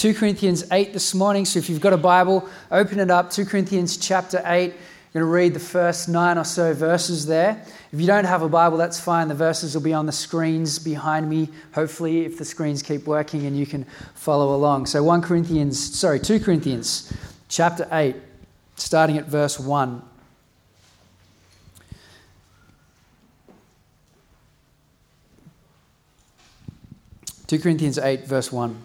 2 0.00 0.14
Corinthians 0.14 0.64
8 0.72 0.94
this 0.94 1.14
morning. 1.14 1.44
So 1.44 1.58
if 1.58 1.68
you've 1.68 1.82
got 1.82 1.92
a 1.92 1.98
Bible, 1.98 2.48
open 2.70 3.00
it 3.00 3.10
up. 3.10 3.30
2 3.30 3.44
Corinthians 3.44 3.98
chapter 3.98 4.40
8. 4.46 4.72
I'm 4.72 4.78
going 5.12 5.20
to 5.20 5.24
read 5.26 5.52
the 5.52 5.60
first 5.60 6.08
nine 6.08 6.38
or 6.38 6.44
so 6.44 6.72
verses 6.72 7.26
there. 7.26 7.62
If 7.92 8.00
you 8.00 8.06
don't 8.06 8.24
have 8.24 8.40
a 8.40 8.48
Bible, 8.48 8.78
that's 8.78 8.98
fine. 8.98 9.28
The 9.28 9.34
verses 9.34 9.74
will 9.74 9.82
be 9.82 9.92
on 9.92 10.06
the 10.06 10.12
screens 10.12 10.78
behind 10.78 11.28
me, 11.28 11.50
hopefully, 11.74 12.24
if 12.24 12.38
the 12.38 12.46
screens 12.46 12.82
keep 12.82 13.06
working 13.06 13.44
and 13.44 13.54
you 13.54 13.66
can 13.66 13.84
follow 14.14 14.54
along. 14.54 14.86
So 14.86 15.02
1 15.02 15.20
Corinthians, 15.20 15.98
sorry, 15.98 16.18
2 16.18 16.40
Corinthians 16.40 17.12
chapter 17.50 17.86
8, 17.92 18.16
starting 18.76 19.18
at 19.18 19.26
verse 19.26 19.60
1. 19.60 20.00
2 27.48 27.58
Corinthians 27.58 27.98
8, 27.98 28.24
verse 28.24 28.50
1. 28.50 28.84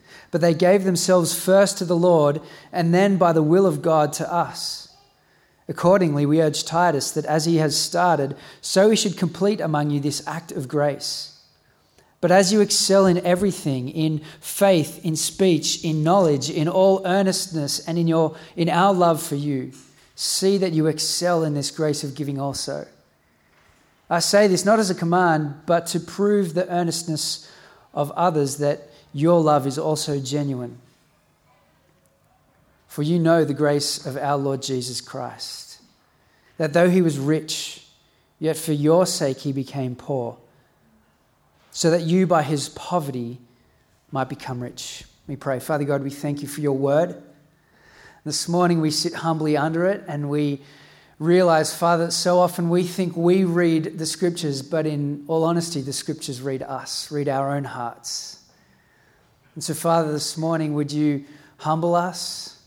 but 0.31 0.41
they 0.41 0.53
gave 0.53 0.83
themselves 0.83 1.37
first 1.37 1.77
to 1.77 1.85
the 1.85 1.95
Lord, 1.95 2.41
and 2.71 2.93
then 2.93 3.17
by 3.17 3.33
the 3.33 3.43
will 3.43 3.65
of 3.65 3.81
God 3.81 4.13
to 4.13 4.33
us. 4.33 4.95
Accordingly, 5.67 6.25
we 6.25 6.41
urge 6.41 6.63
Titus 6.63 7.11
that 7.11 7.25
as 7.25 7.45
he 7.45 7.57
has 7.57 7.79
started, 7.79 8.35
so 8.61 8.89
he 8.89 8.95
should 8.95 9.17
complete 9.17 9.61
among 9.61 9.89
you 9.89 9.99
this 9.99 10.25
act 10.27 10.51
of 10.51 10.67
grace. 10.67 11.39
But 12.21 12.31
as 12.31 12.53
you 12.53 12.61
excel 12.61 13.07
in 13.07 13.25
everything, 13.25 13.89
in 13.89 14.21
faith, 14.39 15.03
in 15.03 15.15
speech, 15.15 15.83
in 15.83 16.03
knowledge, 16.03 16.49
in 16.49 16.67
all 16.67 17.01
earnestness, 17.05 17.79
and 17.87 17.97
in, 17.97 18.07
your, 18.07 18.35
in 18.55 18.69
our 18.69 18.93
love 18.93 19.21
for 19.21 19.35
you, 19.35 19.71
see 20.15 20.57
that 20.59 20.73
you 20.73 20.87
excel 20.87 21.43
in 21.43 21.55
this 21.55 21.71
grace 21.71 22.03
of 22.03 22.15
giving 22.15 22.39
also. 22.39 22.87
I 24.09 24.19
say 24.19 24.47
this 24.47 24.65
not 24.65 24.77
as 24.77 24.89
a 24.89 24.95
command, 24.95 25.61
but 25.65 25.87
to 25.87 25.99
prove 25.99 26.53
the 26.53 26.69
earnestness 26.69 27.50
of 27.93 28.11
others 28.11 28.57
that 28.57 28.89
your 29.13 29.41
love 29.41 29.67
is 29.67 29.77
also 29.77 30.19
genuine. 30.19 30.77
For 32.87 33.03
you 33.03 33.19
know 33.19 33.45
the 33.45 33.53
grace 33.53 34.05
of 34.05 34.17
our 34.17 34.37
Lord 34.37 34.61
Jesus 34.61 35.01
Christ, 35.01 35.79
that 36.57 36.73
though 36.73 36.89
he 36.89 37.01
was 37.01 37.17
rich, 37.17 37.85
yet 38.39 38.57
for 38.57 38.73
your 38.73 39.05
sake 39.05 39.39
he 39.39 39.51
became 39.51 39.95
poor, 39.95 40.37
so 41.71 41.89
that 41.89 42.01
you 42.01 42.27
by 42.27 42.43
his 42.43 42.69
poverty 42.69 43.39
might 44.11 44.27
become 44.27 44.61
rich. 44.61 45.05
We 45.27 45.37
pray. 45.37 45.59
Father 45.59 45.85
God, 45.85 46.03
we 46.03 46.09
thank 46.09 46.41
you 46.41 46.47
for 46.47 46.59
your 46.59 46.77
word. 46.77 47.21
This 48.25 48.49
morning 48.49 48.81
we 48.81 48.91
sit 48.91 49.13
humbly 49.13 49.55
under 49.55 49.85
it 49.85 50.03
and 50.07 50.29
we 50.29 50.61
realize, 51.21 51.71
Father, 51.71 52.09
so 52.09 52.39
often 52.39 52.67
we 52.67 52.81
think 52.81 53.15
we 53.15 53.43
read 53.43 53.99
the 53.99 54.07
scriptures, 54.07 54.63
but 54.63 54.87
in 54.87 55.23
all 55.27 55.43
honesty, 55.43 55.79
the 55.79 55.93
scriptures 55.93 56.41
read 56.41 56.63
us, 56.63 57.11
read 57.11 57.29
our 57.29 57.55
own 57.55 57.63
hearts. 57.63 58.43
And 59.53 59.63
so, 59.63 59.75
Father, 59.75 60.11
this 60.11 60.35
morning, 60.35 60.73
would 60.73 60.91
you 60.91 61.23
humble 61.57 61.93
us? 61.93 62.63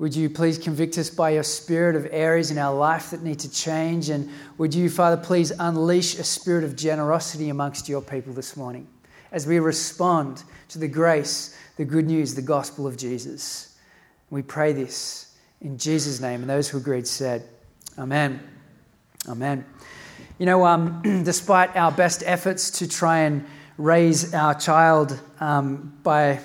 Would 0.00 0.16
you 0.16 0.28
please 0.28 0.58
convict 0.58 0.98
us 0.98 1.10
by 1.10 1.30
your 1.30 1.44
spirit 1.44 1.94
of 1.94 2.08
areas 2.10 2.50
in 2.50 2.58
our 2.58 2.74
life 2.74 3.10
that 3.10 3.22
need 3.22 3.38
to 3.38 3.50
change? 3.52 4.08
And 4.08 4.28
would 4.58 4.74
you, 4.74 4.90
Father, 4.90 5.16
please 5.16 5.52
unleash 5.52 6.18
a 6.18 6.24
spirit 6.24 6.64
of 6.64 6.74
generosity 6.74 7.50
amongst 7.50 7.88
your 7.88 8.02
people 8.02 8.32
this 8.32 8.56
morning 8.56 8.88
as 9.30 9.46
we 9.46 9.60
respond 9.60 10.42
to 10.70 10.80
the 10.80 10.88
grace, 10.88 11.56
the 11.76 11.84
good 11.84 12.06
news, 12.06 12.34
the 12.34 12.42
gospel 12.42 12.84
of 12.84 12.96
Jesus? 12.96 13.78
We 14.30 14.42
pray 14.42 14.72
this 14.72 15.33
in 15.60 15.78
Jesus' 15.78 16.20
name. 16.20 16.40
And 16.40 16.50
those 16.50 16.68
who 16.68 16.78
agreed 16.78 17.06
said, 17.06 17.44
Amen. 17.98 18.40
Amen. 19.28 19.64
You 20.38 20.46
know, 20.46 20.66
um, 20.66 21.00
despite 21.24 21.76
our 21.76 21.92
best 21.92 22.22
efforts 22.26 22.70
to 22.78 22.88
try 22.88 23.20
and 23.20 23.46
raise 23.78 24.34
our 24.34 24.54
child 24.54 25.18
um, 25.40 25.96
by 26.02 26.40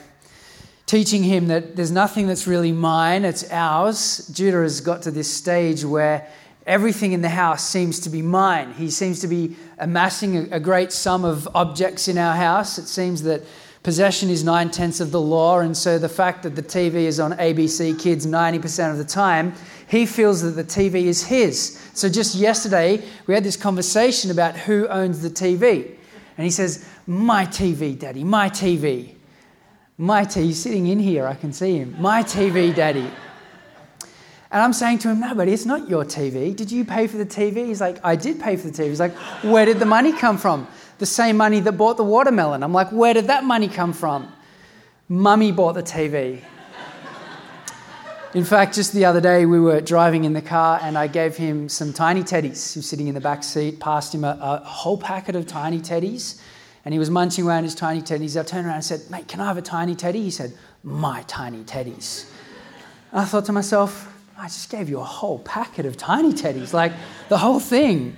teaching 0.86 1.24
him 1.24 1.48
that 1.48 1.76
there's 1.76 1.92
nothing 1.92 2.28
that's 2.28 2.48
really 2.48 2.72
mine, 2.72 3.26
it's 3.26 3.50
ours, 3.52 4.28
Judah 4.34 4.62
has 4.62 4.82
got 4.82 5.04
to 5.04 5.12
this 5.12 5.32
stage 5.32 5.84
where 5.84 6.28
everything 6.66 7.14
in 7.14 7.22
the 7.22 7.30
house 7.30 7.68
seems 7.68 8.00
to 8.02 8.10
be 8.10 8.22
mine. 8.22 8.74
He 8.74 8.90
seems 8.90 9.20
to 9.22 9.28
be 9.28 9.56
amassing 9.78 10.38
a, 10.38 10.58
a 10.58 10.60
great 10.60 10.92
sum 10.92 11.26
of 11.26 11.48
objects 11.56 12.08
in 12.08 12.18
our 12.18 12.36
house. 12.36 12.78
It 12.78 12.88
seems 12.88 13.24
that 13.24 13.44
Possession 13.82 14.30
is 14.30 14.44
nine 14.44 14.70
tenths 14.72 15.00
of 15.00 15.12
the 15.12 15.22
law, 15.22 15.60
and 15.60 15.76
so 15.76 15.98
the 15.98 16.10
fact 16.10 16.44
that 16.44 16.56
the 16.56 16.62
TV 16.62 17.06
is 17.06 17.20
on 17.20 17.32
ABC 17.34 17.98
Kids 17.98 18.28
90% 18.28 18.92
of 18.92 18.98
the 18.98 19.06
time, 19.06 19.54
he 19.88 20.06
feels 20.06 20.42
that 20.42 20.52
the 20.52 20.64
TV 20.64 21.06
is 21.06 21.24
his. 21.24 21.82
So 21.94 22.10
just 22.10 22.36
yesterday, 22.36 23.02
we 23.26 23.34
had 23.34 23.44
this 23.44 23.56
conversation 23.56 24.32
about 24.32 24.58
who 24.58 24.88
owns 24.88 25.22
the 25.22 25.30
TV. 25.30 25.96
And 26.38 26.44
he 26.44 26.52
says, 26.52 26.88
My 27.08 27.46
TV, 27.46 27.98
Daddy, 27.98 28.24
my 28.24 28.50
TV. 28.50 29.16
My 29.98 30.24
TV, 30.24 30.44
he's 30.44 30.62
sitting 30.62 30.88
in 30.88 31.00
here, 31.00 31.26
I 31.26 31.34
can 31.34 31.54
see 31.54 31.78
him. 31.78 31.96
My 32.00 32.22
TV, 32.22 32.76
Daddy. 32.76 33.10
And 34.52 34.64
I'm 34.64 34.74
saying 34.74 35.00
to 35.00 35.10
him, 35.10 35.22
No, 35.22 35.34
buddy, 35.36 35.54
it's 35.54 35.66
not 35.66 35.90
your 35.90 36.04
TV. 36.04 36.56
Did 36.56 36.72
you 36.72 36.84
pay 36.84 37.08
for 37.08 37.18
the 37.18 37.26
TV? 37.26 37.68
He's 37.68 37.82
like, 37.82 38.04
I 38.04 38.16
did 38.16 38.40
pay 38.40 38.58
for 38.58 38.68
the 38.68 38.74
TV. 38.74 38.90
He's 38.90 39.00
like, 39.00 39.16
Where 39.44 39.66
did 39.66 39.80
the 39.80 39.86
money 39.86 40.12
come 40.12 40.38
from? 40.38 40.68
The 41.00 41.06
same 41.06 41.38
money 41.38 41.60
that 41.62 41.74
bought 41.74 41.98
the 41.98 42.04
watermelon. 42.04 42.62
I'm 42.62 42.74
like, 42.74 42.92
where 42.92 43.14
did 43.14 43.28
that 43.28 43.44
money 43.44 43.68
come 43.68 43.94
from? 43.94 44.32
Mummy 45.08 45.52
bought 45.52 45.74
the 45.74 45.84
TV. 45.84 46.42
In 48.36 48.44
fact, 48.44 48.76
just 48.76 48.94
the 48.94 49.06
other 49.06 49.22
day, 49.22 49.48
we 49.48 49.60
were 49.60 49.82
driving 49.82 50.24
in 50.24 50.34
the 50.34 50.42
car 50.42 50.80
and 50.84 50.96
I 50.96 51.08
gave 51.08 51.36
him 51.36 51.68
some 51.68 51.92
tiny 51.94 52.22
teddies. 52.22 52.74
He 52.74 52.80
was 52.80 52.86
sitting 52.88 53.08
in 53.08 53.16
the 53.16 53.22
back 53.22 53.44
seat, 53.44 53.80
passed 53.80 54.14
him 54.14 54.24
a, 54.24 54.38
a 54.40 54.58
whole 54.58 55.00
packet 55.00 55.36
of 55.36 55.48
tiny 55.48 55.80
teddies, 55.80 56.40
and 56.86 56.94
he 56.94 57.00
was 57.00 57.10
munching 57.10 57.48
around 57.48 57.64
his 57.64 57.74
tiny 57.74 58.02
teddies. 58.02 58.40
I 58.40 58.44
turned 58.44 58.68
around 58.68 58.76
and 58.76 58.86
said, 58.86 59.02
Mate, 59.10 59.28
can 59.28 59.40
I 59.40 59.48
have 59.48 59.58
a 59.58 59.64
tiny 59.64 59.96
teddy? 59.96 60.22
He 60.22 60.30
said, 60.30 60.54
My 60.84 61.24
tiny 61.24 61.64
teddies. 61.64 62.30
I 63.12 63.26
thought 63.26 63.46
to 63.46 63.52
myself, 63.52 64.16
I 64.38 64.44
just 64.44 64.70
gave 64.70 64.90
you 64.90 65.00
a 65.00 65.04
whole 65.04 65.40
packet 65.40 65.88
of 65.88 65.98
tiny 65.98 66.32
teddies, 66.32 66.72
like 66.72 66.92
the 67.30 67.38
whole 67.40 67.60
thing. 67.60 68.16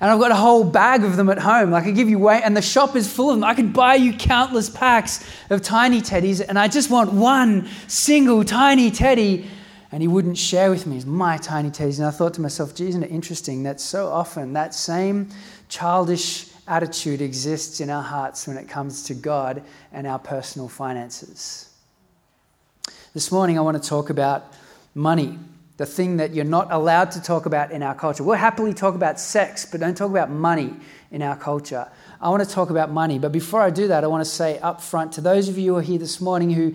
And 0.00 0.10
I've 0.10 0.18
got 0.18 0.30
a 0.30 0.36
whole 0.36 0.64
bag 0.64 1.04
of 1.04 1.16
them 1.16 1.28
at 1.28 1.38
home. 1.38 1.70
Like 1.70 1.84
I 1.84 1.90
give 1.90 2.08
you 2.08 2.16
away, 2.16 2.40
and 2.42 2.56
the 2.56 2.62
shop 2.62 2.96
is 2.96 3.12
full 3.12 3.30
of 3.30 3.36
them. 3.36 3.44
I 3.44 3.54
could 3.54 3.74
buy 3.74 3.96
you 3.96 4.14
countless 4.14 4.70
packs 4.70 5.24
of 5.50 5.60
tiny 5.60 6.00
teddies, 6.00 6.40
and 6.46 6.58
I 6.58 6.68
just 6.68 6.90
want 6.90 7.12
one 7.12 7.68
single 7.86 8.44
tiny 8.44 8.90
teddy. 8.90 9.46
And 9.92 10.00
he 10.00 10.08
wouldn't 10.08 10.38
share 10.38 10.70
with 10.70 10.86
me 10.86 11.02
my 11.04 11.36
tiny 11.36 11.68
teddies. 11.70 11.98
And 11.98 12.06
I 12.06 12.12
thought 12.12 12.34
to 12.34 12.40
myself, 12.40 12.74
gee, 12.74 12.88
isn't 12.88 13.02
it 13.02 13.10
interesting 13.10 13.64
that 13.64 13.80
so 13.80 14.06
often 14.06 14.52
that 14.52 14.72
same 14.72 15.28
childish 15.68 16.46
attitude 16.68 17.20
exists 17.20 17.80
in 17.80 17.90
our 17.90 18.02
hearts 18.02 18.46
when 18.46 18.56
it 18.56 18.68
comes 18.68 19.02
to 19.04 19.14
God 19.14 19.64
and 19.92 20.06
our 20.06 20.18
personal 20.18 20.68
finances? 20.68 21.68
This 23.12 23.32
morning, 23.32 23.58
I 23.58 23.62
want 23.62 23.82
to 23.82 23.86
talk 23.86 24.08
about 24.08 24.54
money 24.94 25.40
the 25.80 25.86
thing 25.86 26.18
that 26.18 26.34
you're 26.34 26.44
not 26.44 26.70
allowed 26.70 27.10
to 27.10 27.22
talk 27.22 27.46
about 27.46 27.70
in 27.70 27.82
our 27.82 27.94
culture. 27.94 28.22
We'll 28.22 28.36
happily 28.36 28.74
talk 28.74 28.94
about 28.94 29.18
sex, 29.18 29.64
but 29.64 29.80
don't 29.80 29.96
talk 29.96 30.10
about 30.10 30.30
money 30.30 30.76
in 31.10 31.22
our 31.22 31.36
culture. 31.36 31.90
I 32.20 32.28
want 32.28 32.46
to 32.46 32.54
talk 32.54 32.68
about 32.68 32.90
money, 32.90 33.18
but 33.18 33.32
before 33.32 33.62
I 33.62 33.70
do 33.70 33.88
that, 33.88 34.04
I 34.04 34.06
want 34.06 34.22
to 34.22 34.30
say 34.30 34.58
up 34.58 34.82
front 34.82 35.12
to 35.12 35.22
those 35.22 35.48
of 35.48 35.56
you 35.56 35.72
who 35.72 35.78
are 35.78 35.82
here 35.82 35.98
this 35.98 36.20
morning 36.20 36.50
who 36.50 36.74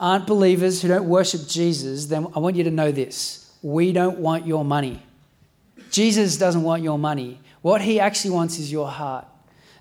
aren't 0.00 0.26
believers, 0.26 0.82
who 0.82 0.88
don't 0.88 1.08
worship 1.08 1.46
Jesus, 1.46 2.06
then 2.06 2.26
I 2.34 2.40
want 2.40 2.56
you 2.56 2.64
to 2.64 2.72
know 2.72 2.90
this. 2.90 3.52
We 3.62 3.92
don't 3.92 4.18
want 4.18 4.48
your 4.48 4.64
money. 4.64 5.00
Jesus 5.92 6.36
doesn't 6.36 6.64
want 6.64 6.82
your 6.82 6.98
money. 6.98 7.38
What 7.62 7.80
he 7.82 8.00
actually 8.00 8.32
wants 8.32 8.58
is 8.58 8.72
your 8.72 8.88
heart. 8.88 9.28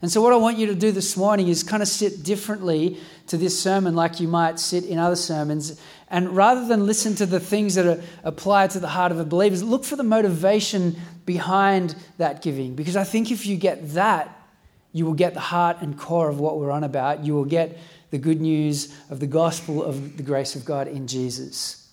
And 0.02 0.12
so, 0.12 0.22
what 0.22 0.32
I 0.32 0.38
want 0.38 0.58
you 0.58 0.68
to 0.68 0.76
do 0.76 0.92
this 0.92 1.18
morning 1.18 1.48
is 1.50 1.62
kind 1.62 1.84
of 1.84 1.90
sit 1.90 2.24
differently 2.24 3.00
to 3.28 3.38
this 3.38 3.60
sermon, 3.60 3.96
like 3.96 4.20
you 4.20 4.28
might 4.28 4.60
sit 4.60 4.86
in 4.86 4.98
other 4.98 5.18
sermons. 5.18 5.80
And 6.12 6.36
rather 6.36 6.66
than 6.66 6.86
listen 6.86 7.16
to 7.16 7.26
the 7.26 7.40
things 7.40 7.76
that 7.76 7.86
are 7.86 8.02
applied 8.24 8.72
to 8.72 8.80
the 8.80 8.88
heart 8.88 9.12
of 9.12 9.20
a 9.20 9.26
believer, 9.26 9.56
look 9.58 9.84
for 9.84 9.96
the 9.96 10.04
motivation 10.04 10.96
behind 11.26 11.96
that 12.18 12.42
giving. 12.42 12.76
Because 12.76 12.96
I 12.96 13.04
think 13.04 13.32
if 13.32 13.46
you 13.46 13.58
get 13.58 13.94
that, 13.94 14.36
you 14.92 15.06
will 15.06 15.14
get 15.14 15.36
the 15.36 15.40
heart 15.40 15.78
and 15.82 15.98
core 15.98 16.30
of 16.30 16.40
what 16.40 16.58
we're 16.58 16.72
on 16.72 16.84
about. 16.84 17.24
You 17.24 17.36
will 17.36 17.46
get 17.46 17.78
the 18.10 18.18
good 18.18 18.42
news 18.42 18.96
of 19.12 19.20
the 19.20 19.28
gospel 19.28 19.84
of 19.84 20.18
the 20.18 20.24
grace 20.24 20.56
of 20.56 20.66
God 20.66 20.88
in 20.88 21.06
Jesus. 21.06 21.88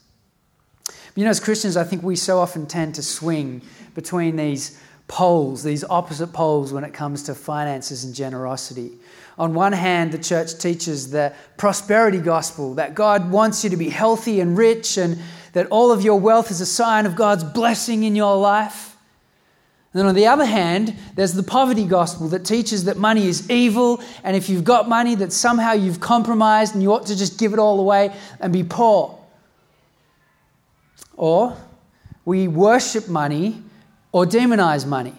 You 1.15 1.25
know, 1.25 1.31
as 1.31 1.41
Christians, 1.41 1.77
I 1.77 1.85
think 1.85 2.03
we 2.03 2.17
so 2.17 2.39
often 2.39 2.67
tend 2.67 2.95
to 2.95 3.03
swing 3.03 3.63
between 3.95 4.37
these 4.37 4.81
poles, 5.09 5.63
these 5.63 5.85
opposite 5.85 6.29
poles 6.29 6.73
when 6.73 6.85
it 6.85 6.93
comes 6.93 7.23
to 7.25 7.35
finances 7.35 8.05
and 8.05 8.15
generosity. 8.15 8.93
On 9.39 9.53
one 9.53 9.73
hand, 9.73 10.13
the 10.13 10.19
church 10.19 10.59
teaches 10.59 11.11
the 11.11 11.35
prosperity 11.59 12.19
gospel 12.19 12.75
that 12.75 12.95
God 12.95 13.31
wants 13.31 13.65
you 13.65 13.71
to 13.71 13.77
be 13.77 13.91
healthy 13.91 14.41
and 14.41 14.57
rich, 14.57 14.97
and 14.97 15.19
that 15.53 15.67
all 15.67 15.93
of 15.93 16.03
your 16.03 16.19
wealth 16.19 16.51
is 16.51 16.61
a 16.61 16.67
sign 16.67 17.05
of 17.05 17.17
God's 17.17 17.45
blessing 17.45 18.05
in 18.05 18.17
your 18.17 18.37
life. 18.37 18.97
And 19.93 20.01
then 20.01 20.07
on 20.07 20.15
the 20.15 20.27
other 20.27 20.45
hand, 20.45 20.95
there's 21.15 21.33
the 21.33 21.43
poverty 21.43 21.87
gospel 21.87 22.29
that 22.29 22.45
teaches 22.45 22.85
that 22.85 22.97
money 22.97 23.27
is 23.27 23.51
evil, 23.51 24.03
and 24.25 24.37
if 24.37 24.49
you've 24.49 24.65
got 24.65 24.89
money, 24.89 25.15
that 25.17 25.33
somehow 25.33 25.73
you've 25.73 26.01
compromised 26.01 26.75
and 26.75 26.83
you 26.83 26.93
ought 26.93 27.07
to 27.07 27.17
just 27.17 27.39
give 27.39 27.53
it 27.53 27.59
all 27.59 27.79
away 27.81 28.15
and 28.41 28.53
be 28.53 28.63
poor. 28.63 29.19
Or 31.17 31.57
we 32.25 32.49
worship 32.49 33.09
money 33.09 33.63
or 34.13 34.25
demonize 34.25 34.87
money. 34.87 35.15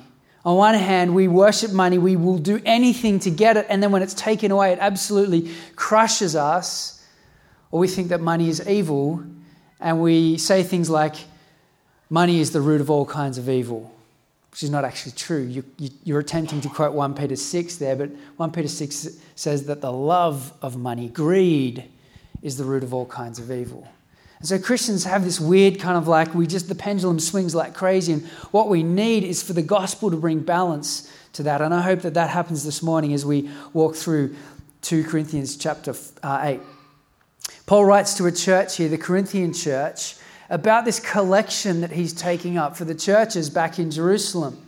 On 0.48 0.56
one 0.56 0.76
hand, 0.76 1.14
we 1.14 1.28
worship 1.28 1.74
money, 1.74 1.98
we 1.98 2.16
will 2.16 2.38
do 2.38 2.62
anything 2.64 3.20
to 3.20 3.30
get 3.30 3.58
it, 3.58 3.66
and 3.68 3.84
then 3.84 3.92
when 3.92 4.02
it's 4.02 4.14
taken 4.14 4.50
away, 4.50 4.72
it 4.72 4.80
absolutely 4.80 5.52
crushes 5.76 6.38
us. 6.38 7.06
Or 7.70 7.82
we 7.82 7.90
think 7.90 8.08
that 8.08 8.22
money 8.22 8.48
is 8.48 8.66
evil, 8.66 9.22
and 9.82 10.02
we 10.02 10.38
say 10.38 10.64
things 10.64 10.90
like, 10.90 11.16
money 12.10 12.40
is 12.40 12.52
the 12.52 12.62
root 12.62 12.80
of 12.80 12.90
all 12.90 13.06
kinds 13.06 13.38
of 13.38 13.50
evil, 13.50 13.94
which 14.52 14.64
is 14.64 14.70
not 14.70 14.86
actually 14.86 15.12
true. 15.18 15.42
You, 15.42 15.66
you, 15.78 15.90
you're 16.06 16.20
attempting 16.22 16.62
to 16.62 16.70
quote 16.70 16.94
1 16.94 17.14
Peter 17.14 17.36
6 17.36 17.76
there, 17.76 17.98
but 17.98 18.12
1 18.38 18.52
Peter 18.54 18.70
6 18.70 19.20
says 19.36 19.66
that 19.66 19.82
the 19.82 19.92
love 19.92 20.54
of 20.62 20.78
money, 20.78 21.10
greed, 21.10 21.84
is 22.42 22.56
the 22.56 22.64
root 22.64 22.84
of 22.84 22.94
all 22.94 23.06
kinds 23.06 23.38
of 23.38 23.52
evil. 23.52 23.86
And 24.40 24.48
so 24.48 24.60
Christians 24.60 25.04
have 25.06 25.24
this 25.24 25.40
weird 25.40 25.80
kind 25.80 25.98
of 25.98 26.08
like, 26.08 26.34
we 26.34 26.46
just, 26.46 26.70
the 26.70 26.76
pendulum 26.76 27.20
swings 27.20 27.56
like 27.56 27.74
crazy. 27.74 28.14
And 28.14 28.26
what 28.52 28.70
we 28.70 28.84
need 28.84 29.24
is 29.24 29.42
for 29.42 29.54
the 29.54 29.64
gospel 29.64 30.12
to 30.12 30.18
bring 30.18 30.42
balance 30.42 31.12
to 31.34 31.44
that. 31.44 31.62
And 31.62 31.74
I 31.74 31.82
hope 31.82 32.02
that 32.02 32.14
that 32.14 32.30
happens 32.30 32.64
this 32.64 32.84
morning 32.84 33.14
as 33.14 33.26
we 33.26 33.50
walk 33.74 33.96
through 33.96 34.36
2 34.82 35.06
Corinthians 35.06 35.58
chapter 35.58 35.96
uh, 36.22 36.40
8. 36.44 36.60
Paul 37.66 37.86
writes 37.86 38.14
to 38.16 38.26
a 38.26 38.32
church 38.32 38.78
here, 38.78 38.90
the 38.90 38.98
Corinthian 38.98 39.54
church, 39.54 40.16
about 40.50 40.86
this 40.86 41.00
collection 41.00 41.82
that 41.82 41.92
he's 41.92 42.14
taking 42.14 42.58
up 42.58 42.78
for 42.78 42.86
the 42.86 42.96
churches 42.96 43.50
back 43.50 43.80
in 43.80 43.92
Jerusalem. 43.92 44.66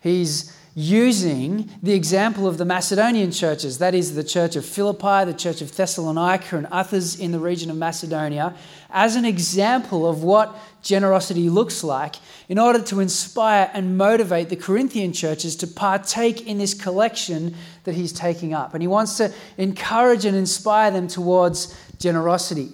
He's 0.00 0.56
using 0.74 1.68
the 1.82 1.92
example 1.92 2.46
of 2.46 2.58
the 2.58 2.64
Macedonian 2.64 3.32
churches, 3.32 3.78
that 3.78 3.94
is, 3.94 4.14
the 4.14 4.22
church 4.22 4.54
of 4.54 4.64
Philippi, 4.64 5.24
the 5.24 5.36
church 5.36 5.60
of 5.60 5.74
Thessalonica, 5.74 6.56
and 6.56 6.66
others 6.66 7.18
in 7.18 7.32
the 7.32 7.40
region 7.40 7.70
of 7.70 7.76
Macedonia, 7.76 8.54
as 8.90 9.16
an 9.16 9.24
example 9.24 10.08
of 10.08 10.22
what 10.22 10.56
generosity 10.82 11.50
looks 11.50 11.82
like 11.82 12.16
in 12.48 12.58
order 12.58 12.80
to 12.82 13.00
inspire 13.00 13.70
and 13.74 13.98
motivate 13.98 14.48
the 14.48 14.56
Corinthian 14.56 15.12
churches 15.12 15.56
to 15.56 15.66
partake 15.66 16.46
in 16.46 16.58
this 16.58 16.74
collection 16.74 17.54
that 17.84 17.94
he's 17.94 18.12
taking 18.12 18.54
up. 18.54 18.72
And 18.72 18.82
he 18.82 18.88
wants 18.88 19.16
to 19.16 19.32
encourage 19.58 20.24
and 20.24 20.36
inspire 20.36 20.90
them 20.90 21.08
towards 21.08 21.76
generosity. 21.98 22.70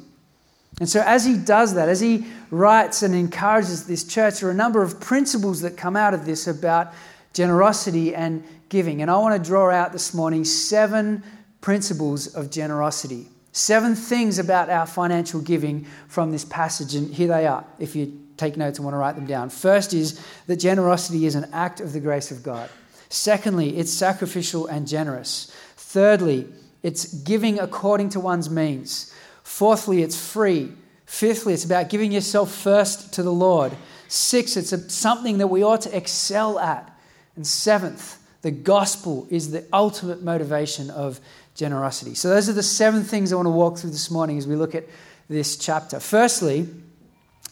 And 0.78 0.88
so, 0.88 1.02
as 1.06 1.25
he 1.25 1.38
does 1.38 1.75
that, 1.75 1.88
as 1.88 2.00
he 2.00 2.26
writes 2.50 3.02
and 3.02 3.14
encourages 3.14 3.87
this 3.87 4.04
church, 4.04 4.40
there 4.40 4.50
are 4.50 4.52
a 4.52 4.54
number 4.54 4.82
of 4.82 5.00
principles 5.00 5.62
that 5.62 5.78
come 5.78 5.96
out 5.96 6.12
of 6.12 6.26
this 6.26 6.46
about 6.46 6.92
generosity 7.37 8.15
and 8.15 8.43
giving. 8.71 9.03
And 9.03 9.11
I 9.11 9.19
want 9.19 9.41
to 9.41 9.49
draw 9.49 9.71
out 9.71 9.93
this 9.93 10.15
morning 10.15 10.43
seven 10.43 11.23
principles 11.61 12.35
of 12.35 12.50
generosity. 12.50 13.29
Seven 13.53 13.94
things 13.94 14.38
about 14.38 14.71
our 14.71 14.87
financial 14.87 15.43
giving 15.43 15.85
from 16.09 16.33
this 16.33 16.47
passage. 16.47 16.94
And 16.94 17.12
here 17.12 17.29
they 17.29 17.47
are, 17.47 17.65
if 17.79 17.94
you 17.94 18.19
take 18.38 18.56
notes 18.56 18.79
and 18.79 18.87
want 18.87 18.94
to 18.94 18.99
write 18.99 19.17
them 19.17 19.27
down. 19.27 19.50
First 19.50 19.93
is 19.93 20.19
that 20.47 20.56
generosity 20.56 21.27
is 21.27 21.35
an 21.35 21.50
act 21.53 21.81
of 21.81 21.93
the 21.93 22.00
grace 22.00 22.31
of 22.31 22.43
God. 22.43 22.71
Secondly, 23.11 23.77
it's 23.77 23.93
sacrificial 23.93 24.67
and 24.67 24.88
generous. 24.88 25.55
Thirdly, 25.77 26.47
it's 26.83 27.12
giving 27.23 27.59
according 27.59 28.11
to 28.11 28.21
one's 28.21 28.49
means. 28.49 29.15
Fourthly, 29.43 30.03
it's 30.03 30.19
free. 30.19 30.73
Fifthly, 31.05 31.53
it's 31.53 31.65
about 31.67 31.91
giving 31.91 32.12
yourself 32.12 32.50
first 32.50 33.12
to 33.15 33.23
the 33.23 33.33
Lord. 33.33 33.77
Six, 34.09 34.56
it's 34.56 34.94
something 34.94 35.38
that 35.38 35.49
we 35.49 35.62
ought 35.62 35.83
to 35.83 35.94
excel 35.94 36.59
at. 36.59 36.95
And 37.37 37.47
seventh, 37.47 38.19
the 38.43 38.50
gospel 38.50 39.27
is 39.31 39.50
the 39.50 39.65
ultimate 39.73 40.23
motivation 40.23 40.91
of 40.91 41.21
generosity. 41.55 42.15
So, 42.15 42.29
those 42.29 42.49
are 42.49 42.53
the 42.53 42.62
seven 42.62 43.03
things 43.03 43.33
I 43.33 43.37
want 43.37 43.47
to 43.47 43.50
walk 43.50 43.79
through 43.79 43.91
this 43.91 44.11
morning 44.11 44.38
as 44.38 44.47
we 44.47 44.56
look 44.56 44.75
at 44.75 44.85
this 45.29 45.56
chapter. 45.56 46.00
Firstly, 46.00 46.69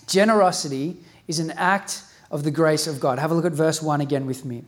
generosity 0.06 0.96
is 1.28 1.38
an 1.38 1.50
act 1.52 2.02
of 2.30 2.44
the 2.44 2.50
grace 2.50 2.86
of 2.86 3.00
God. 3.00 3.18
Have 3.18 3.30
a 3.30 3.34
look 3.34 3.44
at 3.44 3.52
verse 3.52 3.82
1 3.82 4.00
again 4.00 4.26
with 4.26 4.44
me. 4.44 4.64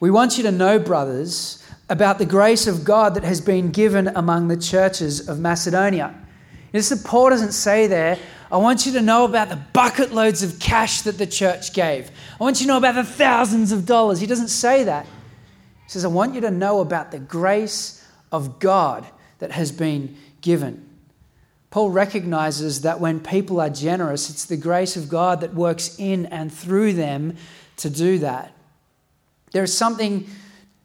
We 0.00 0.10
want 0.10 0.36
you 0.36 0.42
to 0.44 0.52
know, 0.52 0.78
brothers, 0.78 1.64
about 1.88 2.18
the 2.18 2.26
grace 2.26 2.66
of 2.66 2.84
God 2.84 3.14
that 3.14 3.24
has 3.24 3.40
been 3.40 3.70
given 3.70 4.08
among 4.08 4.48
the 4.48 4.56
churches 4.56 5.28
of 5.28 5.38
Macedonia. 5.38 6.14
Notice 6.72 7.02
Paul 7.04 7.30
doesn't 7.30 7.52
say 7.52 7.86
there, 7.86 8.18
I 8.52 8.58
want 8.58 8.84
you 8.84 8.92
to 8.92 9.00
know 9.00 9.24
about 9.24 9.48
the 9.48 9.56
bucket 9.56 10.12
loads 10.12 10.42
of 10.42 10.58
cash 10.58 11.00
that 11.02 11.16
the 11.16 11.26
church 11.26 11.72
gave. 11.72 12.10
I 12.38 12.44
want 12.44 12.60
you 12.60 12.66
to 12.66 12.72
know 12.72 12.76
about 12.76 12.96
the 12.96 13.02
thousands 13.02 13.72
of 13.72 13.86
dollars. 13.86 14.20
He 14.20 14.26
doesn't 14.26 14.48
say 14.48 14.84
that. 14.84 15.06
He 15.06 15.88
says, 15.90 16.04
I 16.04 16.08
want 16.08 16.34
you 16.34 16.42
to 16.42 16.50
know 16.50 16.80
about 16.80 17.12
the 17.12 17.18
grace 17.18 18.06
of 18.30 18.58
God 18.58 19.06
that 19.38 19.52
has 19.52 19.72
been 19.72 20.16
given. 20.42 20.86
Paul 21.70 21.88
recognizes 21.88 22.82
that 22.82 23.00
when 23.00 23.20
people 23.20 23.58
are 23.58 23.70
generous, 23.70 24.28
it's 24.28 24.44
the 24.44 24.58
grace 24.58 24.96
of 24.96 25.08
God 25.08 25.40
that 25.40 25.54
works 25.54 25.98
in 25.98 26.26
and 26.26 26.52
through 26.52 26.92
them 26.92 27.36
to 27.78 27.88
do 27.88 28.18
that. 28.18 28.52
There 29.52 29.62
is 29.62 29.74
something 29.74 30.26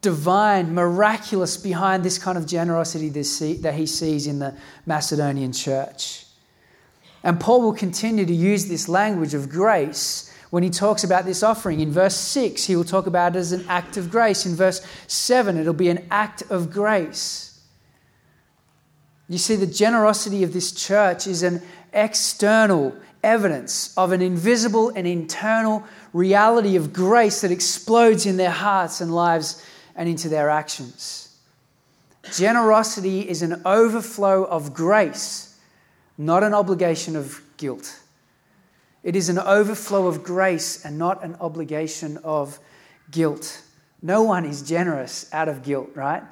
divine, 0.02 0.74
miraculous 0.74 1.58
behind 1.58 2.06
this 2.06 2.18
kind 2.18 2.38
of 2.38 2.48
generosity 2.48 3.10
that 3.10 3.74
he 3.74 3.86
sees 3.86 4.26
in 4.26 4.40
the 4.40 4.56
Macedonian 4.86 5.52
church. 5.52 6.27
And 7.28 7.42
Paul 7.42 7.62
will 7.62 7.74
continue 7.74 8.26
to 8.26 8.34
use 8.34 8.68
this 8.68 8.88
language 8.88 9.34
of 9.34 9.50
grace 9.50 10.34
when 10.50 10.64
he 10.64 10.70
talks 10.70 11.04
about 11.04 11.26
this 11.26 11.44
offering. 11.44 11.82
In 11.82 11.92
verse 11.92 12.16
6, 12.16 12.64
he 12.64 12.74
will 12.78 12.86
talk 12.86 13.06
about 13.06 13.36
it 13.36 13.40
as 13.40 13.52
an 13.52 13.66
act 13.68 13.98
of 13.98 14.10
grace. 14.10 14.46
In 14.46 14.56
verse 14.56 14.80
7, 15.08 15.58
it'll 15.58 15.74
be 15.74 15.90
an 15.90 16.08
act 16.10 16.44
of 16.50 16.72
grace. 16.72 17.62
You 19.28 19.38
see, 19.38 19.58
the 19.58 19.68
generosity 19.68 20.44
of 20.44 20.54
this 20.54 20.72
church 20.72 21.28
is 21.28 21.44
an 21.44 21.62
external 21.92 22.96
evidence 23.22 23.94
of 23.98 24.14
an 24.14 24.22
invisible 24.22 24.94
and 24.96 25.06
internal 25.06 25.84
reality 26.14 26.78
of 26.78 26.94
grace 26.94 27.42
that 27.42 27.52
explodes 27.52 28.26
in 28.26 28.38
their 28.38 28.52
hearts 28.52 29.02
and 29.02 29.14
lives 29.14 29.66
and 29.98 30.08
into 30.08 30.30
their 30.30 30.50
actions. 30.50 31.38
Generosity 32.32 33.28
is 33.28 33.42
an 33.42 33.64
overflow 33.66 34.46
of 34.46 34.74
grace, 34.74 35.47
not 36.18 36.44
an 36.44 36.54
obligation 36.54 37.16
of 37.16 37.42
guilt. 37.58 38.00
It 39.04 39.16
is 39.16 39.30
an 39.30 39.40
overflow 39.40 40.08
of 40.08 40.24
grace 40.24 40.84
and 40.84 40.98
not 40.98 41.24
an 41.24 41.38
obligation 41.40 42.18
of 42.24 42.60
guilt. 43.12 43.62
No 44.02 44.24
one 44.24 44.46
is 44.46 44.62
generous 44.62 45.32
out 45.34 45.48
of 45.48 45.64
guilt, 45.64 45.92
right? 45.96 46.24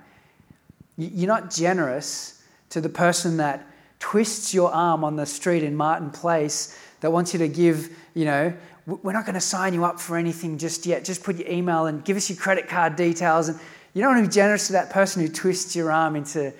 You're 0.97 1.27
not 1.27 1.51
generous 1.51 2.43
to 2.69 2.81
the 2.81 2.89
person 2.89 3.37
that 3.37 3.65
twists 3.99 4.53
your 4.53 4.71
arm 4.71 5.03
on 5.03 5.15
the 5.15 5.25
street 5.25 5.63
in 5.63 5.75
Martin 5.75 6.11
Place 6.11 6.77
that 7.01 7.11
wants 7.11 7.33
you 7.33 7.39
to 7.39 7.47
give, 7.47 7.89
you 8.13 8.25
know, 8.25 8.53
we're 8.85 9.13
not 9.13 9.25
going 9.25 9.35
to 9.35 9.41
sign 9.41 9.73
you 9.73 9.83
up 9.83 9.99
for 9.99 10.15
anything 10.15 10.57
just 10.57 10.85
yet. 10.85 11.03
Just 11.03 11.23
put 11.23 11.37
your 11.37 11.49
email 11.49 11.87
and 11.87 12.05
give 12.05 12.15
us 12.17 12.29
your 12.29 12.37
credit 12.37 12.67
card 12.67 12.95
details. 12.95 13.49
And 13.49 13.59
you 13.93 14.01
don't 14.01 14.13
want 14.13 14.25
to 14.25 14.29
be 14.29 14.33
generous 14.33 14.67
to 14.67 14.73
that 14.73 14.91
person 14.91 15.21
who 15.21 15.27
twists 15.27 15.75
your 15.75 15.91
arm 15.91 16.15
into 16.15 16.53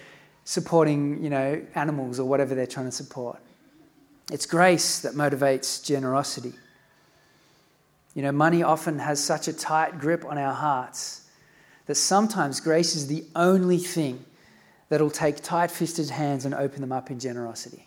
supporting, 0.46 1.22
you 1.22 1.30
know, 1.30 1.62
animals 1.76 2.20
or 2.20 2.30
whatever 2.30 2.56
they're 2.56 2.66
trying 2.66 2.86
to 2.86 2.92
support. 2.92 3.40
It's 4.32 4.46
grace 4.46 5.00
that 5.02 5.14
motivates 5.14 5.84
generosity. 5.84 6.54
You 8.14 8.22
know, 8.22 8.32
money 8.32 8.64
often 8.64 9.00
has 9.00 9.22
such 9.22 9.48
a 9.48 9.54
tight 9.54 10.00
grip 10.00 10.24
on 10.24 10.38
our 10.38 10.54
hearts 10.54 11.28
that 11.88 11.96
sometimes 11.96 12.60
grace 12.62 12.96
is 12.96 13.08
the 13.08 13.26
only 13.36 13.78
thing 13.78 14.24
that'll 14.90 15.10
take 15.10 15.42
tight 15.42 15.70
fisted 15.70 16.10
hands 16.10 16.46
and 16.46 16.54
open 16.54 16.82
them 16.82 16.92
up 16.92 17.12
in 17.12 17.20
generosity. 17.20 17.84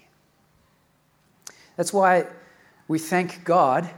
That's 1.77 1.93
why 1.93 2.27
we 2.89 2.99
thank 2.99 3.45
God 3.45 3.89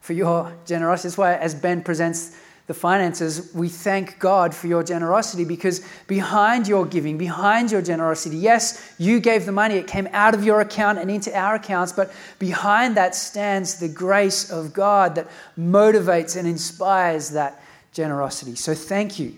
for 0.00 0.12
your 0.12 0.56
generosity. 0.66 1.08
That's 1.08 1.18
why, 1.18 1.34
as 1.34 1.54
Ben 1.54 1.82
presents 1.82 2.38
the 2.66 2.74
finances, 2.74 3.52
we 3.54 3.68
thank 3.68 4.18
God 4.18 4.54
for 4.54 4.68
your 4.68 4.82
generosity 4.82 5.44
because 5.44 5.86
behind 6.06 6.66
your 6.66 6.86
giving, 6.86 7.18
behind 7.18 7.70
your 7.70 7.82
generosity, 7.82 8.38
yes, 8.38 8.94
you 8.98 9.20
gave 9.20 9.44
the 9.44 9.52
money, 9.52 9.74
it 9.74 9.86
came 9.86 10.08
out 10.12 10.34
of 10.34 10.44
your 10.44 10.62
account 10.62 10.98
and 10.98 11.10
into 11.10 11.30
our 11.38 11.56
accounts, 11.56 11.92
but 11.92 12.10
behind 12.38 12.96
that 12.96 13.14
stands 13.14 13.78
the 13.78 13.88
grace 13.88 14.50
of 14.50 14.72
God 14.72 15.16
that 15.16 15.28
motivates 15.58 16.38
and 16.38 16.48
inspires 16.48 17.28
that 17.30 17.62
generosity. 17.92 18.54
So 18.54 18.74
thank 18.74 19.18
you. 19.18 19.36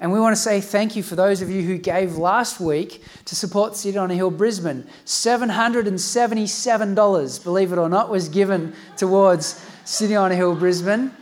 And 0.00 0.12
we 0.12 0.20
want 0.20 0.34
to 0.34 0.40
say 0.40 0.60
thank 0.60 0.96
you 0.96 1.04
for 1.04 1.14
those 1.16 1.42
of 1.42 1.50
you 1.50 1.62
who 1.62 1.78
gave 1.78 2.16
last 2.16 2.60
week 2.60 3.04
to 3.24 3.36
support 3.36 3.76
City 3.76 3.98
on 3.98 4.12
a 4.12 4.14
Hill 4.14 4.30
Brisbane. 4.30 4.86
$777, 5.04 7.44
believe 7.44 7.72
it 7.72 7.78
or 7.78 7.88
not, 7.88 8.08
was 8.08 8.28
given 8.28 8.74
towards 8.96 9.60
City 9.84 10.14
on 10.16 10.32
a 10.32 10.36
Hill 10.36 10.56
Brisbane. 10.56 11.12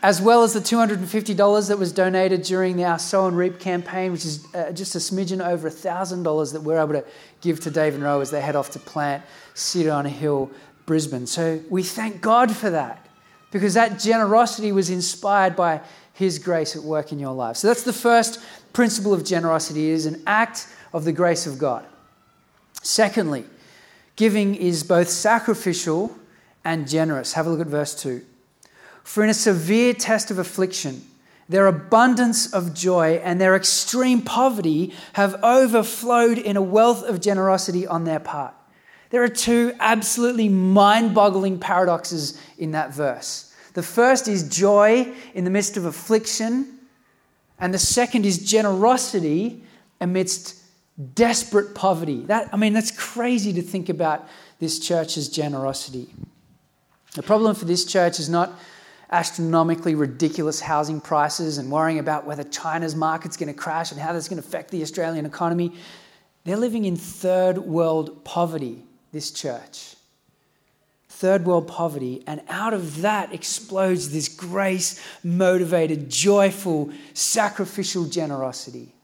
As 0.00 0.22
well 0.22 0.44
as 0.44 0.52
the 0.52 0.60
$250 0.60 1.68
that 1.68 1.78
was 1.78 1.92
donated 1.92 2.42
during 2.42 2.84
our 2.84 3.00
Sow 3.00 3.26
and 3.26 3.36
Reap 3.36 3.58
campaign, 3.58 4.12
which 4.12 4.24
is 4.24 4.46
uh, 4.54 4.70
just 4.70 4.94
a 4.94 4.98
smidgen 4.98 5.44
over 5.44 5.68
$1,000 5.68 6.52
that 6.52 6.62
we're 6.62 6.78
able 6.78 6.92
to 6.92 7.04
give 7.40 7.58
to 7.60 7.70
Dave 7.70 7.94
and 7.94 8.04
Roe 8.04 8.20
as 8.20 8.30
they 8.30 8.40
head 8.40 8.54
off 8.54 8.70
to 8.70 8.78
plant 8.78 9.24
City 9.54 9.90
on 9.90 10.06
a 10.06 10.08
Hill, 10.10 10.50
Brisbane. 10.86 11.26
So 11.26 11.60
we 11.68 11.82
thank 11.82 12.20
God 12.20 12.54
for 12.54 12.70
that 12.70 13.08
because 13.50 13.74
that 13.74 13.98
generosity 13.98 14.70
was 14.70 14.88
inspired 14.88 15.56
by 15.56 15.80
His 16.12 16.38
grace 16.38 16.76
at 16.76 16.82
work 16.82 17.10
in 17.10 17.18
your 17.18 17.34
life. 17.34 17.56
So 17.56 17.66
that's 17.66 17.82
the 17.82 17.92
first 17.92 18.40
principle 18.72 19.12
of 19.12 19.24
generosity 19.24 19.88
is 19.90 20.06
an 20.06 20.22
act 20.28 20.68
of 20.92 21.04
the 21.04 21.12
grace 21.12 21.46
of 21.46 21.58
God. 21.58 21.84
Secondly, 22.82 23.44
giving 24.14 24.54
is 24.54 24.84
both 24.84 25.08
sacrificial 25.08 26.16
and 26.64 26.88
generous. 26.88 27.32
Have 27.32 27.46
a 27.46 27.50
look 27.50 27.60
at 27.60 27.66
verse 27.66 28.00
2. 28.00 28.24
For 29.08 29.24
in 29.24 29.30
a 29.30 29.34
severe 29.34 29.94
test 29.94 30.30
of 30.30 30.38
affliction, 30.38 31.02
their 31.48 31.66
abundance 31.66 32.52
of 32.52 32.74
joy 32.74 33.14
and 33.24 33.40
their 33.40 33.56
extreme 33.56 34.20
poverty 34.20 34.92
have 35.14 35.42
overflowed 35.42 36.36
in 36.36 36.58
a 36.58 36.62
wealth 36.62 37.04
of 37.04 37.22
generosity 37.22 37.86
on 37.86 38.04
their 38.04 38.20
part. 38.20 38.52
There 39.08 39.22
are 39.22 39.28
two 39.28 39.72
absolutely 39.80 40.50
mind 40.50 41.14
boggling 41.14 41.58
paradoxes 41.58 42.38
in 42.58 42.72
that 42.72 42.92
verse. 42.92 43.50
The 43.72 43.82
first 43.82 44.28
is 44.28 44.46
joy 44.46 45.10
in 45.32 45.44
the 45.44 45.50
midst 45.50 45.78
of 45.78 45.86
affliction, 45.86 46.78
and 47.58 47.72
the 47.72 47.78
second 47.78 48.26
is 48.26 48.36
generosity 48.44 49.64
amidst 50.02 50.54
desperate 51.14 51.74
poverty. 51.74 52.26
That, 52.26 52.50
I 52.52 52.58
mean, 52.58 52.74
that's 52.74 52.90
crazy 52.90 53.54
to 53.54 53.62
think 53.62 53.88
about 53.88 54.28
this 54.58 54.78
church's 54.78 55.30
generosity. 55.30 56.10
The 57.14 57.22
problem 57.22 57.54
for 57.54 57.64
this 57.64 57.86
church 57.86 58.20
is 58.20 58.28
not 58.28 58.52
astronomically 59.10 59.94
ridiculous 59.94 60.60
housing 60.60 61.00
prices 61.00 61.58
and 61.58 61.70
worrying 61.70 61.98
about 61.98 62.26
whether 62.26 62.44
China's 62.44 62.94
market's 62.94 63.36
going 63.36 63.52
to 63.52 63.58
crash 63.58 63.90
and 63.90 64.00
how 64.00 64.12
that's 64.12 64.28
going 64.28 64.40
to 64.40 64.46
affect 64.46 64.70
the 64.70 64.82
Australian 64.82 65.24
economy. 65.24 65.72
They're 66.44 66.56
living 66.56 66.84
in 66.84 66.96
third 66.96 67.58
world 67.58 68.24
poverty, 68.24 68.84
this 69.12 69.30
church. 69.30 69.94
Third 71.08 71.46
world 71.46 71.66
poverty, 71.66 72.22
and 72.26 72.42
out 72.48 72.74
of 72.74 73.00
that 73.00 73.34
explodes 73.34 74.12
this 74.12 74.28
grace 74.28 75.02
motivated, 75.24 76.10
joyful, 76.10 76.92
sacrificial 77.12 78.04
generosity. 78.04 78.94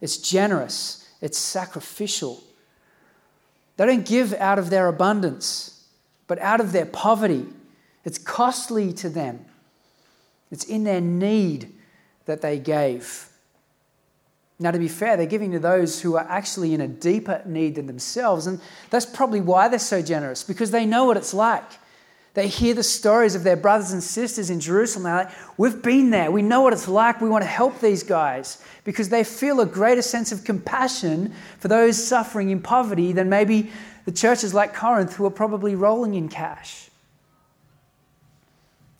It's 0.00 0.18
generous, 0.18 1.08
it's 1.20 1.38
sacrificial. 1.38 2.42
They 3.76 3.86
don't 3.86 4.06
give 4.06 4.34
out 4.34 4.58
of 4.58 4.70
their 4.70 4.86
abundance, 4.86 5.84
but 6.26 6.38
out 6.38 6.60
of 6.60 6.72
their 6.72 6.86
poverty. 6.86 7.46
It's 8.04 8.18
costly 8.18 8.92
to 8.92 9.08
them. 9.08 9.44
It's 10.54 10.64
in 10.64 10.84
their 10.84 11.00
need 11.00 11.72
that 12.26 12.40
they 12.40 12.60
gave. 12.60 13.28
Now, 14.60 14.70
to 14.70 14.78
be 14.78 14.86
fair, 14.86 15.16
they're 15.16 15.26
giving 15.26 15.50
to 15.50 15.58
those 15.58 16.00
who 16.00 16.14
are 16.14 16.24
actually 16.28 16.74
in 16.74 16.80
a 16.80 16.86
deeper 16.86 17.42
need 17.44 17.74
than 17.74 17.88
themselves. 17.88 18.46
And 18.46 18.60
that's 18.88 19.04
probably 19.04 19.40
why 19.40 19.66
they're 19.66 19.80
so 19.80 20.00
generous, 20.00 20.44
because 20.44 20.70
they 20.70 20.86
know 20.86 21.06
what 21.06 21.16
it's 21.16 21.34
like. 21.34 21.64
They 22.34 22.46
hear 22.46 22.72
the 22.72 22.84
stories 22.84 23.34
of 23.34 23.42
their 23.42 23.56
brothers 23.56 23.90
and 23.90 24.00
sisters 24.00 24.48
in 24.48 24.60
Jerusalem. 24.60 25.02
They're 25.02 25.24
like, 25.24 25.32
We've 25.56 25.82
been 25.82 26.10
there. 26.10 26.30
We 26.30 26.42
know 26.42 26.62
what 26.62 26.72
it's 26.72 26.86
like. 26.86 27.20
We 27.20 27.28
want 27.28 27.42
to 27.42 27.48
help 27.50 27.80
these 27.80 28.04
guys 28.04 28.62
because 28.84 29.08
they 29.08 29.24
feel 29.24 29.60
a 29.60 29.66
greater 29.66 30.02
sense 30.02 30.30
of 30.30 30.44
compassion 30.44 31.34
for 31.58 31.66
those 31.66 32.02
suffering 32.02 32.50
in 32.50 32.62
poverty 32.62 33.10
than 33.10 33.28
maybe 33.28 33.72
the 34.04 34.12
churches 34.12 34.54
like 34.54 34.72
Corinth 34.72 35.16
who 35.16 35.26
are 35.26 35.30
probably 35.30 35.74
rolling 35.74 36.14
in 36.14 36.28
cash. 36.28 36.90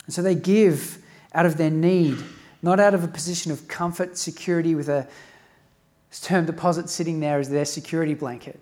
And 0.07 0.15
so 0.15 0.21
they 0.21 0.35
give 0.35 1.04
out 1.35 1.47
of 1.47 1.57
their 1.57 1.71
need, 1.71 2.17
not 2.63 2.81
out 2.81 2.95
of 2.95 3.05
a 3.05 3.09
position 3.09 3.53
of 3.53 3.69
comfort, 3.69 4.17
security, 4.17 4.75
with 4.75 4.89
a 4.89 5.07
term 6.23 6.47
deposit 6.47 6.89
sitting 6.89 7.21
there 7.21 7.39
as 7.39 7.51
their 7.51 7.65
security 7.65 8.15
blanket. 8.15 8.61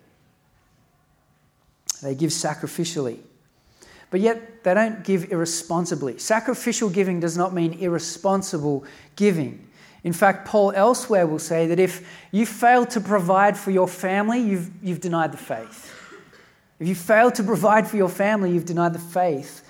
They 2.01 2.15
give 2.15 2.31
sacrificially. 2.31 3.19
But 4.09 4.19
yet, 4.19 4.63
they 4.63 4.73
don't 4.73 5.03
give 5.03 5.31
irresponsibly. 5.31 6.17
Sacrificial 6.19 6.89
giving 6.89 7.19
does 7.19 7.37
not 7.37 7.53
mean 7.53 7.73
irresponsible 7.73 8.85
giving. 9.15 9.67
In 10.03 10.13
fact, 10.13 10.47
Paul 10.47 10.73
elsewhere 10.75 11.25
will 11.25 11.39
say 11.39 11.65
that 11.67 11.79
if 11.79 12.07
you 12.31 12.45
fail 12.45 12.85
to 12.87 12.99
provide 12.99 13.57
for 13.57 13.71
your 13.71 13.87
family, 13.87 14.39
you've, 14.39 14.69
you've 14.83 14.99
denied 14.99 15.31
the 15.31 15.37
faith. 15.37 15.91
If 16.79 16.87
you 16.87 16.95
fail 16.95 17.31
to 17.31 17.43
provide 17.43 17.87
for 17.87 17.97
your 17.97 18.09
family, 18.09 18.51
you've 18.51 18.65
denied 18.65 18.93
the 18.93 18.99
faith. 18.99 19.62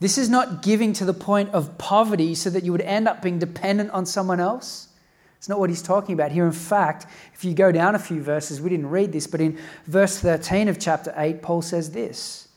This 0.00 0.16
is 0.16 0.30
not 0.30 0.62
giving 0.62 0.94
to 0.94 1.04
the 1.04 1.14
point 1.14 1.50
of 1.50 1.76
poverty 1.76 2.34
so 2.34 2.48
that 2.50 2.64
you 2.64 2.72
would 2.72 2.80
end 2.80 3.06
up 3.06 3.22
being 3.22 3.38
dependent 3.38 3.90
on 3.90 4.06
someone 4.06 4.40
else. 4.40 4.88
It's 5.36 5.48
not 5.48 5.60
what 5.60 5.70
he's 5.70 5.82
talking 5.82 6.14
about 6.14 6.32
here. 6.32 6.46
In 6.46 6.52
fact, 6.52 7.06
if 7.34 7.44
you 7.44 7.54
go 7.54 7.70
down 7.70 7.94
a 7.94 7.98
few 7.98 8.22
verses, 8.22 8.60
we 8.60 8.70
didn't 8.70 8.90
read 8.90 9.12
this, 9.12 9.26
but 9.26 9.40
in 9.40 9.58
verse 9.86 10.18
13 10.18 10.68
of 10.68 10.78
chapter 10.78 11.14
8, 11.16 11.42
Paul 11.42 11.62
says 11.62 11.92
this 11.92 12.48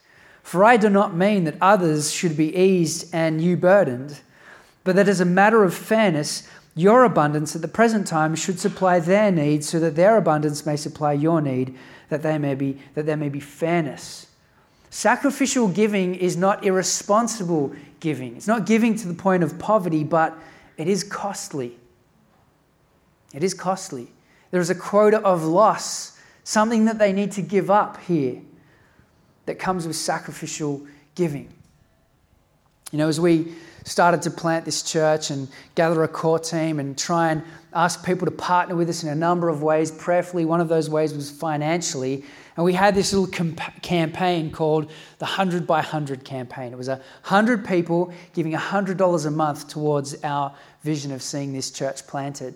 For 0.41 0.63
I 0.63 0.77
do 0.77 0.89
not 0.89 1.15
mean 1.15 1.43
that 1.43 1.55
others 1.61 2.11
should 2.11 2.35
be 2.35 2.55
eased 2.55 3.13
and 3.13 3.41
you 3.41 3.57
burdened, 3.57 4.21
but 4.83 4.95
that 4.95 5.07
as 5.07 5.21
a 5.21 5.25
matter 5.25 5.63
of 5.63 5.73
fairness, 5.73 6.47
your 6.75 7.03
abundance 7.03 7.55
at 7.55 7.61
the 7.61 7.67
present 7.67 8.07
time 8.07 8.35
should 8.35 8.59
supply 8.59 8.99
their 8.99 9.31
needs 9.31 9.69
so 9.69 9.79
that 9.79 9.95
their 9.95 10.17
abundance 10.17 10.65
may 10.65 10.75
supply 10.75 11.13
your 11.13 11.39
need, 11.39 11.77
that, 12.09 12.23
they 12.23 12.37
may 12.37 12.55
be, 12.55 12.81
that 12.95 13.05
there 13.05 13.17
may 13.17 13.29
be 13.29 13.39
fairness. 13.39 14.27
Sacrificial 14.93 15.69
giving 15.69 16.13
is 16.13 16.37
not 16.37 16.63
irresponsible 16.63 17.75
giving. 17.99 18.37
It's 18.37 18.45
not 18.45 18.67
giving 18.67 18.93
to 18.97 19.07
the 19.07 19.15
point 19.15 19.41
of 19.41 19.57
poverty, 19.57 20.03
but 20.03 20.37
it 20.77 20.87
is 20.87 21.03
costly. 21.03 21.79
It 23.33 23.43
is 23.43 23.55
costly. 23.55 24.09
There 24.51 24.61
is 24.61 24.69
a 24.69 24.75
quota 24.75 25.19
of 25.21 25.45
loss, 25.45 26.15
something 26.43 26.85
that 26.85 26.99
they 26.99 27.11
need 27.11 27.31
to 27.31 27.41
give 27.41 27.71
up 27.71 28.01
here 28.01 28.39
that 29.47 29.57
comes 29.57 29.87
with 29.87 29.95
sacrificial 29.95 30.85
giving. 31.15 31.51
You 32.91 32.99
know, 32.99 33.07
as 33.07 33.19
we 33.19 33.55
started 33.85 34.21
to 34.21 34.29
plant 34.29 34.63
this 34.63 34.83
church 34.83 35.31
and 35.31 35.47
gather 35.73 36.03
a 36.03 36.07
core 36.07 36.37
team 36.37 36.79
and 36.79 36.95
try 36.95 37.31
and 37.31 37.41
ask 37.73 38.05
people 38.05 38.25
to 38.25 38.31
partner 38.31 38.75
with 38.75 38.89
us 38.89 39.01
in 39.01 39.09
a 39.09 39.15
number 39.15 39.49
of 39.49 39.63
ways, 39.63 39.89
prayerfully, 39.89 40.45
one 40.45 40.61
of 40.61 40.69
those 40.69 40.87
ways 40.87 41.15
was 41.15 41.31
financially. 41.31 42.23
And 42.55 42.65
we 42.65 42.73
had 42.73 42.93
this 42.95 43.13
little 43.13 43.27
comp- 43.27 43.81
campaign 43.81 44.51
called 44.51 44.85
the 45.17 45.25
100 45.25 45.65
by 45.65 45.77
100 45.77 46.23
campaign. 46.23 46.71
It 46.71 46.77
was 46.77 46.87
100 46.87 47.65
people 47.65 48.13
giving 48.33 48.53
$100 48.53 49.25
a 49.25 49.31
month 49.31 49.67
towards 49.67 50.23
our 50.23 50.53
vision 50.81 51.11
of 51.11 51.21
seeing 51.21 51.53
this 51.53 51.71
church 51.71 52.05
planted. 52.05 52.55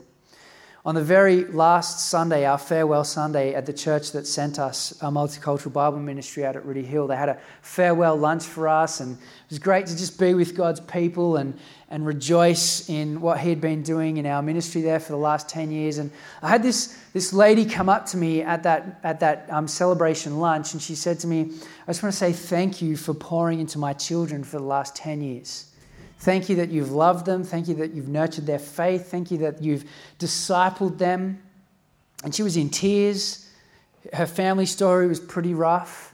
On 0.87 0.95
the 0.95 1.03
very 1.03 1.43
last 1.43 2.07
Sunday, 2.07 2.45
our 2.45 2.57
farewell 2.57 3.03
Sunday 3.03 3.53
at 3.53 3.65
the 3.65 3.73
church 3.73 4.13
that 4.13 4.25
sent 4.25 4.57
us 4.57 4.97
our 5.03 5.11
multicultural 5.11 5.73
Bible 5.73 5.99
ministry 5.99 6.45
out 6.45 6.55
at 6.55 6.65
Rooty 6.65 6.81
Hill, 6.81 7.07
they 7.07 7.17
had 7.17 7.27
a 7.27 7.37
farewell 7.61 8.15
lunch 8.15 8.45
for 8.45 8.69
us, 8.69 9.01
and 9.01 9.17
it 9.17 9.49
was 9.49 9.59
great 9.59 9.85
to 9.87 9.97
just 9.97 10.17
be 10.17 10.33
with 10.33 10.55
God's 10.55 10.79
people 10.79 11.35
and, 11.35 11.59
and 11.89 12.05
rejoice 12.05 12.87
in 12.87 13.19
what 13.19 13.41
He 13.41 13.49
had 13.49 13.59
been 13.59 13.83
doing 13.83 14.15
in 14.15 14.25
our 14.25 14.41
ministry 14.41 14.79
there 14.79 15.01
for 15.01 15.11
the 15.11 15.17
last 15.17 15.49
10 15.49 15.71
years. 15.71 15.97
And 15.97 16.09
I 16.41 16.47
had 16.47 16.63
this, 16.63 16.97
this 17.11 17.33
lady 17.33 17.65
come 17.65 17.89
up 17.89 18.05
to 18.05 18.17
me 18.17 18.41
at 18.41 18.63
that, 18.63 19.01
at 19.03 19.19
that 19.19 19.45
um, 19.49 19.67
celebration 19.67 20.39
lunch, 20.39 20.71
and 20.71 20.81
she 20.81 20.95
said 20.95 21.19
to 21.19 21.27
me, 21.27 21.51
I 21.85 21.91
just 21.91 22.01
want 22.01 22.13
to 22.13 22.17
say 22.17 22.31
thank 22.31 22.81
you 22.81 22.95
for 22.95 23.13
pouring 23.13 23.59
into 23.59 23.77
my 23.77 23.91
children 23.91 24.41
for 24.41 24.57
the 24.57 24.63
last 24.63 24.95
10 24.95 25.19
years. 25.19 25.65
Thank 26.19 26.49
you 26.49 26.55
that 26.57 26.69
you've 26.69 26.91
loved 26.91 27.25
them. 27.25 27.43
Thank 27.43 27.67
you 27.67 27.75
that 27.75 27.93
you've 27.93 28.07
nurtured 28.07 28.45
their 28.45 28.59
faith. 28.59 29.11
Thank 29.11 29.31
you 29.31 29.37
that 29.39 29.61
you've 29.61 29.85
discipled 30.19 30.97
them. 30.97 31.41
And 32.23 32.33
she 32.33 32.43
was 32.43 32.57
in 32.57 32.69
tears. 32.69 33.49
Her 34.13 34.25
family 34.25 34.65
story 34.65 35.07
was 35.07 35.19
pretty 35.19 35.53
rough. 35.53 36.13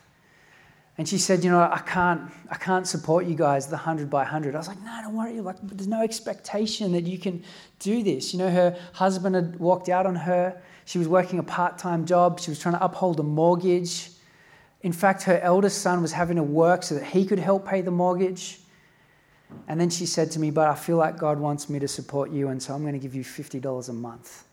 And 0.97 1.07
she 1.07 1.17
said, 1.17 1.43
You 1.43 1.49
know, 1.49 1.61
I 1.61 1.81
can't, 1.85 2.29
I 2.51 2.55
can't 2.55 2.85
support 2.85 3.25
you 3.25 3.35
guys, 3.35 3.67
the 3.67 3.77
100 3.77 4.09
by 4.09 4.19
100. 4.19 4.53
I 4.53 4.57
was 4.57 4.67
like, 4.67 4.81
No, 4.81 4.99
don't 5.01 5.15
worry. 5.15 5.39
Like, 5.39 5.55
there's 5.63 5.87
no 5.87 6.03
expectation 6.03 6.91
that 6.91 7.05
you 7.05 7.17
can 7.17 7.43
do 7.79 8.03
this. 8.03 8.33
You 8.33 8.39
know, 8.39 8.51
her 8.51 8.77
husband 8.93 9.35
had 9.35 9.59
walked 9.59 9.89
out 9.89 10.05
on 10.05 10.15
her. 10.15 10.61
She 10.85 10.99
was 10.99 11.07
working 11.07 11.39
a 11.39 11.43
part 11.43 11.77
time 11.77 12.05
job. 12.05 12.39
She 12.39 12.51
was 12.51 12.59
trying 12.59 12.75
to 12.75 12.83
uphold 12.83 13.19
a 13.19 13.23
mortgage. 13.23 14.09
In 14.81 14.91
fact, 14.91 15.23
her 15.23 15.39
eldest 15.39 15.81
son 15.81 16.01
was 16.01 16.11
having 16.11 16.35
to 16.35 16.43
work 16.43 16.83
so 16.83 16.95
that 16.95 17.05
he 17.05 17.25
could 17.25 17.39
help 17.39 17.65
pay 17.65 17.81
the 17.81 17.91
mortgage. 17.91 18.59
And 19.67 19.79
then 19.79 19.89
she 19.89 20.05
said 20.05 20.31
to 20.31 20.39
me, 20.39 20.51
But 20.51 20.67
I 20.67 20.75
feel 20.75 20.97
like 20.97 21.17
God 21.17 21.39
wants 21.39 21.69
me 21.69 21.79
to 21.79 21.87
support 21.87 22.31
you, 22.31 22.49
and 22.49 22.61
so 22.61 22.73
I'm 22.73 22.81
going 22.81 22.93
to 22.93 22.99
give 22.99 23.15
you 23.15 23.23
$50 23.23 23.89
a 23.89 23.93
month. 23.93 24.43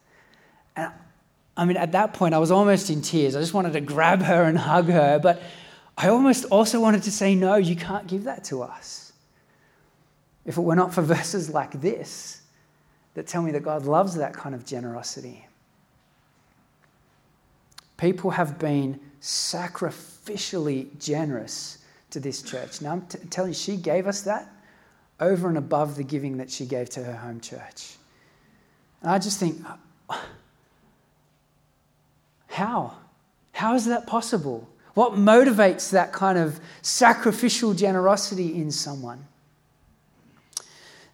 And 0.77 0.93
I 1.57 1.65
mean, 1.65 1.77
at 1.77 1.93
that 1.93 2.15
point, 2.15 2.35
I 2.35 2.39
was 2.39 2.51
almost 2.51 2.91
in 2.91 3.03
tears. 3.03 3.37
I 3.37 3.41
just 3.41 3.55
wanted 3.55 3.73
to 3.75 3.81
grab 3.81 4.23
her 4.23 4.45
and 4.45 4.57
hug 4.57 4.89
her, 4.89 5.19
but 5.19 5.43
I 5.99 6.09
almost 6.09 6.47
also 6.47 6.81
wanted 6.81 7.03
to 7.05 7.11
say, 7.11 7.35
No, 7.35 7.57
you 7.57 7.77
can't 7.77 8.07
give 8.07 8.25
that 8.25 8.45
to 8.45 8.63
us. 8.63 9.13
If 10.47 10.57
it 10.57 10.63
were 10.63 10.77
not 10.77 10.95
for 10.95 11.03
verses 11.17 11.51
like 11.51 11.81
this 11.81 12.43
that 13.15 13.27
tell 13.27 13.43
me 13.43 13.51
that 13.53 13.63
God 13.63 13.87
loves 13.87 14.15
that 14.15 14.33
kind 14.33 14.55
of 14.55 14.65
generosity. 14.65 15.47
People 17.97 18.31
have 18.31 18.59
been 18.59 18.99
sacrificially 19.21 20.99
generous 20.99 21.79
to 22.11 22.21
this 22.21 22.43
church. 22.43 22.81
Now, 22.81 22.93
I'm 22.93 23.03
t- 23.03 23.19
telling 23.29 23.51
you, 23.51 23.55
she 23.55 23.77
gave 23.77 24.07
us 24.07 24.23
that 24.23 24.49
over 25.21 25.49
and 25.49 25.59
above 25.59 25.97
the 25.97 26.05
giving 26.05 26.39
that 26.39 26.51
she 26.51 26.67
gave 26.67 26.91
to 26.91 27.05
her 27.05 27.17
home 27.17 27.41
church. 27.41 27.97
And 29.03 29.11
I 29.11 29.19
just 29.19 29.39
think, 29.39 29.63
how? 32.49 32.95
How 33.53 33.75
is 33.75 33.87
that 33.87 34.07
possible? 34.07 34.69
What 34.95 35.13
motivates 35.13 35.91
that 35.91 36.13
kind 36.13 36.39
of 36.39 36.61
sacrificial 36.83 37.75
generosity 37.75 38.61
in 38.61 38.71
someone? 38.71 39.27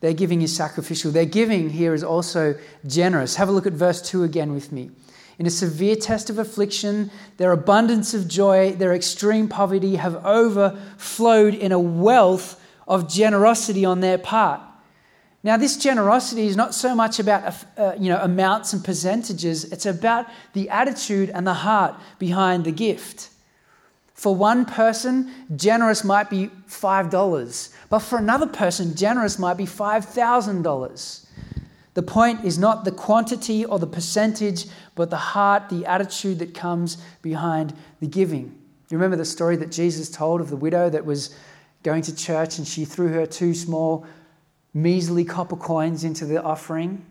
Their 0.00 0.12
giving 0.12 0.42
is 0.42 0.54
sacrificial. 0.54 1.10
Their 1.10 1.24
giving 1.24 1.70
here 1.70 1.94
is 1.94 2.04
also 2.04 2.54
generous. 2.86 3.36
Have 3.36 3.48
a 3.48 3.52
look 3.52 3.66
at 3.66 3.72
verse 3.72 4.02
2 4.02 4.24
again 4.24 4.52
with 4.52 4.72
me. 4.72 4.90
In 5.38 5.46
a 5.46 5.50
severe 5.50 5.96
test 5.96 6.30
of 6.30 6.38
affliction, 6.38 7.10
their 7.36 7.52
abundance 7.52 8.14
of 8.14 8.26
joy, 8.26 8.72
their 8.72 8.94
extreme 8.94 9.48
poverty 9.48 9.96
have 9.96 10.24
overflowed 10.24 11.54
in 11.54 11.72
a 11.72 11.78
wealth 11.78 12.62
of 12.86 13.08
generosity 13.08 13.84
on 13.84 14.00
their 14.00 14.18
part. 14.18 14.60
Now, 15.42 15.56
this 15.56 15.76
generosity 15.76 16.46
is 16.46 16.56
not 16.56 16.74
so 16.74 16.94
much 16.94 17.20
about 17.20 17.54
uh, 17.76 17.94
you 17.98 18.08
know, 18.08 18.20
amounts 18.20 18.72
and 18.72 18.84
percentages, 18.84 19.64
it's 19.64 19.86
about 19.86 20.26
the 20.54 20.68
attitude 20.70 21.30
and 21.30 21.46
the 21.46 21.54
heart 21.54 21.94
behind 22.18 22.64
the 22.64 22.72
gift. 22.72 23.30
For 24.12 24.34
one 24.34 24.64
person, 24.64 25.30
generous 25.54 26.02
might 26.02 26.30
be 26.30 26.50
$5, 26.68 27.74
but 27.90 27.98
for 28.00 28.18
another 28.18 28.46
person, 28.46 28.96
generous 28.96 29.38
might 29.38 29.56
be 29.56 29.66
$5,000. 29.66 31.26
The 31.94 32.02
point 32.02 32.44
is 32.44 32.58
not 32.58 32.84
the 32.84 32.92
quantity 32.92 33.64
or 33.64 33.78
the 33.78 33.86
percentage, 33.86 34.66
but 34.94 35.10
the 35.10 35.16
heart, 35.16 35.68
the 35.68 35.86
attitude 35.86 36.40
that 36.40 36.54
comes 36.54 36.98
behind 37.22 37.74
the 38.00 38.06
giving. 38.06 38.58
You 38.90 38.98
remember 38.98 39.16
the 39.16 39.24
story 39.24 39.56
that 39.56 39.70
Jesus 39.70 40.10
told 40.10 40.40
of 40.40 40.50
the 40.50 40.56
widow 40.56 40.90
that 40.90 41.04
was 41.04 41.36
going 41.86 42.02
to 42.02 42.14
church 42.14 42.58
and 42.58 42.66
she 42.66 42.84
threw 42.84 43.08
her 43.08 43.24
two 43.24 43.54
small 43.54 44.04
measly 44.74 45.24
copper 45.24 45.54
coins 45.54 46.02
into 46.02 46.26
the 46.26 46.42
offering. 46.42 47.06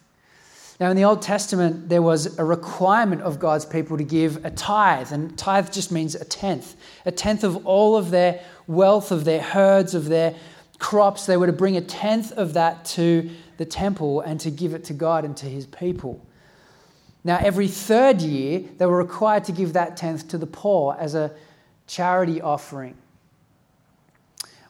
Now, 0.80 0.90
in 0.90 0.98
the 0.98 1.06
Old 1.06 1.22
Testament, 1.22 1.88
there 1.88 2.02
was 2.02 2.38
a 2.38 2.44
requirement 2.44 3.22
of 3.22 3.40
God's 3.40 3.66
people 3.66 3.98
to 3.98 4.04
give 4.04 4.44
a 4.44 4.52
tithe, 4.52 5.14
and 5.14 5.38
tithe 5.38 5.72
just 5.72 5.90
means 5.90 6.16
a 6.16 6.26
tenth. 6.26 6.76
A 7.06 7.12
tenth 7.12 7.46
of 7.46 7.66
all 7.66 7.96
of 7.96 8.12
their 8.12 8.42
wealth, 8.68 9.12
of 9.12 9.24
their 9.24 9.42
herds, 9.42 9.96
of 9.96 10.06
their 10.06 10.36
crops. 10.78 11.26
They 11.26 11.38
were 11.38 11.48
to 11.48 11.54
bring 11.54 11.78
a 11.78 11.82
tenth 11.82 12.34
of 12.34 12.54
that 12.54 12.84
to 12.86 13.30
the 13.56 13.66
temple 13.66 14.20
and 14.20 14.38
to 14.42 14.52
give 14.52 14.74
it 14.74 14.84
to 14.86 14.94
God 14.94 15.24
and 15.24 15.38
to 15.38 15.46
his 15.46 15.66
people. 15.66 16.26
Now, 17.24 17.40
every 17.42 17.70
third 17.70 18.22
year, 18.22 18.66
they 18.78 18.86
were 18.86 18.98
required 18.98 19.46
to 19.46 19.54
give 19.54 19.74
that 19.74 19.96
tenth 19.96 20.28
to 20.28 20.38
the 20.38 20.46
poor 20.46 20.96
as 21.00 21.16
a 21.16 21.32
charity 21.88 22.42
offering. 22.42 22.98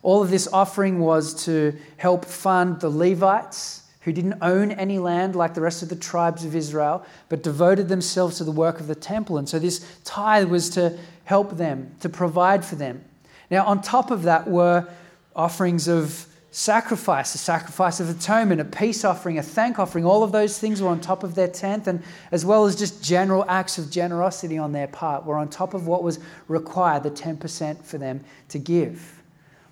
All 0.04 0.22
of 0.22 0.30
this 0.30 0.48
offering 0.54 1.00
was 1.00 1.46
to 1.46 1.76
help 1.98 2.26
fund 2.26 2.80
the 2.80 2.90
Levites 2.90 3.82
who 4.06 4.14
didn't 4.14 4.38
own 4.44 4.72
any 4.72 5.00
land 5.00 5.36
like 5.36 5.56
the 5.56 5.62
rest 5.62 5.82
of 5.82 5.90
the 5.90 5.96
tribes 5.96 6.46
of 6.46 6.56
Israel, 6.56 7.04
but 7.28 7.42
devoted 7.42 7.90
themselves 7.90 8.38
to 8.38 8.44
the 8.44 8.52
work 8.52 8.80
of 8.80 8.86
the 8.86 8.94
temple. 8.94 9.40
And 9.40 9.50
so 9.50 9.58
this 9.58 9.84
tithe 10.04 10.48
was 10.48 10.70
to 10.72 10.96
help 11.24 11.58
them, 11.58 11.96
to 12.02 12.08
provide 12.08 12.64
for 12.64 12.76
them. 12.76 13.04
Now, 13.50 13.66
on 13.66 13.82
top 13.82 14.12
of 14.12 14.22
that 14.24 14.48
were 14.48 14.88
offerings 15.36 15.88
of 15.88 16.28
sacrifice, 16.52 17.34
a 17.34 17.40
sacrifice 17.40 18.00
of 18.00 18.08
atonement, 18.08 18.62
a 18.62 18.66
peace 18.66 19.04
offering, 19.04 19.40
a 19.40 19.44
thank 19.44 19.80
offering. 19.80 20.06
All 20.06 20.24
of 20.24 20.32
those 20.32 20.60
things 20.60 20.84
were 20.84 20.90
on 20.90 21.02
top 21.02 21.24
of 21.24 21.34
their 21.34 21.48
tenth, 21.48 21.88
and 21.88 22.04
as 22.32 22.46
well 22.46 22.66
as 22.66 22.76
just 22.76 23.04
general 23.04 23.44
acts 23.50 23.80
of 23.80 23.90
generosity 23.90 24.60
on 24.60 24.72
their 24.72 24.88
part, 24.88 25.26
were 25.26 25.36
on 25.36 25.50
top 25.50 25.74
of 25.74 25.88
what 25.88 26.04
was 26.04 26.20
required, 26.48 27.02
the 27.02 27.10
10% 27.10 27.84
for 27.84 27.98
them 27.98 28.24
to 28.50 28.60
give. 28.60 29.24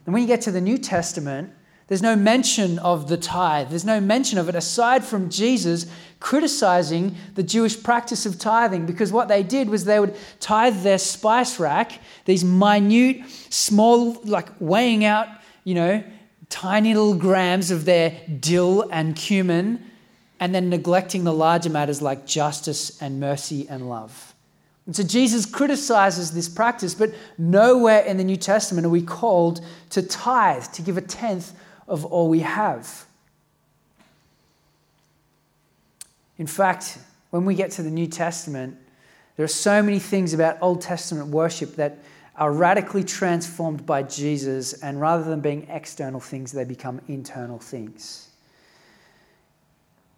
And 0.07 0.13
when 0.13 0.23
you 0.23 0.27
get 0.27 0.41
to 0.41 0.51
the 0.51 0.59
New 0.59 0.79
Testament, 0.79 1.53
there's 1.93 2.01
no 2.01 2.15
mention 2.15 2.79
of 2.79 3.07
the 3.07 3.17
tithe. 3.17 3.69
There's 3.69 3.85
no 3.85 4.01
mention 4.01 4.39
of 4.39 4.49
it 4.49 4.55
aside 4.55 5.05
from 5.05 5.29
Jesus 5.29 5.85
criticizing 6.19 7.15
the 7.35 7.43
Jewish 7.43 7.83
practice 7.83 8.25
of 8.25 8.39
tithing 8.39 8.87
because 8.87 9.11
what 9.11 9.27
they 9.27 9.43
did 9.43 9.69
was 9.69 9.85
they 9.85 9.99
would 9.99 10.15
tithe 10.39 10.81
their 10.81 10.97
spice 10.97 11.59
rack, 11.59 11.99
these 12.25 12.43
minute, 12.43 13.21
small, 13.51 14.13
like 14.23 14.49
weighing 14.59 15.05
out, 15.05 15.27
you 15.65 15.75
know, 15.75 16.03
tiny 16.49 16.95
little 16.95 17.13
grams 17.13 17.69
of 17.69 17.85
their 17.85 18.19
dill 18.39 18.89
and 18.89 19.15
cumin, 19.15 19.79
and 20.39 20.55
then 20.55 20.71
neglecting 20.71 21.25
the 21.25 21.31
larger 21.31 21.69
matters 21.69 22.01
like 22.01 22.25
justice 22.25 22.99
and 23.03 23.19
mercy 23.19 23.67
and 23.69 23.87
love. 23.87 24.33
And 24.87 24.95
so 24.95 25.03
Jesus 25.03 25.45
criticizes 25.45 26.31
this 26.31 26.49
practice, 26.49 26.95
but 26.95 27.13
nowhere 27.37 28.01
in 28.01 28.17
the 28.17 28.23
New 28.23 28.35
Testament 28.35 28.87
are 28.87 28.89
we 28.89 29.03
called 29.03 29.61
to 29.91 30.01
tithe, 30.01 30.65
to 30.73 30.81
give 30.81 30.97
a 30.97 31.01
tenth 31.01 31.53
of 31.87 32.05
all 32.05 32.29
we 32.29 32.39
have. 32.39 33.05
In 36.37 36.47
fact, 36.47 36.97
when 37.29 37.45
we 37.45 37.55
get 37.55 37.71
to 37.71 37.83
the 37.83 37.91
New 37.91 38.07
Testament, 38.07 38.77
there 39.35 39.43
are 39.43 39.47
so 39.47 39.81
many 39.81 39.99
things 39.99 40.33
about 40.33 40.57
Old 40.61 40.81
Testament 40.81 41.29
worship 41.29 41.75
that 41.75 41.99
are 42.35 42.51
radically 42.51 43.03
transformed 43.03 43.85
by 43.85 44.03
Jesus, 44.03 44.73
and 44.73 44.99
rather 44.99 45.23
than 45.23 45.39
being 45.39 45.67
external 45.69 46.19
things, 46.19 46.51
they 46.51 46.63
become 46.63 46.99
internal 47.07 47.59
things. 47.59 48.29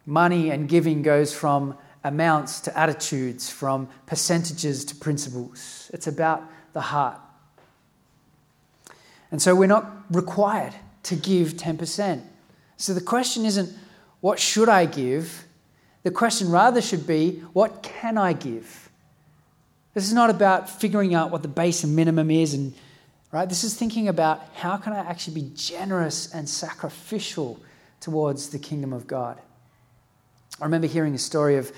Money 0.06 0.50
and 0.52 0.70
giving 0.70 1.02
goes 1.02 1.34
from 1.34 1.78
amounts 2.04 2.62
to 2.62 2.78
attitudes, 2.78 3.50
from 3.50 3.90
percentages 4.06 4.86
to 4.86 4.96
principles. 4.96 5.90
It's 5.94 6.08
about 6.08 6.44
the 6.74 6.82
heart. 6.82 7.20
And 9.32 9.42
so 9.42 9.56
we're 9.56 9.68
not 9.68 9.92
required 10.12 10.74
to 11.06 11.16
give 11.16 11.54
10%. 11.54 12.22
So 12.78 12.94
the 12.94 13.02
question 13.02 13.46
isn't, 13.46 13.76
what 14.22 14.40
should 14.40 14.70
I 14.70 14.86
give? 14.86 15.46
The 16.04 16.12
question 16.12 16.52
rather 16.52 16.82
should 16.82 17.08
be, 17.08 17.42
what 17.54 17.82
can 17.82 18.18
I 18.18 18.34
give? 18.34 18.90
This 19.94 20.06
is 20.06 20.14
not 20.14 20.30
about 20.30 20.70
figuring 20.70 21.16
out 21.16 21.32
what 21.32 21.42
the 21.42 21.48
base 21.48 21.84
and 21.84 21.96
minimum 21.96 22.30
is 22.30 22.54
and 22.54 22.74
Right? 23.36 23.50
This 23.50 23.66
is 23.66 23.74
thinking 23.74 24.08
about 24.08 24.42
how 24.54 24.78
can 24.78 24.94
I 24.94 25.00
actually 25.00 25.42
be 25.42 25.52
generous 25.56 26.34
and 26.34 26.48
sacrificial 26.48 27.60
towards 28.00 28.48
the 28.48 28.58
kingdom 28.58 28.94
of 28.94 29.08
God. 29.08 29.42
I 30.62 30.64
remember 30.64 30.88
hearing 30.88 31.14
a 31.16 31.18
story 31.18 31.58
of 31.58 31.70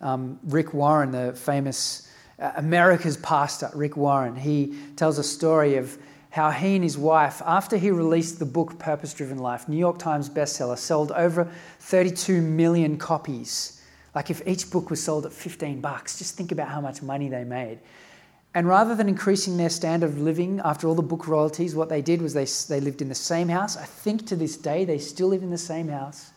um, 0.00 0.40
Rick 0.44 0.72
Warren, 0.72 1.10
the 1.10 1.34
famous 1.34 2.10
uh, 2.38 2.52
America's 2.56 3.18
pastor, 3.18 3.70
Rick 3.74 3.94
Warren. 3.94 4.36
He 4.36 4.74
tells 4.96 5.18
a 5.18 5.22
story 5.22 5.76
of 5.76 5.98
how 6.32 6.50
he 6.50 6.74
and 6.74 6.82
his 6.82 6.96
wife, 6.96 7.42
after 7.44 7.76
he 7.76 7.90
released 7.90 8.38
the 8.38 8.46
book 8.46 8.78
Purpose 8.78 9.12
Driven 9.12 9.36
Life, 9.36 9.68
New 9.68 9.76
York 9.76 9.98
Times 9.98 10.30
bestseller, 10.30 10.78
sold 10.78 11.12
over 11.12 11.46
32 11.80 12.40
million 12.40 12.96
copies. 12.96 13.82
Like 14.14 14.30
if 14.30 14.40
each 14.46 14.70
book 14.70 14.88
was 14.88 15.02
sold 15.02 15.26
at 15.26 15.32
15 15.34 15.82
bucks, 15.82 16.16
just 16.16 16.34
think 16.34 16.50
about 16.50 16.68
how 16.68 16.80
much 16.80 17.02
money 17.02 17.28
they 17.28 17.44
made. 17.44 17.80
And 18.54 18.66
rather 18.66 18.94
than 18.94 19.10
increasing 19.10 19.58
their 19.58 19.68
standard 19.68 20.08
of 20.08 20.18
living 20.20 20.58
after 20.64 20.88
all 20.88 20.94
the 20.94 21.02
book 21.02 21.28
royalties, 21.28 21.74
what 21.74 21.90
they 21.90 22.00
did 22.00 22.22
was 22.22 22.32
they, 22.32 22.46
they 22.74 22.80
lived 22.80 23.02
in 23.02 23.10
the 23.10 23.14
same 23.14 23.50
house. 23.50 23.76
I 23.76 23.84
think 23.84 24.26
to 24.28 24.36
this 24.36 24.56
day 24.56 24.86
they 24.86 24.98
still 24.98 25.28
live 25.28 25.42
in 25.42 25.50
the 25.50 25.58
same 25.58 25.88
house. 25.88 26.30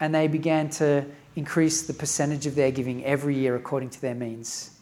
And 0.00 0.12
they 0.12 0.26
began 0.26 0.68
to 0.70 1.04
increase 1.36 1.82
the 1.82 1.94
percentage 1.94 2.46
of 2.46 2.56
their 2.56 2.72
giving 2.72 3.04
every 3.04 3.36
year 3.36 3.54
according 3.54 3.90
to 3.90 4.00
their 4.00 4.16
means. 4.16 4.77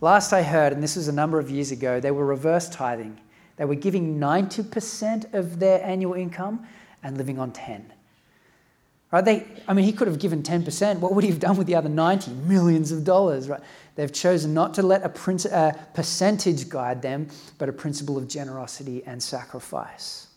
Last 0.00 0.32
I 0.32 0.42
heard, 0.42 0.72
and 0.72 0.82
this 0.82 0.96
was 0.96 1.08
a 1.08 1.12
number 1.12 1.40
of 1.40 1.50
years 1.50 1.72
ago, 1.72 1.98
they 1.98 2.10
were 2.10 2.24
reverse 2.24 2.68
tithing. 2.68 3.18
They 3.56 3.64
were 3.64 3.74
giving 3.74 4.20
90% 4.20 5.34
of 5.34 5.58
their 5.58 5.84
annual 5.84 6.14
income 6.14 6.66
and 7.02 7.18
living 7.18 7.38
on 7.40 7.50
10. 7.50 7.92
Right? 9.10 9.24
They, 9.24 9.46
I 9.66 9.72
mean, 9.72 9.84
he 9.84 9.92
could 9.92 10.06
have 10.06 10.20
given 10.20 10.42
10%. 10.42 11.00
What 11.00 11.14
would 11.14 11.24
he 11.24 11.30
have 11.30 11.40
done 11.40 11.56
with 11.56 11.66
the 11.66 11.74
other 11.74 11.88
90? 11.88 12.30
Millions 12.30 12.92
of 12.92 13.02
dollars, 13.02 13.48
right? 13.48 13.60
They've 13.96 14.12
chosen 14.12 14.54
not 14.54 14.74
to 14.74 14.82
let 14.82 15.02
a, 15.02 15.08
prin- 15.08 15.40
a 15.50 15.74
percentage 15.94 16.68
guide 16.68 17.02
them, 17.02 17.28
but 17.56 17.68
a 17.68 17.72
principle 17.72 18.16
of 18.16 18.28
generosity 18.28 19.02
and 19.04 19.20
sacrifice. 19.20 20.28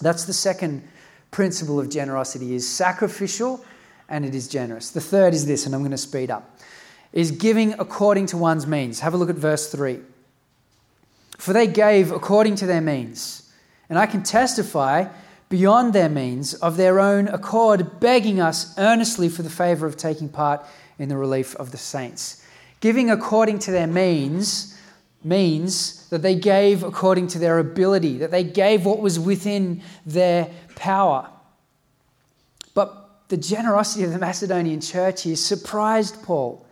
That's 0.00 0.24
the 0.24 0.32
second 0.32 0.86
principle 1.30 1.78
of 1.78 1.90
generosity 1.90 2.54
is 2.54 2.66
sacrificial 2.66 3.62
and 4.08 4.24
it 4.24 4.34
is 4.34 4.48
generous. 4.48 4.90
The 4.90 5.02
third 5.02 5.34
is 5.34 5.44
this, 5.44 5.66
and 5.66 5.74
I'm 5.74 5.82
going 5.82 5.90
to 5.90 5.98
speed 5.98 6.30
up 6.30 6.58
is 7.12 7.30
giving 7.30 7.72
according 7.74 8.26
to 8.26 8.36
one's 8.36 8.66
means. 8.66 9.00
Have 9.00 9.14
a 9.14 9.16
look 9.16 9.30
at 9.30 9.36
verse 9.36 9.70
3. 9.70 9.98
For 11.38 11.52
they 11.52 11.66
gave 11.66 12.10
according 12.10 12.56
to 12.56 12.66
their 12.66 12.80
means, 12.80 13.50
and 13.88 13.98
I 13.98 14.06
can 14.06 14.22
testify 14.22 15.06
beyond 15.48 15.92
their 15.92 16.08
means 16.08 16.54
of 16.54 16.76
their 16.76 17.00
own 17.00 17.28
accord, 17.28 18.00
begging 18.00 18.40
us 18.40 18.76
earnestly 18.76 19.28
for 19.28 19.42
the 19.42 19.50
favor 19.50 19.86
of 19.86 19.96
taking 19.96 20.28
part 20.28 20.64
in 20.98 21.08
the 21.08 21.16
relief 21.16 21.54
of 21.56 21.70
the 21.70 21.78
saints. 21.78 22.44
Giving 22.80 23.10
according 23.10 23.60
to 23.60 23.70
their 23.70 23.86
means 23.86 24.74
means 25.24 26.08
that 26.10 26.22
they 26.22 26.34
gave 26.34 26.82
according 26.82 27.26
to 27.28 27.38
their 27.38 27.58
ability, 27.58 28.18
that 28.18 28.30
they 28.30 28.44
gave 28.44 28.84
what 28.84 29.00
was 29.00 29.18
within 29.18 29.82
their 30.06 30.48
power. 30.76 31.28
But 32.74 33.28
the 33.28 33.36
generosity 33.36 34.04
of 34.04 34.12
the 34.12 34.18
Macedonian 34.18 34.80
church 34.80 35.22
here 35.22 35.36
surprised 35.36 36.22
Paul 36.22 36.64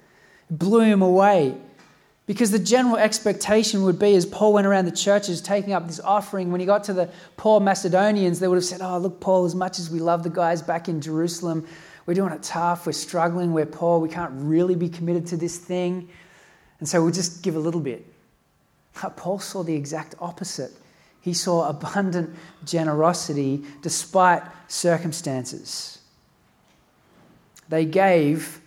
blew 0.50 0.80
him 0.80 1.02
away. 1.02 1.56
Because 2.26 2.50
the 2.50 2.58
general 2.58 2.96
expectation 2.96 3.84
would 3.84 4.00
be, 4.00 4.16
as 4.16 4.26
Paul 4.26 4.52
went 4.52 4.66
around 4.66 4.86
the 4.86 4.90
churches 4.90 5.40
taking 5.40 5.72
up 5.72 5.86
this 5.86 6.00
offering, 6.00 6.50
when 6.50 6.60
he 6.60 6.66
got 6.66 6.82
to 6.84 6.92
the 6.92 7.08
poor 7.36 7.60
Macedonians, 7.60 8.40
they 8.40 8.48
would 8.48 8.56
have 8.56 8.64
said, 8.64 8.80
Oh, 8.82 8.98
look, 8.98 9.20
Paul, 9.20 9.44
as 9.44 9.54
much 9.54 9.78
as 9.78 9.90
we 9.90 10.00
love 10.00 10.24
the 10.24 10.30
guys 10.30 10.60
back 10.60 10.88
in 10.88 11.00
Jerusalem, 11.00 11.66
we're 12.04 12.14
doing 12.14 12.32
it 12.32 12.42
tough, 12.42 12.86
we're 12.86 12.92
struggling, 12.92 13.52
we're 13.52 13.64
poor, 13.64 14.00
we 14.00 14.08
can't 14.08 14.32
really 14.34 14.74
be 14.74 14.88
committed 14.88 15.26
to 15.28 15.36
this 15.36 15.56
thing. 15.56 16.08
And 16.80 16.88
so 16.88 17.02
we'll 17.02 17.12
just 17.12 17.42
give 17.42 17.54
a 17.54 17.60
little 17.60 17.80
bit. 17.80 18.04
But 19.00 19.16
Paul 19.16 19.38
saw 19.38 19.62
the 19.62 19.74
exact 19.74 20.14
opposite. 20.20 20.72
He 21.20 21.32
saw 21.32 21.68
abundant 21.68 22.36
generosity 22.64 23.64
despite 23.82 24.42
circumstances. 24.68 25.98
They 27.68 27.84
gave 27.84 28.60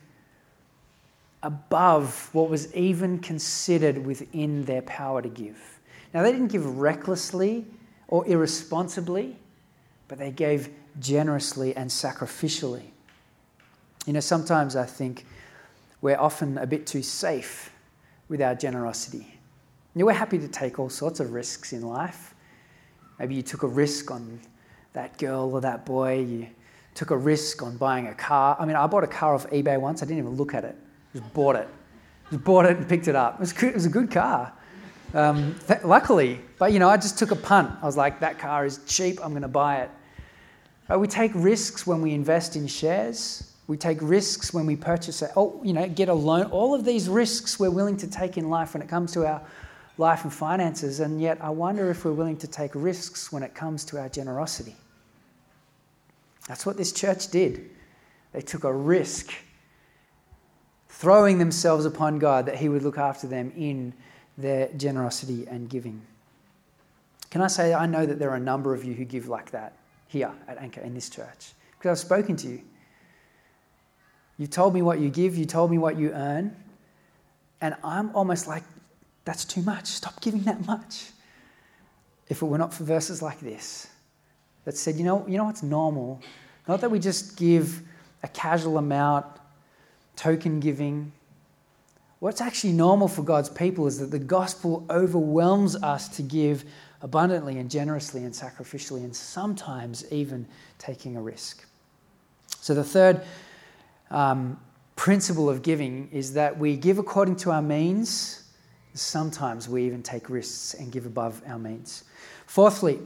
above 1.44 2.30
what 2.34 2.50
was 2.50 2.74
even 2.76 3.20
considered 3.20 4.06
within 4.06 4.66
their 4.66 4.82
power 4.84 5.22
to 5.22 5.30
give. 5.30 5.80
Now, 6.14 6.24
they 6.24 6.32
didn't 6.32 6.48
give 6.48 6.80
recklessly 6.80 7.66
or 8.08 8.28
irresponsibly, 8.28 9.38
but 10.08 10.18
they 10.18 10.32
gave 10.32 10.70
generously 11.00 11.76
and 11.76 11.90
sacrificially. 11.90 12.84
You 14.06 14.14
know, 14.14 14.20
sometimes 14.20 14.76
I 14.76 14.86
think 14.86 15.26
we're 16.02 16.18
often 16.18 16.58
a 16.58 16.66
bit 16.66 16.88
too 16.88 17.04
safe 17.04 17.72
with 18.28 18.42
our 18.42 18.56
generosity. 18.56 19.40
You 19.96 20.00
know, 20.00 20.06
we're 20.06 20.14
happy 20.14 20.40
to 20.40 20.48
take 20.48 20.80
all 20.80 20.90
sorts 20.90 21.20
of 21.20 21.32
risks 21.32 21.74
in 21.74 21.82
life. 21.82 22.34
Maybe 23.20 23.36
you 23.36 23.42
took 23.42 23.64
a 23.64 23.68
risk 23.68 24.12
on 24.12 24.40
that 24.94 25.18
girl 25.18 25.54
or 25.54 25.62
that 25.62 25.86
boy, 25.86 26.20
you 26.20 26.48
took 26.96 27.12
a 27.12 27.18
risk 27.18 27.62
on 27.62 27.78
buying 27.78 28.08
a 28.08 28.16
car. 28.16 28.58
I 28.60 28.66
mean, 28.66 28.76
I 28.76 28.88
bought 28.88 29.04
a 29.04 29.08
car 29.08 29.36
off 29.36 29.48
eBay 29.50 29.80
once, 29.80 30.02
I 30.02 30.06
didn't 30.06 30.20
even 30.20 30.36
look 30.36 30.54
at 30.54 30.64
it. 30.64 30.76
Just 31.14 31.34
bought 31.34 31.56
it. 31.56 31.68
Just 32.30 32.44
bought 32.44 32.66
it 32.66 32.78
and 32.78 32.88
picked 32.88 33.08
it 33.08 33.16
up. 33.16 33.36
It 33.36 33.40
was, 33.40 33.64
it 33.64 33.74
was 33.74 33.86
a 33.86 33.90
good 33.90 34.12
car. 34.12 34.54
Um, 35.14 35.56
th- 35.68 35.84
luckily, 35.84 36.40
but 36.60 36.72
you 36.72 36.80
know, 36.80 36.90
I 36.90 36.98
just 36.98 37.18
took 37.18 37.32
a 37.32 37.36
punt. 37.36 37.72
I 37.82 37.86
was 37.86 37.98
like, 37.98 38.20
that 38.20 38.38
car 38.38 38.66
is 38.66 38.80
cheap, 38.86 39.20
I'm 39.24 39.32
going 39.32 39.42
to 39.42 39.48
buy 39.48 39.78
it. 39.78 39.90
But 40.88 41.00
we 41.00 41.08
take 41.08 41.32
risks 41.34 41.88
when 41.88 42.02
we 42.02 42.14
invest 42.14 42.56
in 42.56 42.68
shares. 42.68 43.54
We 43.68 43.78
take 43.78 44.00
risks 44.02 44.54
when 44.54 44.66
we 44.66 44.76
purchase 44.76 45.22
it. 45.22 45.32
Oh, 45.36 45.62
you 45.64 45.74
know, 45.74 45.88
get 45.88 46.10
a 46.10 46.14
loan. 46.14 46.46
All 46.46 46.74
of 46.74 46.84
these 46.86 47.08
risks 47.08 47.60
we're 47.60 47.70
willing 47.70 47.98
to 47.98 48.08
take 48.08 48.38
in 48.38 48.50
life 48.50 48.74
when 48.74 48.82
it 48.82 48.90
comes 48.90 49.12
to 49.14 49.28
our 49.28 49.42
life 50.00 50.24
and 50.24 50.34
finances. 50.34 51.00
And 51.00 51.22
yet, 51.22 51.38
I 51.42 51.52
wonder 51.52 51.92
if 51.92 52.06
we're 52.06 52.14
willing 52.14 52.38
to 52.38 52.48
take 52.48 52.72
risks 52.74 53.32
when 53.32 53.44
it 53.44 53.54
comes 53.54 53.86
to 53.86 54.00
our 54.00 54.10
generosity. 54.10 54.76
That's 56.48 56.66
what 56.66 56.78
this 56.78 56.92
church 56.92 57.30
did. 57.30 57.70
They 58.32 58.42
took 58.42 58.64
a 58.64 58.74
risk 58.74 59.32
throwing 61.00 61.38
themselves 61.38 61.86
upon 61.86 62.20
God 62.20 62.46
that 62.48 62.58
He 62.58 62.68
would 62.68 62.84
look 62.84 62.98
after 62.98 63.26
them 63.26 63.54
in 63.56 63.94
their 64.38 64.68
generosity 64.74 65.48
and 65.48 65.70
giving. 65.70 66.02
Can 67.30 67.42
I 67.42 67.48
say, 67.48 67.74
I 67.74 67.86
know 67.86 68.06
that 68.06 68.20
there 68.20 68.30
are 68.32 68.36
a 68.36 68.42
number 68.42 68.74
of 68.74 68.84
you 68.84 68.94
who 68.94 69.06
give 69.06 69.30
like 69.30 69.52
that 69.52 69.78
here 70.08 70.34
at 70.46 70.58
Anchor 70.58 70.82
in 70.82 70.94
this 70.94 71.10
church 71.10 71.54
because 71.78 71.92
I've 71.92 72.06
spoken 72.06 72.36
to 72.38 72.50
you. 72.50 72.62
You've 74.38 74.50
told 74.50 74.74
me 74.74 74.82
what 74.82 75.00
you 75.00 75.10
give, 75.10 75.38
you 75.38 75.46
told 75.46 75.72
me 75.72 75.78
what 75.78 75.98
you 75.98 76.12
earn, 76.12 76.54
and 77.62 77.76
I'm 77.82 78.14
almost 78.14 78.46
like, 78.48 78.64
that's 79.24 79.46
too 79.46 79.62
much. 79.62 79.86
Stop 79.86 80.20
giving 80.20 80.42
that 80.44 80.66
much. 80.66 81.12
If 82.28 82.42
it 82.42 82.46
were 82.46 82.58
not 82.58 82.74
for 82.74 82.84
verses 82.84 83.22
like 83.22 83.40
this 83.40 83.88
that 84.66 84.76
said, 84.76 84.98
you 84.98 85.06
know, 85.06 85.26
you 85.30 85.38
know 85.38 85.46
what's 85.46 85.64
normal? 85.64 86.22
Not 86.68 86.82
that 86.82 86.92
we 86.92 87.00
just 87.00 87.38
give 87.38 87.84
a 88.22 88.28
casual 88.28 88.78
amount 88.78 89.26
token 90.20 90.60
giving. 90.60 91.14
What's 92.20 92.42
actually 92.42 92.74
normal 92.74 93.08
for 93.08 93.24
God's 93.24 93.48
people 93.48 93.88
is 93.88 94.00
that 94.00 94.12
the 94.12 94.20
gospel 94.20 94.86
overwhelms 94.90 95.78
us 95.78 96.10
to 96.18 96.22
give 96.22 96.66
abundantly 97.02 97.58
and 97.58 97.72
generously 97.72 98.26
and 98.26 98.34
sacrificially, 98.34 99.06
and 99.06 99.16
sometimes 99.16 100.04
even 100.12 100.46
taking 100.78 101.16
a 101.16 101.22
risk. 101.22 101.66
So, 102.60 102.74
the 102.74 102.84
third 102.84 103.22
um, 104.12 104.60
principle 104.98 105.50
of 105.50 105.62
giving 105.62 106.10
is 106.12 106.34
that 106.34 106.60
we 106.60 106.76
give 106.76 107.00
according 107.00 107.38
to 107.38 107.52
our 107.52 107.62
means. 107.62 108.44
Sometimes 108.96 109.70
we 109.70 109.86
even 109.86 110.04
take 110.04 110.30
risks 110.30 110.74
and 110.74 110.92
give 110.92 111.06
above 111.06 111.42
our 111.48 111.60
means. 111.60 112.04
Fourthly, 112.46 113.00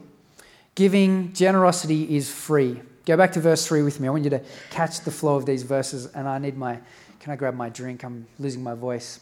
giving 0.73 1.31
generosity 1.33 2.15
is 2.15 2.31
free. 2.31 2.81
Go 3.05 3.17
back 3.17 3.33
to 3.33 3.41
verse 3.41 3.67
3 3.67 3.83
with 3.83 3.99
me. 3.99 4.07
I 4.07 4.11
want 4.11 4.23
you 4.23 4.29
to 4.29 4.41
catch 4.69 5.01
the 5.01 5.11
flow 5.11 5.35
of 5.35 5.45
these 5.45 5.63
verses, 5.63 6.05
and 6.07 6.27
I 6.27 6.37
need 6.37 6.57
my 6.57 6.79
can 7.23 7.31
I 7.31 7.37
grab 7.37 7.55
my 7.55 7.69
drink? 7.69 8.03
I'm 8.03 8.27
losing 8.37 8.61
my 8.61 8.73
voice. 8.73 9.21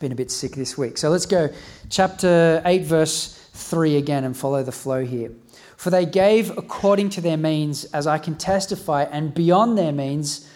Been 0.00 0.10
a 0.10 0.16
bit 0.16 0.28
sick 0.28 0.56
this 0.56 0.76
week. 0.76 0.98
So 0.98 1.08
let's 1.08 1.24
go 1.24 1.50
chapter 1.88 2.60
8, 2.64 2.82
verse 2.82 3.48
3 3.52 3.96
again 3.96 4.24
and 4.24 4.36
follow 4.36 4.64
the 4.64 4.72
flow 4.72 5.04
here. 5.04 5.30
For 5.76 5.90
they 5.90 6.04
gave 6.04 6.58
according 6.58 7.10
to 7.10 7.20
their 7.20 7.36
means, 7.36 7.84
as 7.84 8.08
I 8.08 8.18
can 8.18 8.34
testify, 8.34 9.04
and 9.04 9.32
beyond 9.32 9.78
their 9.78 9.92
means 9.92 10.50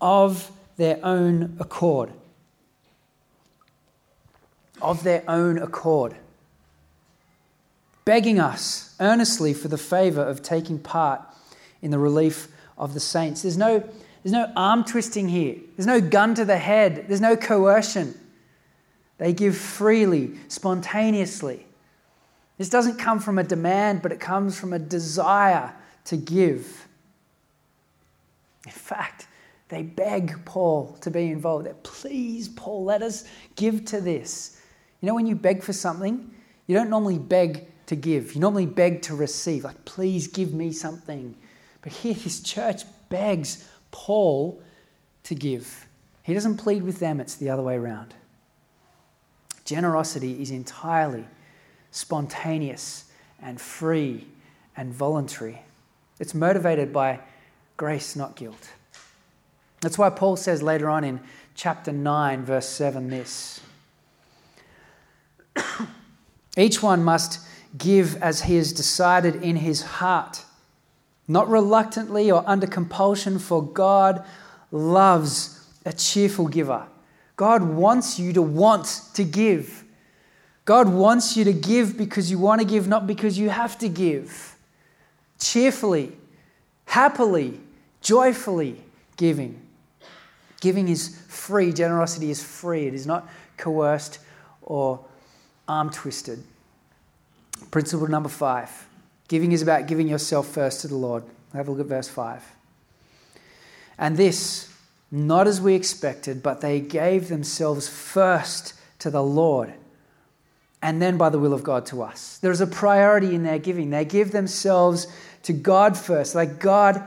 of 0.00 0.52
their 0.76 1.04
own 1.04 1.56
accord. 1.58 2.12
Of 4.80 5.02
their 5.02 5.28
own 5.28 5.58
accord. 5.58 6.14
Begging 8.04 8.38
us 8.38 8.94
earnestly 9.00 9.52
for 9.52 9.66
the 9.66 9.76
favor 9.76 10.22
of 10.22 10.40
taking 10.40 10.78
part 10.78 11.20
in 11.82 11.90
the 11.90 11.98
relief 11.98 12.46
of 12.78 12.94
the 12.94 13.00
saints. 13.00 13.42
There's 13.42 13.58
no 13.58 13.82
there's 14.26 14.32
no 14.32 14.52
arm 14.56 14.82
twisting 14.82 15.28
here. 15.28 15.54
There's 15.76 15.86
no 15.86 16.00
gun 16.00 16.34
to 16.34 16.44
the 16.44 16.58
head. 16.58 17.04
There's 17.06 17.20
no 17.20 17.36
coercion. 17.36 18.12
They 19.18 19.32
give 19.32 19.56
freely, 19.56 20.32
spontaneously. 20.48 21.64
This 22.58 22.68
doesn't 22.68 22.98
come 22.98 23.20
from 23.20 23.38
a 23.38 23.44
demand, 23.44 24.02
but 24.02 24.10
it 24.10 24.18
comes 24.18 24.58
from 24.58 24.72
a 24.72 24.80
desire 24.80 25.72
to 26.06 26.16
give. 26.16 26.88
In 28.64 28.72
fact, 28.72 29.28
they 29.68 29.84
beg 29.84 30.44
Paul 30.44 30.98
to 31.02 31.10
be 31.12 31.30
involved. 31.30 31.66
They're, 31.66 31.74
Please, 31.74 32.48
Paul, 32.48 32.82
let 32.82 33.02
us 33.02 33.26
give 33.54 33.84
to 33.84 34.00
this. 34.00 34.60
You 35.02 35.06
know, 35.06 35.14
when 35.14 35.28
you 35.28 35.36
beg 35.36 35.62
for 35.62 35.72
something, 35.72 36.34
You 36.66 36.74
don't 36.74 36.90
normally 36.90 37.20
beg 37.20 37.68
to 37.86 37.94
give, 37.94 38.34
you 38.34 38.40
normally 38.40 38.66
beg 38.66 39.02
to 39.02 39.14
receive, 39.14 39.62
like, 39.62 39.84
please 39.84 40.26
give 40.26 40.52
me 40.52 40.72
something. 40.72 41.36
But 41.80 41.92
here, 41.92 42.14
this 42.14 42.40
church 42.40 42.82
begs 43.08 43.64
Paul 43.96 44.60
to 45.22 45.34
give. 45.34 45.88
He 46.22 46.34
doesn't 46.34 46.58
plead 46.58 46.82
with 46.82 46.98
them, 46.98 47.18
it's 47.18 47.34
the 47.34 47.48
other 47.48 47.62
way 47.62 47.76
around. 47.76 48.14
Generosity 49.64 50.42
is 50.42 50.50
entirely 50.50 51.24
spontaneous 51.90 53.10
and 53.40 53.58
free 53.58 54.26
and 54.76 54.92
voluntary. 54.92 55.62
It's 56.20 56.34
motivated 56.34 56.92
by 56.92 57.20
grace, 57.78 58.14
not 58.14 58.36
guilt. 58.36 58.68
That's 59.80 59.96
why 59.96 60.10
Paul 60.10 60.36
says 60.36 60.62
later 60.62 60.90
on 60.90 61.02
in 61.02 61.20
chapter 61.54 61.90
9, 61.90 62.44
verse 62.44 62.68
7, 62.68 63.08
this 63.08 63.62
Each 66.56 66.82
one 66.82 67.02
must 67.02 67.40
give 67.78 68.22
as 68.22 68.42
he 68.42 68.56
has 68.56 68.74
decided 68.74 69.36
in 69.36 69.56
his 69.56 69.80
heart, 69.82 70.44
not 71.28 71.48
reluctantly 71.48 72.30
or 72.30 72.44
under 72.46 72.66
compulsion, 72.66 73.38
for 73.38 73.62
God 73.62 74.24
loves 74.70 75.66
a 75.84 75.92
cheerful 75.92 76.48
giver. 76.48 76.86
God 77.36 77.62
wants 77.62 78.18
you 78.18 78.32
to 78.32 78.42
want 78.42 79.02
to 79.14 79.24
give. 79.24 79.84
God 80.64 80.88
wants 80.88 81.36
you 81.36 81.44
to 81.44 81.52
give 81.52 81.96
because 81.96 82.30
you 82.30 82.38
want 82.38 82.60
to 82.60 82.66
give, 82.66 82.88
not 82.88 83.06
because 83.06 83.38
you 83.38 83.50
have 83.50 83.78
to 83.78 83.88
give. 83.88 84.56
Cheerfully, 85.38 86.12
happily, 86.86 87.60
joyfully 88.00 88.80
giving. 89.16 89.60
Giving 90.60 90.88
is 90.88 91.20
free, 91.28 91.72
generosity 91.72 92.30
is 92.30 92.42
free, 92.42 92.86
it 92.86 92.94
is 92.94 93.06
not 93.06 93.28
coerced 93.56 94.18
or 94.62 95.04
arm 95.68 95.90
twisted. 95.90 96.42
Principle 97.70 98.08
number 98.08 98.28
five 98.28 98.86
giving 99.28 99.52
is 99.52 99.62
about 99.62 99.86
giving 99.86 100.08
yourself 100.08 100.46
first 100.48 100.80
to 100.82 100.88
the 100.88 100.96
Lord. 100.96 101.24
Have 101.52 101.68
a 101.68 101.70
look 101.70 101.80
at 101.80 101.86
verse 101.86 102.08
5. 102.08 102.42
And 103.98 104.16
this, 104.16 104.72
not 105.10 105.46
as 105.46 105.60
we 105.60 105.74
expected, 105.74 106.42
but 106.42 106.60
they 106.60 106.80
gave 106.80 107.28
themselves 107.28 107.88
first 107.88 108.74
to 108.98 109.10
the 109.10 109.22
Lord 109.22 109.72
and 110.82 111.00
then 111.00 111.16
by 111.16 111.28
the 111.28 111.38
will 111.38 111.52
of 111.52 111.62
God 111.62 111.86
to 111.86 112.02
us. 112.02 112.38
There's 112.38 112.60
a 112.60 112.66
priority 112.66 113.34
in 113.34 113.42
their 113.42 113.58
giving. 113.58 113.90
They 113.90 114.04
give 114.04 114.32
themselves 114.32 115.08
to 115.44 115.52
God 115.52 115.96
first. 115.96 116.34
Like, 116.34 116.60
God, 116.60 117.02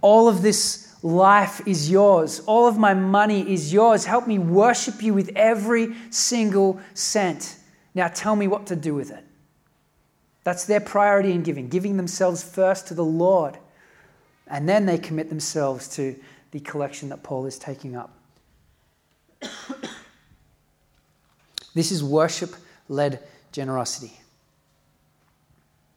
all 0.00 0.28
of 0.28 0.42
this 0.42 0.94
life 1.02 1.66
is 1.66 1.90
yours. 1.90 2.40
All 2.46 2.66
of 2.66 2.78
my 2.78 2.94
money 2.94 3.52
is 3.52 3.72
yours. 3.72 4.04
Help 4.04 4.26
me 4.26 4.38
worship 4.38 5.02
you 5.02 5.14
with 5.14 5.30
every 5.34 5.94
single 6.10 6.80
cent. 6.94 7.56
Now 7.94 8.08
tell 8.08 8.36
me 8.36 8.46
what 8.46 8.66
to 8.66 8.76
do 8.76 8.94
with 8.94 9.10
it. 9.10 9.24
That's 10.44 10.64
their 10.64 10.80
priority 10.80 11.32
in 11.32 11.42
giving, 11.42 11.68
giving 11.68 11.96
themselves 11.96 12.42
first 12.42 12.88
to 12.88 12.94
the 12.94 13.04
Lord. 13.04 13.58
And 14.46 14.68
then 14.68 14.86
they 14.86 14.98
commit 14.98 15.28
themselves 15.28 15.88
to 15.96 16.16
the 16.50 16.60
collection 16.60 17.10
that 17.10 17.22
Paul 17.22 17.46
is 17.46 17.58
taking 17.58 17.96
up. 17.96 18.14
this 21.74 21.92
is 21.92 22.02
worship 22.02 22.54
led 22.88 23.20
generosity. 23.52 24.12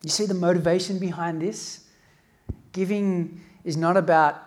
You 0.03 0.09
see 0.09 0.25
the 0.25 0.33
motivation 0.33 0.99
behind 0.99 1.41
this? 1.41 1.85
Giving 2.73 3.41
is 3.63 3.77
not 3.77 3.97
about 3.97 4.41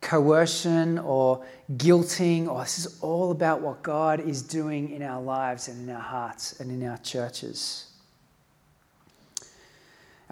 coercion 0.00 0.98
or 0.98 1.42
guilting, 1.76 2.46
or 2.46 2.60
this 2.60 2.78
is 2.78 2.98
all 3.00 3.30
about 3.30 3.62
what 3.62 3.82
God 3.82 4.20
is 4.20 4.42
doing 4.42 4.90
in 4.90 5.02
our 5.02 5.20
lives 5.20 5.68
and 5.68 5.88
in 5.88 5.94
our 5.94 6.02
hearts 6.02 6.60
and 6.60 6.70
in 6.70 6.86
our 6.86 6.98
churches. 6.98 7.86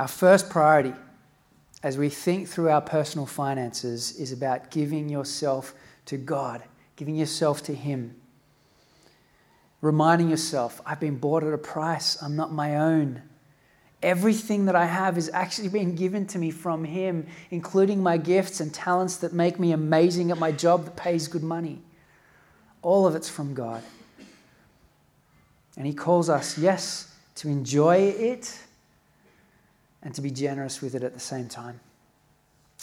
Our 0.03 0.09
first 0.09 0.51
priority 0.51 0.95
as 1.85 1.97
we 1.97 2.09
think 2.09 2.49
through 2.49 2.71
our 2.71 2.81
personal 2.81 3.25
finances 3.25 4.17
is 4.19 4.33
about 4.33 4.73
giving 4.73 5.09
yourself 5.09 5.77
to 6.07 6.17
God, 6.17 6.61
giving 6.97 7.15
yourself 7.15 7.63
to 7.67 7.73
Him. 7.73 8.17
Reminding 9.81 10.29
yourself, 10.29 10.81
I've 10.85 10.99
been 10.99 11.19
bought 11.19 11.45
at 11.45 11.53
a 11.53 11.59
price, 11.59 12.21
I'm 12.21 12.35
not 12.35 12.53
my 12.53 12.79
own. 12.79 13.23
Everything 14.03 14.65
that 14.65 14.75
I 14.75 14.87
have 14.87 15.17
is 15.17 15.31
actually 15.33 15.69
being 15.69 15.95
given 15.95 16.27
to 16.27 16.39
me 16.41 16.51
from 16.51 16.83
Him, 16.83 17.29
including 17.53 18.03
my 18.03 18.17
gifts 18.17 18.59
and 18.59 18.75
talents 18.75 19.19
that 19.19 19.33
make 19.33 19.61
me 19.61 19.71
amazing 19.71 20.33
at 20.33 20.39
my 20.39 20.51
job 20.51 20.85
that 20.85 20.97
pays 20.97 21.29
good 21.29 21.45
money. 21.45 21.81
All 22.83 23.07
of 23.07 23.15
it's 23.15 23.29
from 23.29 23.55
God. 23.55 23.85
And 25.77 25.87
He 25.87 25.95
calls 25.95 26.29
us, 26.29 26.59
yes, 26.59 27.15
to 27.37 27.49
enjoy 27.49 27.99
it 27.99 28.59
and 30.03 30.15
to 30.15 30.21
be 30.21 30.31
generous 30.31 30.83
with 30.83 30.95
it 30.95 31.03
at 31.03 31.15
the 31.15 31.21
same 31.21 31.49
time. 31.49 31.81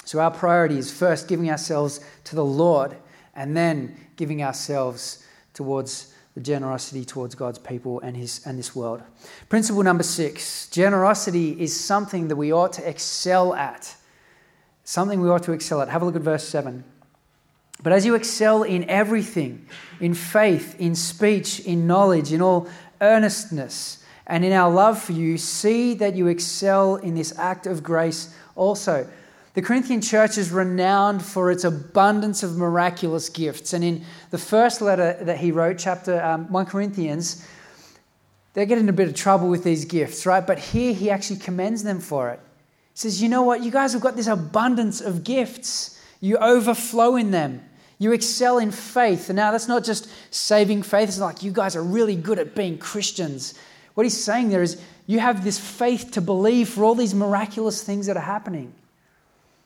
So, 0.05 0.19
our 0.19 0.32
priority 0.32 0.77
is 0.77 0.91
first 0.91 1.27
giving 1.27 1.51
ourselves 1.51 1.99
to 2.25 2.36
the 2.36 2.45
Lord 2.45 2.95
and 3.36 3.55
then 3.55 3.95
giving 4.15 4.41
ourselves 4.43 5.25
towards 5.53 6.13
the 6.36 6.41
generosity 6.41 7.03
towards 7.03 7.36
God's 7.36 7.60
people 7.60 7.99
and, 7.99 8.15
his, 8.15 8.45
and 8.45 8.58
this 8.58 8.75
world. 8.75 9.01
Principle 9.49 9.84
number 9.84 10.03
six 10.03 10.67
generosity 10.69 11.60
is 11.60 11.77
something 11.77 12.27
that 12.29 12.36
we 12.36 12.53
ought 12.53 12.73
to 12.73 12.88
excel 12.88 13.53
at. 13.53 13.95
Something 14.84 15.21
we 15.21 15.29
ought 15.29 15.43
to 15.43 15.51
excel 15.51 15.82
at. 15.82 15.89
Have 15.89 16.01
a 16.01 16.05
look 16.05 16.15
at 16.15 16.21
verse 16.21 16.47
7. 16.47 16.84
But 17.82 17.93
as 17.93 18.05
you 18.05 18.15
excel 18.15 18.63
in 18.63 18.89
everything, 18.89 19.65
in 19.99 20.13
faith, 20.13 20.75
in 20.79 20.95
speech, 20.95 21.60
in 21.62 21.88
knowledge, 21.88 22.34
in 22.34 22.41
all 22.41 22.67
earnestness, 22.99 24.03
and 24.30 24.46
in 24.46 24.54
our 24.54 24.70
love 24.72 25.02
for 25.02 25.12
you, 25.12 25.39
see 25.39 25.96
that 25.96 26.15
you 26.15 26.28
excel 26.28 26.96
in 26.98 27.15
this 27.15 27.38
act 27.38 27.65
of 27.65 27.82
grace 27.82 28.34
also. 28.56 29.10
The 29.56 29.63
Corinthian 29.63 30.02
church 30.02 30.38
is 30.38 30.52
renowned 30.52 31.26
for 31.26 31.50
its 31.50 31.63
abundance 31.63 32.44
of 32.44 32.56
miraculous 32.56 33.28
gifts. 33.28 33.74
And 33.74 33.84
in 33.84 34.06
the 34.30 34.38
first 34.38 34.82
letter 34.82 35.18
that 35.22 35.39
he 35.39 35.52
wrote, 35.52 35.80
chapter 35.80 36.24
um, 36.24 36.50
1 36.52 36.65
Corinthians, 36.68 37.46
they're 38.54 38.68
getting 38.68 38.88
a 38.88 38.94
bit 38.94 39.08
of 39.08 39.15
trouble 39.15 39.50
with 39.50 39.63
these 39.63 39.86
gifts, 39.86 40.28
right? 40.28 40.46
But 40.46 40.60
here 40.60 40.94
he 40.94 41.10
actually 41.10 41.39
commends 41.39 41.82
them 41.84 42.00
for 42.00 42.30
it. 42.30 42.39
He 42.94 43.00
says, 43.00 43.24
You 43.24 43.30
know 43.30 43.42
what? 43.42 43.63
You 43.63 43.72
guys 43.72 43.94
have 43.94 44.02
got 44.02 44.15
this 44.15 44.28
abundance 44.28 45.02
of 45.02 45.24
gifts, 45.24 46.00
you 46.22 46.38
overflow 46.38 47.15
in 47.15 47.32
them. 47.32 47.65
You 47.98 48.13
excel 48.13 48.60
in 48.60 48.72
faith. 48.72 49.30
And 49.30 49.36
now 49.36 49.52
that's 49.52 49.68
not 49.68 49.84
just 49.84 50.08
saving 50.34 50.84
faith. 50.84 51.10
It's 51.10 51.20
like 51.20 51.44
you 51.44 51.52
guys 51.52 51.76
are 51.76 51.84
really 51.84 52.15
good 52.15 52.39
at 52.39 52.56
being 52.56 52.78
Christians. 52.78 53.56
What 53.93 54.06
he's 54.06 54.21
saying 54.21 54.49
there 54.49 54.62
is 54.62 54.82
you 55.08 55.19
have 55.19 55.43
this 55.43 55.60
faith 55.60 56.12
to 56.12 56.21
believe 56.21 56.69
for 56.69 56.84
all 56.84 56.95
these 56.95 57.15
miraculous 57.15 57.84
things 57.84 58.06
that 58.06 58.15
are 58.15 58.21
happening. 58.21 58.73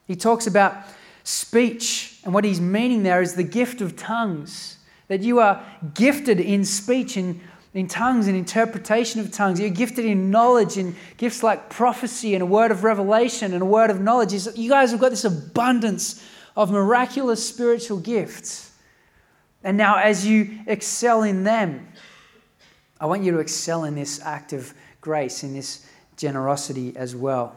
He 0.06 0.16
talks 0.16 0.46
about 0.46 0.74
speech, 1.22 2.20
and 2.24 2.34
what 2.34 2.44
he's 2.44 2.60
meaning 2.60 3.02
there 3.02 3.22
is 3.22 3.34
the 3.34 3.42
gift 3.42 3.80
of 3.80 3.96
tongues. 3.96 4.78
That 5.08 5.20
you 5.20 5.40
are 5.40 5.64
gifted 5.94 6.40
in 6.40 6.64
speech, 6.64 7.16
in, 7.16 7.40
in 7.74 7.88
tongues, 7.88 8.26
and 8.26 8.36
interpretation 8.36 9.20
of 9.20 9.32
tongues. 9.32 9.60
You're 9.60 9.70
gifted 9.70 10.04
in 10.04 10.30
knowledge, 10.30 10.76
and 10.76 10.94
gifts 11.16 11.42
like 11.42 11.70
prophecy, 11.70 12.34
and 12.34 12.42
a 12.42 12.46
word 12.46 12.70
of 12.70 12.84
revelation, 12.84 13.52
and 13.52 13.62
a 13.62 13.66
word 13.66 13.90
of 13.90 14.00
knowledge. 14.00 14.32
You 14.54 14.70
guys 14.70 14.90
have 14.90 15.00
got 15.00 15.10
this 15.10 15.24
abundance 15.24 16.22
of 16.56 16.70
miraculous 16.70 17.46
spiritual 17.46 17.98
gifts. 17.98 18.70
And 19.62 19.78
now, 19.78 19.96
as 19.96 20.26
you 20.26 20.58
excel 20.66 21.22
in 21.22 21.44
them, 21.44 21.88
I 23.00 23.06
want 23.06 23.22
you 23.22 23.32
to 23.32 23.38
excel 23.38 23.84
in 23.84 23.94
this 23.94 24.20
act 24.20 24.52
of 24.52 24.72
grace, 25.00 25.42
in 25.42 25.54
this 25.54 25.86
generosity 26.16 26.96
as 26.96 27.14
well. 27.14 27.56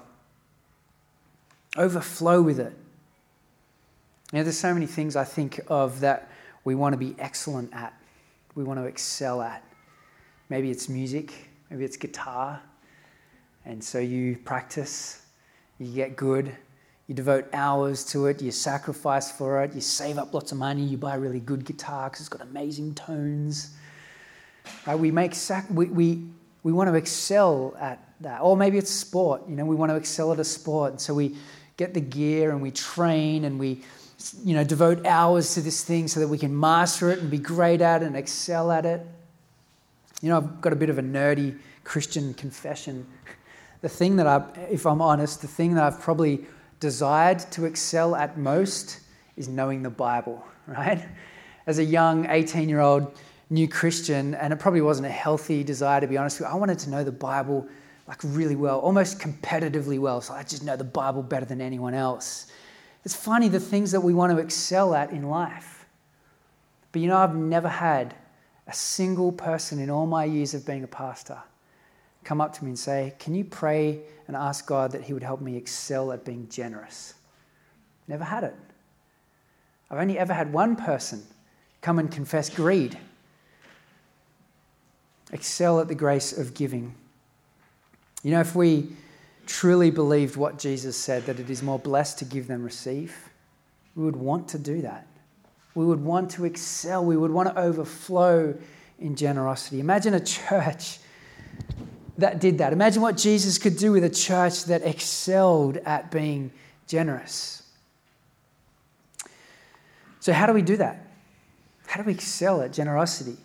Overflow 1.78 2.42
with 2.42 2.60
it. 2.60 2.74
You 4.32 4.40
know, 4.40 4.44
there's 4.44 4.58
so 4.58 4.74
many 4.74 4.88
things 4.88 5.16
I 5.16 5.24
think 5.24 5.62
of 5.68 6.02
that 6.02 6.30
we 6.66 6.76
want 6.76 6.94
to 6.94 6.98
be 6.98 7.16
excellent 7.18 7.74
at, 7.74 7.94
we 8.56 8.64
want 8.64 8.80
to 8.80 8.86
excel 8.86 9.42
at. 9.42 9.64
Maybe 10.50 10.70
it's 10.70 10.90
music, 10.90 11.34
maybe 11.70 11.86
it's 11.86 11.96
guitar. 11.96 12.62
And 13.64 13.82
so 13.82 14.00
you 14.00 14.38
practice, 14.44 15.22
you 15.80 15.94
get 15.94 16.16
good, 16.16 16.56
you 17.08 17.16
devote 17.16 17.48
hours 17.54 18.04
to 18.06 18.26
it, 18.26 18.42
you 18.42 18.52
sacrifice 18.52 19.32
for 19.32 19.64
it, 19.64 19.74
you 19.74 19.82
save 19.82 20.18
up 20.18 20.34
lots 20.34 20.52
of 20.52 20.58
money, 20.58 20.84
you 20.84 20.98
buy 20.98 21.16
a 21.16 21.20
really 21.20 21.40
good 21.40 21.64
guitar 21.64 22.10
because 22.10 22.22
it's 22.22 22.30
got 22.30 22.42
amazing 22.42 22.96
tones. 22.96 23.78
Right? 24.86 24.98
We, 24.98 25.12
make 25.12 25.36
sac- 25.36 25.70
we, 25.70 25.86
we, 25.86 26.24
we 26.64 26.72
want 26.72 26.90
to 26.90 26.96
excel 26.96 27.76
at 27.80 28.04
that. 28.22 28.42
Or 28.42 28.58
maybe 28.58 28.78
it's 28.78 28.92
sport, 28.92 29.44
you 29.48 29.56
know, 29.56 29.66
we 29.66 29.76
want 29.76 29.92
to 29.92 29.96
excel 29.96 30.32
at 30.34 30.40
a 30.40 30.44
sport. 30.44 30.92
And 30.92 31.02
so 31.02 31.14
we 31.14 31.36
get 31.78 31.94
the 31.94 32.02
gear 32.02 32.52
and 32.52 32.62
we 32.62 32.72
train 32.72 33.46
and 33.46 33.60
we 33.60 33.84
you 34.44 34.56
know 34.56 34.64
devote 34.64 35.06
hours 35.06 35.54
to 35.54 35.62
this 35.62 35.84
thing 35.84 36.08
so 36.08 36.20
that 36.20 36.28
we 36.28 36.38
can 36.38 36.60
master 36.60 37.12
it 37.12 37.20
and 37.20 37.30
be 37.30 37.38
great 37.38 37.82
at 37.82 38.02
it 38.02 38.06
and 38.08 38.18
excel 38.18 38.72
at 38.72 38.86
it 38.86 39.06
you 40.22 40.30
know 40.30 40.38
i've 40.38 40.60
got 40.60 40.74
a 40.74 40.76
bit 40.76 40.90
of 40.90 40.98
a 40.98 41.04
nerdy 41.04 41.56
christian 41.84 42.34
confession 42.34 43.06
the 43.82 43.90
thing 43.90 44.16
that 44.16 44.26
i 44.26 44.44
if 44.72 44.88
i'm 44.88 45.02
honest 45.02 45.42
the 45.42 45.48
thing 45.48 45.76
that 45.76 45.84
i've 45.84 46.02
probably 46.02 46.44
desired 46.80 47.40
to 47.40 47.66
excel 47.66 48.16
at 48.16 48.38
most 48.38 49.02
is 49.36 49.48
knowing 49.48 49.84
the 49.84 49.90
bible 49.90 50.44
right 50.68 51.08
as 51.68 51.78
a 51.78 51.84
young 51.84 52.28
18 52.28 52.68
year 52.68 52.80
old 52.80 53.14
new 53.50 53.68
Christian, 53.68 54.36
and 54.36 54.52
it 54.52 54.60
probably 54.60 54.82
wasn't 54.82 55.08
a 55.08 55.12
healthy 55.12 55.64
desire 55.64 56.02
to 56.02 56.08
be 56.08 56.18
honest 56.18 56.40
with 56.40 56.48
you. 56.48 56.54
I 56.54 56.58
wanted 56.58 56.80
to 56.80 56.90
know 56.90 57.04
the 57.04 57.12
Bible 57.12 57.68
like 58.08 58.20
really 58.24 58.56
well, 58.56 58.80
almost 58.80 59.20
competitively 59.20 60.00
well. 60.00 60.22
So 60.22 60.34
I 60.34 60.44
just 60.44 60.64
know 60.64 60.78
the 60.78 60.84
Bible 60.84 61.22
better 61.22 61.46
than 61.46 61.60
anyone 61.60 61.94
else. 61.94 62.48
It's 63.04 63.16
funny 63.16 63.50
the 63.50 63.60
things 63.60 63.92
that 63.92 64.02
we 64.02 64.14
want 64.14 64.32
to 64.32 64.38
excel 64.38 64.96
at 64.96 65.12
in 65.12 65.24
life. 65.24 65.86
But 66.92 67.02
you 67.02 67.08
know, 67.08 67.18
I've 67.18 67.36
never 67.36 67.68
had 67.68 68.16
a 68.66 68.74
single 68.74 69.32
person 69.32 69.80
in 69.80 69.90
all 69.90 70.06
my 70.06 70.26
years 70.26 70.54
of 70.54 70.66
being 70.66 70.84
a 70.84 70.88
pastor 70.88 71.38
come 72.24 72.42
up 72.42 72.54
to 72.54 72.66
me 72.66 72.72
and 72.72 72.80
say, 72.80 73.14
Can 73.20 73.34
you 73.34 73.46
pray 73.46 74.02
and 74.28 74.36
ask 74.36 74.66
God 74.66 74.92
that 74.92 75.04
He 75.04 75.14
would 75.14 75.24
help 75.24 75.40
me 75.40 75.56
excel 75.56 76.12
at 76.12 76.26
being 76.26 76.48
generous? 76.50 77.14
Never 78.08 78.24
had 78.24 78.44
it. 78.44 78.56
I've 79.90 80.00
only 80.00 80.20
ever 80.20 80.34
had 80.34 80.52
one 80.52 80.76
person 80.76 81.24
come 81.82 82.00
and 82.00 82.12
confess 82.12 82.50
greed. 82.50 82.98
Excel 85.32 85.80
at 85.80 85.88
the 85.88 85.96
grace 85.96 86.38
of 86.38 86.54
giving. 86.54 86.96
You 88.24 88.32
know, 88.32 88.40
if 88.40 88.56
we 88.56 88.90
truly 89.46 89.92
believed 89.92 90.36
what 90.36 90.60
Jesus 90.60 90.98
said, 90.98 91.26
that 91.26 91.40
it 91.40 91.50
is 91.50 91.64
more 91.64 91.80
blessed 91.80 92.20
to 92.20 92.26
give 92.26 92.48
than 92.48 92.64
receive, 92.64 93.16
we 93.96 94.04
would 94.04 94.16
want 94.16 94.48
to 94.50 94.60
do 94.60 94.82
that. 94.82 95.08
We 95.76 95.86
would 95.86 96.04
want 96.04 96.32
to 96.32 96.46
excel. 96.46 97.04
We 97.06 97.18
would 97.18 97.32
want 97.32 97.50
to 97.50 97.60
overflow 97.60 98.58
in 99.00 99.16
generosity. 99.16 99.80
Imagine 99.80 100.14
a 100.14 100.20
church 100.20 101.00
that 102.18 102.40
did 102.40 102.58
that. 102.58 102.74
Imagine 102.74 103.02
what 103.02 103.16
Jesus 103.18 103.58
could 103.58 103.78
do 103.78 103.92
with 103.92 104.04
a 104.04 104.10
church 104.10 104.66
that 104.66 104.82
excelled 104.84 105.78
at 105.78 106.10
being 106.10 106.52
generous. 106.88 107.64
So, 110.20 110.34
how 110.34 110.46
do 110.46 110.54
we 110.54 110.62
do 110.62 110.78
that? 110.78 111.06
How 111.86 112.02
do 112.02 112.08
we 112.08 112.14
excel 112.14 112.62
at 112.62 112.74
generosity? 112.74 113.38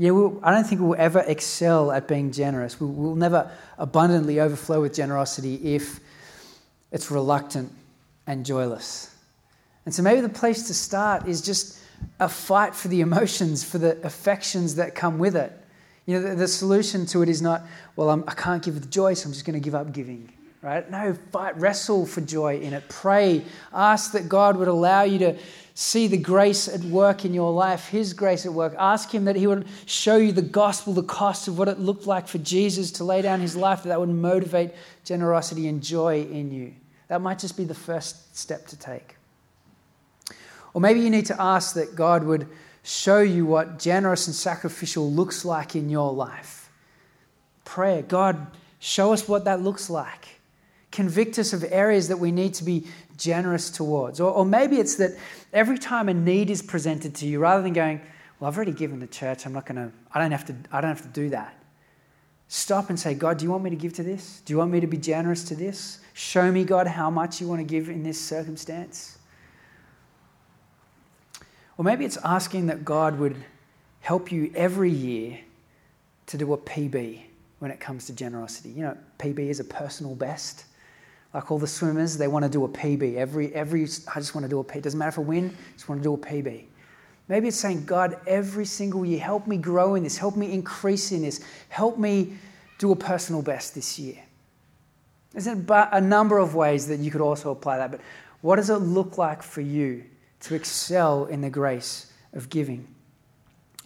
Yeah, 0.00 0.12
we'll, 0.12 0.40
I 0.42 0.50
don't 0.50 0.64
think 0.64 0.80
we'll 0.80 0.94
ever 0.96 1.22
excel 1.26 1.92
at 1.92 2.08
being 2.08 2.32
generous. 2.32 2.80
We'll, 2.80 2.88
we'll 2.88 3.16
never 3.16 3.50
abundantly 3.76 4.40
overflow 4.40 4.80
with 4.80 4.94
generosity 4.94 5.74
if 5.74 6.00
it's 6.90 7.10
reluctant 7.10 7.70
and 8.26 8.46
joyless. 8.46 9.14
And 9.84 9.94
so 9.94 10.02
maybe 10.02 10.22
the 10.22 10.30
place 10.30 10.68
to 10.68 10.74
start 10.74 11.28
is 11.28 11.42
just 11.42 11.78
a 12.18 12.30
fight 12.30 12.74
for 12.74 12.88
the 12.88 13.02
emotions, 13.02 13.62
for 13.62 13.76
the 13.76 14.02
affections 14.02 14.76
that 14.76 14.94
come 14.94 15.18
with 15.18 15.36
it. 15.36 15.52
You 16.06 16.18
know, 16.18 16.30
the, 16.30 16.34
the 16.34 16.48
solution 16.48 17.04
to 17.04 17.20
it 17.20 17.28
is 17.28 17.42
not, 17.42 17.60
well, 17.94 18.08
I'm, 18.08 18.24
I 18.26 18.32
can 18.32 18.52
not 18.52 18.62
give 18.62 18.76
with 18.76 18.90
joy, 18.90 19.12
so 19.12 19.26
I'm 19.26 19.34
just 19.34 19.44
going 19.44 19.52
to 19.52 19.62
give 19.62 19.74
up 19.74 19.92
giving. 19.92 20.32
Right? 20.62 20.90
No, 20.90 21.12
fight, 21.30 21.58
wrestle 21.58 22.06
for 22.06 22.22
joy 22.22 22.58
in 22.60 22.72
it. 22.72 22.84
Pray, 22.88 23.44
ask 23.70 24.12
that 24.12 24.30
God 24.30 24.56
would 24.56 24.68
allow 24.68 25.02
you 25.02 25.18
to 25.18 25.36
see 25.80 26.06
the 26.06 26.18
grace 26.18 26.68
at 26.68 26.82
work 26.82 27.24
in 27.24 27.32
your 27.32 27.50
life, 27.50 27.88
His 27.88 28.12
grace 28.12 28.44
at 28.44 28.52
work. 28.52 28.74
Ask 28.78 29.10
Him 29.14 29.24
that 29.24 29.34
He 29.34 29.46
would 29.46 29.66
show 29.86 30.16
you 30.16 30.30
the 30.30 30.42
gospel, 30.42 30.92
the 30.92 31.02
cost 31.02 31.48
of 31.48 31.56
what 31.56 31.68
it 31.68 31.78
looked 31.78 32.06
like 32.06 32.28
for 32.28 32.36
Jesus 32.36 32.92
to 32.92 33.04
lay 33.04 33.22
down 33.22 33.40
His 33.40 33.56
life, 33.56 33.82
that 33.82 33.88
that 33.88 33.98
would 33.98 34.10
motivate 34.10 34.72
generosity 35.06 35.68
and 35.68 35.82
joy 35.82 36.20
in 36.24 36.52
you. 36.52 36.74
That 37.08 37.22
might 37.22 37.38
just 37.38 37.56
be 37.56 37.64
the 37.64 37.74
first 37.74 38.36
step 38.36 38.66
to 38.66 38.78
take. 38.78 39.16
Or 40.74 40.82
maybe 40.82 41.00
you 41.00 41.08
need 41.08 41.24
to 41.26 41.40
ask 41.40 41.74
that 41.76 41.96
God 41.96 42.24
would 42.24 42.46
show 42.82 43.20
you 43.20 43.46
what 43.46 43.78
generous 43.78 44.26
and 44.26 44.36
sacrificial 44.36 45.10
looks 45.10 45.46
like 45.46 45.74
in 45.74 45.88
your 45.88 46.12
life. 46.12 46.70
Prayer, 47.64 48.02
God, 48.02 48.48
show 48.80 49.14
us 49.14 49.26
what 49.26 49.46
that 49.46 49.62
looks 49.62 49.88
like. 49.88 50.40
Convict 50.90 51.38
us 51.38 51.54
of 51.54 51.64
areas 51.70 52.08
that 52.08 52.18
we 52.18 52.32
need 52.32 52.52
to 52.54 52.64
be 52.64 52.86
generous 53.20 53.70
towards. 53.70 54.20
Or, 54.20 54.32
or 54.32 54.44
maybe 54.44 54.80
it's 54.80 54.96
that 54.96 55.12
every 55.52 55.78
time 55.78 56.08
a 56.08 56.14
need 56.14 56.50
is 56.50 56.62
presented 56.62 57.14
to 57.16 57.26
you, 57.26 57.38
rather 57.38 57.62
than 57.62 57.72
going, 57.72 58.00
Well, 58.40 58.50
I've 58.50 58.56
already 58.56 58.72
given 58.72 58.98
the 58.98 59.06
church, 59.06 59.46
I'm 59.46 59.52
not 59.52 59.66
gonna, 59.66 59.92
I 60.12 60.18
don't 60.18 60.32
have 60.32 60.46
to, 60.46 60.56
I 60.72 60.80
don't 60.80 60.90
have 60.90 61.02
to 61.02 61.08
do 61.08 61.30
that. 61.30 61.54
Stop 62.48 62.90
and 62.90 62.98
say, 62.98 63.14
God, 63.14 63.38
do 63.38 63.44
you 63.44 63.50
want 63.52 63.62
me 63.62 63.70
to 63.70 63.76
give 63.76 63.92
to 63.94 64.02
this? 64.02 64.42
Do 64.44 64.52
you 64.52 64.58
want 64.58 64.72
me 64.72 64.80
to 64.80 64.88
be 64.88 64.96
generous 64.96 65.44
to 65.44 65.54
this? 65.54 66.00
Show 66.14 66.50
me, 66.50 66.64
God, 66.64 66.88
how 66.88 67.08
much 67.08 67.40
you 67.40 67.46
want 67.46 67.60
to 67.60 67.64
give 67.64 67.88
in 67.88 68.02
this 68.02 68.20
circumstance. 68.20 69.18
Or 71.78 71.84
maybe 71.84 72.04
it's 72.04 72.18
asking 72.24 72.66
that 72.66 72.84
God 72.84 73.20
would 73.20 73.36
help 74.00 74.32
you 74.32 74.50
every 74.56 74.90
year 74.90 75.38
to 76.26 76.36
do 76.36 76.52
a 76.52 76.58
PB 76.58 77.20
when 77.60 77.70
it 77.70 77.78
comes 77.78 78.06
to 78.06 78.12
generosity. 78.12 78.70
You 78.70 78.82
know, 78.82 78.98
PB 79.18 79.38
is 79.38 79.60
a 79.60 79.64
personal 79.64 80.16
best. 80.16 80.64
Like 81.32 81.50
all 81.50 81.58
the 81.58 81.66
swimmers, 81.66 82.16
they 82.16 82.28
want 82.28 82.44
to 82.44 82.50
do 82.50 82.64
a 82.64 82.68
PB. 82.68 83.16
Every, 83.16 83.54
every, 83.54 83.82
I 83.82 84.18
just 84.18 84.34
want 84.34 84.44
to 84.44 84.48
do 84.48 84.58
a 84.58 84.64
PB. 84.64 84.82
Doesn't 84.82 84.98
matter 84.98 85.08
if 85.10 85.18
I 85.18 85.22
win, 85.22 85.56
just 85.74 85.88
want 85.88 86.00
to 86.00 86.02
do 86.02 86.14
a 86.14 86.18
PB. 86.18 86.64
Maybe 87.28 87.48
it's 87.48 87.56
saying, 87.56 87.84
God, 87.84 88.18
every 88.26 88.64
single 88.64 89.04
year, 89.04 89.20
help 89.20 89.46
me 89.46 89.56
grow 89.56 89.94
in 89.94 90.02
this, 90.02 90.18
help 90.18 90.36
me 90.36 90.52
increase 90.52 91.12
in 91.12 91.22
this, 91.22 91.44
help 91.68 91.96
me 91.98 92.36
do 92.78 92.90
a 92.90 92.96
personal 92.96 93.42
best 93.42 93.76
this 93.76 93.98
year. 93.98 94.18
There's 95.32 95.46
a 95.46 96.00
number 96.00 96.38
of 96.38 96.56
ways 96.56 96.88
that 96.88 96.98
you 96.98 97.12
could 97.12 97.20
also 97.20 97.52
apply 97.52 97.78
that, 97.78 97.92
but 97.92 98.00
what 98.40 98.56
does 98.56 98.68
it 98.68 98.78
look 98.78 99.16
like 99.16 99.44
for 99.44 99.60
you 99.60 100.02
to 100.40 100.54
excel 100.54 101.26
in 101.26 101.40
the 101.40 101.50
grace 101.50 102.12
of 102.32 102.48
giving. 102.48 102.86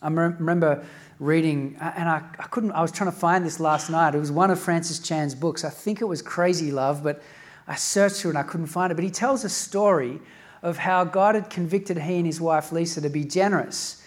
I 0.01 0.09
remember 0.09 0.85
reading, 1.19 1.77
uh, 1.81 1.93
and 1.97 2.09
I, 2.09 2.23
I, 2.39 2.45
couldn't, 2.45 2.73
I 2.73 2.83
was 2.83 2.93
trying 2.93 3.11
to 3.11 3.17
find 3.17 3.45
this 3.45 3.61
last 3.61 3.91
night. 3.91 4.15
It 4.15 4.19
was 4.19 4.33
one 4.33 4.51
of 4.51 4.59
Francis 4.59 4.99
Chan's 4.99 5.35
books. 5.35 5.65
I 5.65 5.71
think 5.71 6.01
it 6.01 6.07
was 6.07 6.23
Crazy 6.23 6.73
Love, 6.73 7.03
but 7.03 7.23
I 7.67 7.77
searched 7.77 8.17
through 8.17 8.31
and 8.31 8.39
I 8.39 8.43
couldn't 8.43 8.67
find 8.67 8.91
it. 8.91 8.95
But 8.95 9.05
he 9.05 9.11
tells 9.11 9.45
a 9.45 9.49
story 9.49 10.21
of 10.63 10.79
how 10.79 11.05
God 11.05 11.35
had 11.35 11.51
convicted 11.51 11.99
he 11.99 12.17
and 12.17 12.27
his 12.27 12.41
wife 12.41 12.73
Lisa 12.73 13.01
to 13.03 13.09
be 13.11 13.25
generous. 13.25 14.03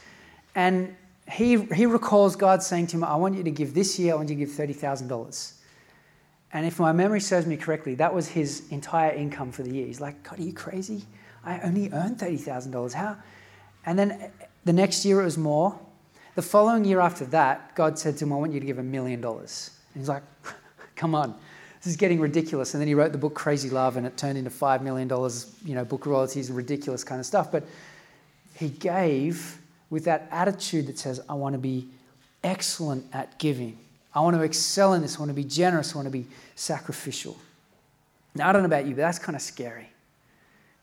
And 0.55 0.95
he, 1.31 1.61
he 1.65 1.85
recalls 1.85 2.35
God 2.35 2.63
saying 2.63 2.87
to 2.87 2.97
him, 2.97 3.03
I 3.03 3.15
want 3.15 3.35
you 3.35 3.43
to 3.43 3.51
give 3.51 3.73
this 3.73 3.99
year, 3.99 4.13
I 4.13 4.15
want 4.15 4.29
you 4.29 4.35
to 4.35 4.45
give 4.45 4.49
$30,000. 4.49 5.53
And 6.53 6.65
if 6.65 6.79
my 6.79 6.91
memory 6.91 7.19
serves 7.19 7.45
me 7.45 7.57
correctly, 7.57 7.95
that 7.95 8.13
was 8.13 8.27
his 8.27 8.67
entire 8.71 9.11
income 9.11 9.51
for 9.51 9.63
the 9.63 9.71
year. 9.71 9.85
He's 9.85 10.01
like, 10.01 10.23
God, 10.23 10.39
are 10.39 10.43
you 10.43 10.53
crazy? 10.53 11.03
I 11.43 11.59
only 11.59 11.91
earned 11.91 12.17
$30,000. 12.17 12.93
How? 12.93 13.17
And 13.85 13.99
then 13.99 14.31
the 14.65 14.73
next 14.73 15.05
year 15.05 15.21
it 15.21 15.25
was 15.25 15.37
more. 15.37 15.79
The 16.37 16.43
following 16.43 16.85
year 16.85 16.99
after 16.99 17.25
that, 17.25 17.73
God 17.73 17.97
said 17.97 18.15
to 18.17 18.25
him, 18.25 18.31
I 18.31 18.35
want 18.35 18.53
you 18.53 18.59
to 18.59 18.65
give 18.67 18.77
a 18.77 18.83
million 18.83 19.19
dollars. 19.19 19.71
And 19.95 20.01
he's 20.01 20.07
like, 20.07 20.21
come 20.95 21.15
on, 21.15 21.33
this 21.81 21.87
is 21.87 21.97
getting 21.97 22.19
ridiculous. 22.19 22.75
And 22.75 22.81
then 22.81 22.87
he 22.87 22.93
wrote 22.93 23.11
the 23.11 23.17
book 23.17 23.33
Crazy 23.33 23.71
Love 23.71 23.97
and 23.97 24.05
it 24.05 24.17
turned 24.17 24.37
into 24.37 24.51
$5 24.51 24.83
million, 24.83 25.09
you 25.65 25.73
know, 25.73 25.83
book 25.83 26.05
royalties 26.05 26.49
and 26.49 26.55
ridiculous 26.55 27.03
kind 27.03 27.19
of 27.19 27.25
stuff. 27.25 27.51
But 27.51 27.63
he 28.53 28.69
gave 28.69 29.57
with 29.89 30.03
that 30.03 30.27
attitude 30.29 30.85
that 30.85 30.99
says, 30.99 31.19
I 31.27 31.33
want 31.33 31.53
to 31.53 31.59
be 31.59 31.87
excellent 32.43 33.07
at 33.13 33.39
giving. 33.39 33.75
I 34.13 34.19
want 34.19 34.35
to 34.35 34.43
excel 34.43 34.93
in 34.93 35.01
this. 35.01 35.15
I 35.15 35.19
want 35.21 35.31
to 35.31 35.33
be 35.33 35.43
generous. 35.43 35.95
I 35.95 35.97
want 35.97 36.05
to 36.05 36.11
be 36.11 36.27
sacrificial. 36.53 37.35
Now, 38.35 38.47
I 38.47 38.51
don't 38.51 38.61
know 38.61 38.67
about 38.67 38.85
you, 38.85 38.91
but 38.91 39.01
that's 39.01 39.17
kind 39.17 39.35
of 39.35 39.41
scary 39.41 39.89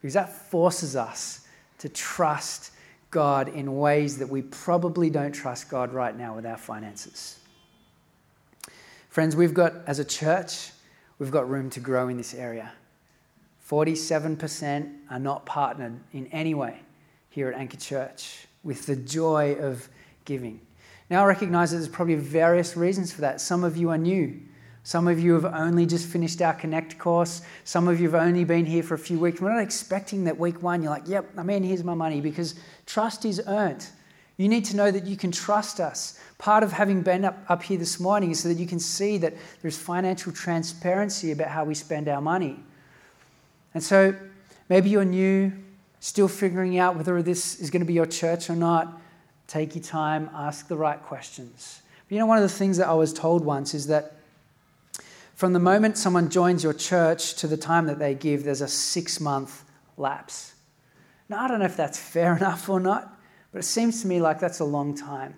because 0.01 0.15
that 0.15 0.33
forces 0.49 0.97
us 0.97 1.47
to 1.77 1.87
trust 1.87 2.71
God 3.15 3.47
in 3.47 3.77
ways 3.77 4.17
that 4.17 4.27
we 4.27 4.41
probably 4.41 5.09
don't 5.09 5.31
trust 5.31 5.69
God 5.69 5.93
right 5.93 6.13
now 6.17 6.35
with 6.35 6.45
our 6.45 6.57
finances. 6.57 7.39
Friends, 9.07 9.37
we've 9.37 9.53
got, 9.53 9.71
as 9.87 9.99
a 9.99 10.03
church, 10.03 10.71
we've 11.17 11.31
got 11.31 11.49
room 11.49 11.69
to 11.69 11.79
grow 11.79 12.09
in 12.09 12.17
this 12.17 12.33
area. 12.33 12.73
47% 13.69 14.91
are 15.09 15.17
not 15.17 15.45
partnered 15.45 15.97
in 16.11 16.27
any 16.27 16.53
way 16.53 16.81
here 17.29 17.47
at 17.47 17.57
Anchor 17.57 17.77
Church 17.77 18.47
with 18.65 18.85
the 18.85 18.97
joy 18.97 19.55
of 19.61 19.87
giving. 20.25 20.59
Now, 21.09 21.23
I 21.23 21.27
recognize 21.27 21.71
that 21.71 21.77
there's 21.77 21.87
probably 21.87 22.15
various 22.15 22.75
reasons 22.75 23.13
for 23.13 23.21
that. 23.21 23.39
Some 23.39 23.63
of 23.63 23.77
you 23.77 23.91
are 23.91 23.97
new. 23.97 24.41
Some 24.85 25.07
of 25.07 25.19
you 25.19 25.33
have 25.33 25.45
only 25.45 25.87
just 25.87 26.05
finished 26.05 26.43
our 26.43 26.53
Connect 26.53 26.99
course. 26.99 27.41
Some 27.63 27.87
of 27.87 27.99
you 27.99 28.07
have 28.07 28.21
only 28.21 28.43
been 28.43 28.67
here 28.67 28.83
for 28.83 28.93
a 28.93 28.99
few 28.99 29.17
weeks. 29.17 29.41
We're 29.41 29.51
not 29.51 29.63
expecting 29.63 30.25
that 30.25 30.37
week 30.37 30.61
one, 30.61 30.83
you're 30.83 30.91
like, 30.91 31.07
yep, 31.07 31.27
I'm 31.35 31.49
in, 31.49 31.63
here's 31.63 31.83
my 31.83 31.95
money, 31.95 32.21
because 32.21 32.53
trust 32.85 33.25
is 33.25 33.41
earned. 33.47 33.87
You 34.37 34.49
need 34.49 34.65
to 34.65 34.75
know 34.75 34.91
that 34.91 35.05
you 35.05 35.15
can 35.15 35.31
trust 35.31 35.79
us. 35.79 36.19
Part 36.37 36.63
of 36.63 36.73
having 36.73 37.01
been 37.01 37.23
up, 37.23 37.37
up 37.47 37.63
here 37.63 37.77
this 37.77 37.99
morning 37.99 38.31
is 38.31 38.41
so 38.41 38.49
that 38.49 38.57
you 38.57 38.67
can 38.67 38.79
see 38.79 39.17
that 39.19 39.33
there's 39.61 39.77
financial 39.77 40.31
transparency 40.31 41.31
about 41.31 41.47
how 41.47 41.63
we 41.63 41.73
spend 41.73 42.09
our 42.09 42.21
money. 42.21 42.59
And 43.73 43.81
so 43.81 44.13
maybe 44.67 44.89
you're 44.89 45.05
new, 45.05 45.53
still 46.01 46.27
figuring 46.27 46.77
out 46.77 46.97
whether 46.97 47.21
this 47.21 47.59
is 47.59 47.69
going 47.69 47.81
to 47.81 47.85
be 47.85 47.93
your 47.93 48.05
church 48.05 48.49
or 48.49 48.55
not. 48.55 49.01
Take 49.47 49.75
your 49.75 49.83
time, 49.83 50.29
ask 50.33 50.67
the 50.67 50.75
right 50.75 51.01
questions. 51.01 51.81
But 52.07 52.15
you 52.15 52.19
know, 52.19 52.25
one 52.25 52.37
of 52.37 52.43
the 52.43 52.49
things 52.49 52.77
that 52.77 52.87
I 52.87 52.93
was 52.93 53.13
told 53.13 53.45
once 53.45 53.73
is 53.73 53.87
that 53.87 54.17
from 55.35 55.53
the 55.53 55.59
moment 55.59 55.97
someone 55.97 56.29
joins 56.29 56.63
your 56.63 56.73
church 56.73 57.35
to 57.35 57.47
the 57.47 57.57
time 57.57 57.85
that 57.87 57.99
they 57.99 58.15
give, 58.15 58.43
there's 58.43 58.61
a 58.61 58.67
six 58.67 59.19
month 59.19 59.63
lapse. 59.97 60.54
Now, 61.29 61.43
I 61.43 61.47
don't 61.47 61.59
know 61.59 61.65
if 61.65 61.77
that's 61.77 61.99
fair 61.99 62.35
enough 62.37 62.69
or 62.69 62.79
not, 62.79 63.17
but 63.51 63.59
it 63.59 63.63
seems 63.63 64.01
to 64.01 64.07
me 64.07 64.21
like 64.21 64.39
that's 64.39 64.59
a 64.59 64.65
long 64.65 64.95
time. 64.95 65.35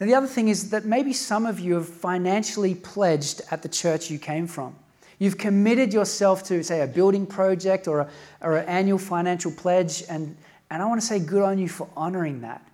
Now, 0.00 0.06
the 0.06 0.14
other 0.14 0.26
thing 0.26 0.48
is 0.48 0.70
that 0.70 0.84
maybe 0.84 1.12
some 1.12 1.46
of 1.46 1.60
you 1.60 1.74
have 1.74 1.88
financially 1.88 2.74
pledged 2.74 3.42
at 3.50 3.62
the 3.62 3.68
church 3.68 4.10
you 4.10 4.18
came 4.18 4.46
from. 4.46 4.74
You've 5.18 5.38
committed 5.38 5.92
yourself 5.92 6.42
to, 6.44 6.64
say, 6.64 6.80
a 6.80 6.86
building 6.86 7.26
project 7.26 7.86
or, 7.86 8.00
a, 8.00 8.10
or 8.40 8.56
an 8.56 8.68
annual 8.68 8.98
financial 8.98 9.52
pledge, 9.52 10.02
and, 10.08 10.36
and 10.70 10.82
I 10.82 10.86
want 10.86 11.00
to 11.00 11.06
say 11.06 11.20
good 11.20 11.42
on 11.42 11.58
you 11.58 11.68
for 11.68 11.88
honoring 11.96 12.40
that. 12.40 12.66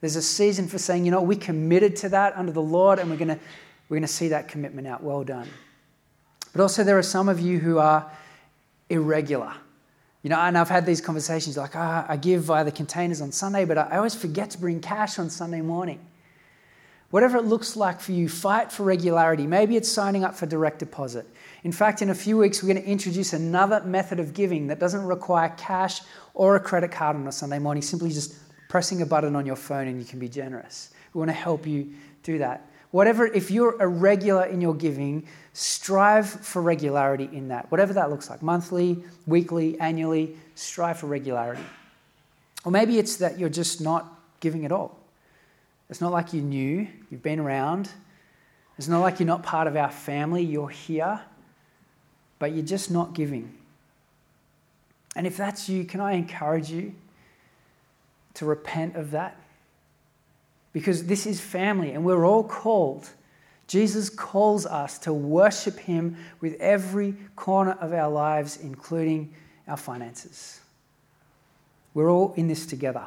There's 0.00 0.16
a 0.16 0.22
season 0.22 0.66
for 0.66 0.78
saying, 0.78 1.04
you 1.04 1.10
know, 1.10 1.20
we 1.20 1.36
committed 1.36 1.96
to 1.96 2.08
that 2.10 2.34
under 2.36 2.52
the 2.52 2.62
Lord 2.62 2.98
and 2.98 3.10
we're 3.10 3.16
going 3.16 3.28
to 3.28 3.38
we're 3.90 3.96
going 3.96 4.06
to 4.06 4.08
see 4.08 4.28
that 4.28 4.46
commitment 4.46 4.86
out. 4.86 5.02
Well 5.02 5.24
done. 5.24 5.48
But 6.52 6.62
also, 6.62 6.84
there 6.84 6.96
are 6.96 7.02
some 7.02 7.28
of 7.28 7.40
you 7.40 7.58
who 7.58 7.78
are 7.78 8.10
irregular. 8.88 9.52
You 10.22 10.30
know, 10.30 10.38
and 10.38 10.58
I've 10.58 10.68
had 10.68 10.84
these 10.84 11.00
conversations 11.00 11.56
like, 11.56 11.74
ah, 11.74 12.04
I 12.06 12.16
give 12.16 12.42
via 12.42 12.64
the 12.64 12.72
containers 12.72 13.20
on 13.20 13.32
Sunday, 13.32 13.64
but 13.64 13.78
I 13.78 13.96
always 13.96 14.14
forget 14.14 14.50
to 14.50 14.58
bring 14.58 14.80
cash 14.80 15.18
on 15.18 15.30
Sunday 15.30 15.62
morning. 15.62 16.00
Whatever 17.10 17.38
it 17.38 17.44
looks 17.44 17.74
like 17.74 18.00
for 18.00 18.12
you, 18.12 18.28
fight 18.28 18.70
for 18.70 18.84
regularity. 18.84 19.46
Maybe 19.46 19.76
it's 19.76 19.90
signing 19.90 20.22
up 20.22 20.34
for 20.36 20.46
direct 20.46 20.78
deposit. 20.78 21.26
In 21.64 21.72
fact, 21.72 22.02
in 22.02 22.10
a 22.10 22.14
few 22.14 22.36
weeks, 22.36 22.62
we're 22.62 22.72
going 22.72 22.84
to 22.84 22.88
introduce 22.88 23.32
another 23.32 23.82
method 23.82 24.20
of 24.20 24.32
giving 24.32 24.68
that 24.68 24.78
doesn't 24.78 25.04
require 25.04 25.52
cash 25.56 26.02
or 26.34 26.54
a 26.54 26.60
credit 26.60 26.92
card 26.92 27.16
on 27.16 27.26
a 27.26 27.32
Sunday 27.32 27.58
morning, 27.58 27.82
simply 27.82 28.10
just 28.10 28.36
pressing 28.68 29.02
a 29.02 29.06
button 29.06 29.34
on 29.34 29.44
your 29.44 29.56
phone 29.56 29.88
and 29.88 29.98
you 29.98 30.04
can 30.04 30.20
be 30.20 30.28
generous. 30.28 30.90
We 31.12 31.18
want 31.18 31.30
to 31.30 31.34
help 31.34 31.66
you 31.66 31.92
do 32.22 32.38
that. 32.38 32.70
Whatever, 32.92 33.26
if 33.26 33.50
you're 33.50 33.80
irregular 33.82 34.46
in 34.46 34.60
your 34.60 34.74
giving, 34.74 35.26
strive 35.52 36.28
for 36.28 36.62
regularity 36.62 37.28
in 37.32 37.48
that, 37.48 37.70
whatever 37.70 37.92
that 37.94 38.10
looks 38.10 38.30
like 38.30 38.42
monthly, 38.42 39.02
weekly, 39.26 39.78
annually, 39.80 40.36
strive 40.54 40.98
for 40.98 41.06
regularity. 41.06 41.62
Or 42.64 42.72
maybe 42.72 42.98
it's 42.98 43.16
that 43.16 43.38
you're 43.38 43.48
just 43.48 43.80
not 43.80 44.20
giving 44.40 44.64
at 44.64 44.72
all. 44.72 44.98
It's 45.88 46.00
not 46.00 46.12
like 46.12 46.32
you're 46.32 46.44
new, 46.44 46.86
you've 47.10 47.22
been 47.22 47.40
around. 47.40 47.90
It's 48.78 48.88
not 48.88 49.00
like 49.00 49.18
you're 49.18 49.26
not 49.26 49.42
part 49.42 49.66
of 49.66 49.76
our 49.76 49.90
family, 49.90 50.42
you're 50.42 50.68
here, 50.68 51.20
but 52.38 52.52
you're 52.52 52.64
just 52.64 52.90
not 52.90 53.12
giving. 53.12 53.52
And 55.16 55.26
if 55.26 55.36
that's 55.36 55.68
you, 55.68 55.84
can 55.84 56.00
I 56.00 56.12
encourage 56.12 56.70
you 56.70 56.94
to 58.34 58.46
repent 58.46 58.96
of 58.96 59.10
that? 59.10 59.36
Because 60.72 61.04
this 61.04 61.26
is 61.26 61.40
family 61.40 61.90
and 61.92 62.04
we're 62.04 62.24
all 62.24 62.44
called. 62.44 63.10
Jesus 63.70 64.10
calls 64.10 64.66
us 64.66 64.98
to 64.98 65.12
worship 65.12 65.78
Him 65.78 66.16
with 66.40 66.60
every 66.60 67.14
corner 67.36 67.78
of 67.80 67.92
our 67.92 68.10
lives, 68.10 68.58
including 68.60 69.32
our 69.68 69.76
finances. 69.76 70.58
We're 71.94 72.10
all 72.10 72.34
in 72.34 72.48
this 72.48 72.66
together. 72.66 73.06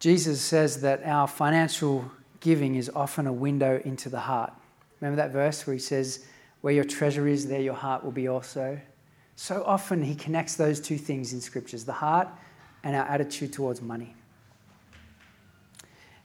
Jesus 0.00 0.40
says 0.40 0.80
that 0.80 1.04
our 1.04 1.28
financial 1.28 2.10
giving 2.40 2.76
is 2.76 2.90
often 2.96 3.26
a 3.26 3.32
window 3.34 3.82
into 3.84 4.08
the 4.08 4.20
heart. 4.20 4.54
Remember 5.02 5.16
that 5.16 5.30
verse 5.30 5.66
where 5.66 5.74
he 5.74 5.80
says, 5.80 6.24
Where 6.62 6.72
your 6.72 6.84
treasure 6.84 7.28
is, 7.28 7.48
there 7.48 7.60
your 7.60 7.74
heart 7.74 8.02
will 8.02 8.12
be 8.12 8.28
also? 8.28 8.80
So 9.34 9.62
often 9.66 10.02
he 10.02 10.14
connects 10.14 10.54
those 10.54 10.80
two 10.80 10.96
things 10.96 11.34
in 11.34 11.42
scriptures 11.42 11.84
the 11.84 11.92
heart 11.92 12.28
and 12.82 12.96
our 12.96 13.04
attitude 13.04 13.52
towards 13.52 13.82
money. 13.82 14.15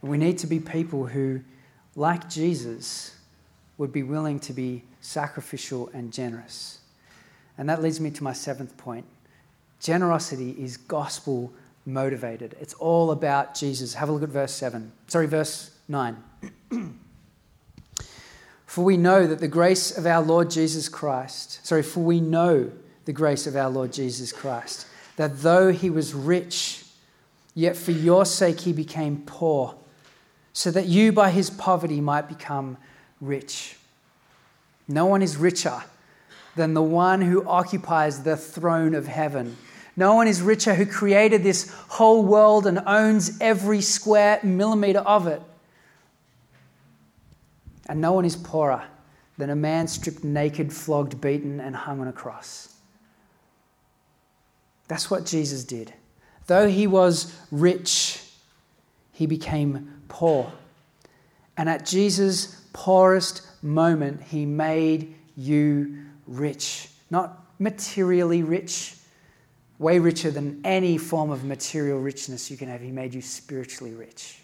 We 0.01 0.17
need 0.17 0.37
to 0.39 0.47
be 0.47 0.59
people 0.59 1.05
who, 1.05 1.41
like 1.95 2.29
Jesus, 2.29 3.15
would 3.77 3.91
be 3.91 4.03
willing 4.03 4.39
to 4.41 4.53
be 4.53 4.83
sacrificial 5.01 5.89
and 5.93 6.11
generous. 6.11 6.79
And 7.57 7.69
that 7.69 7.81
leads 7.81 7.99
me 7.99 8.11
to 8.11 8.23
my 8.23 8.33
seventh 8.33 8.77
point. 8.77 9.05
Generosity 9.79 10.51
is 10.51 10.77
gospel 10.77 11.51
motivated. 11.85 12.55
It's 12.59 12.73
all 12.75 13.11
about 13.11 13.55
Jesus. 13.55 13.95
Have 13.95 14.09
a 14.09 14.11
look 14.11 14.23
at 14.23 14.29
verse 14.29 14.53
7. 14.53 14.91
Sorry, 15.07 15.27
verse 15.27 15.71
9. 15.87 16.17
for 18.65 18.85
we 18.85 18.97
know 18.97 19.27
that 19.27 19.39
the 19.39 19.47
grace 19.47 19.97
of 19.97 20.05
our 20.05 20.21
Lord 20.21 20.49
Jesus 20.49 20.87
Christ, 20.87 21.65
sorry, 21.65 21.83
for 21.83 22.01
we 22.01 22.21
know 22.21 22.71
the 23.05 23.13
grace 23.13 23.47
of 23.47 23.55
our 23.55 23.69
Lord 23.69 23.91
Jesus 23.91 24.31
Christ, 24.31 24.87
that 25.15 25.41
though 25.41 25.71
he 25.71 25.89
was 25.89 26.13
rich, 26.13 26.85
yet 27.55 27.75
for 27.75 27.91
your 27.91 28.25
sake 28.25 28.61
he 28.61 28.73
became 28.73 29.23
poor, 29.25 29.75
so 30.53 30.71
that 30.71 30.87
you 30.87 31.11
by 31.11 31.29
his 31.29 31.49
poverty 31.49 32.01
might 32.01 32.27
become 32.27 32.77
rich. 33.19 33.77
No 34.87 35.05
one 35.05 35.21
is 35.21 35.37
richer 35.37 35.83
than 36.55 36.73
the 36.73 36.83
one 36.83 37.21
who 37.21 37.47
occupies 37.47 38.23
the 38.23 38.35
throne 38.35 38.93
of 38.93 39.07
heaven 39.07 39.55
no 39.95 40.15
one 40.15 40.27
is 40.27 40.41
richer 40.41 40.73
who 40.73 40.85
created 40.85 41.43
this 41.43 41.71
whole 41.89 42.23
world 42.23 42.65
and 42.65 42.79
owns 42.85 43.37
every 43.41 43.81
square 43.81 44.39
millimeter 44.41 44.99
of 44.99 45.27
it. 45.27 45.41
And 47.89 47.99
no 47.99 48.13
one 48.13 48.25
is 48.25 48.35
poorer 48.35 48.83
than 49.37 49.49
a 49.49 49.55
man 49.55 49.87
stripped 49.87 50.23
naked, 50.23 50.71
flogged, 50.71 51.19
beaten, 51.19 51.59
and 51.59 51.75
hung 51.75 51.99
on 51.99 52.07
a 52.07 52.13
cross. 52.13 52.75
That's 54.87 55.11
what 55.11 55.25
Jesus 55.25 55.63
did. 55.63 55.93
Though 56.47 56.69
he 56.69 56.87
was 56.87 57.35
rich, 57.51 58.23
he 59.11 59.25
became 59.25 60.00
poor. 60.11 60.51
And 61.55 61.69
at 61.69 61.85
Jesus' 61.85 62.61
poorest 62.73 63.47
moment, 63.63 64.21
he 64.21 64.45
made 64.45 65.15
you 65.37 65.99
rich. 66.27 66.89
Not 67.09 67.45
materially 67.59 68.43
rich, 68.43 68.95
way 69.79 69.99
richer 69.99 70.29
than 70.29 70.59
any 70.65 70.97
form 70.97 71.31
of 71.31 71.45
material 71.45 71.99
richness 71.99 72.51
you 72.51 72.57
can 72.57 72.67
have. 72.67 72.81
He 72.81 72.91
made 72.91 73.13
you 73.13 73.21
spiritually 73.21 73.93
rich. 73.93 74.39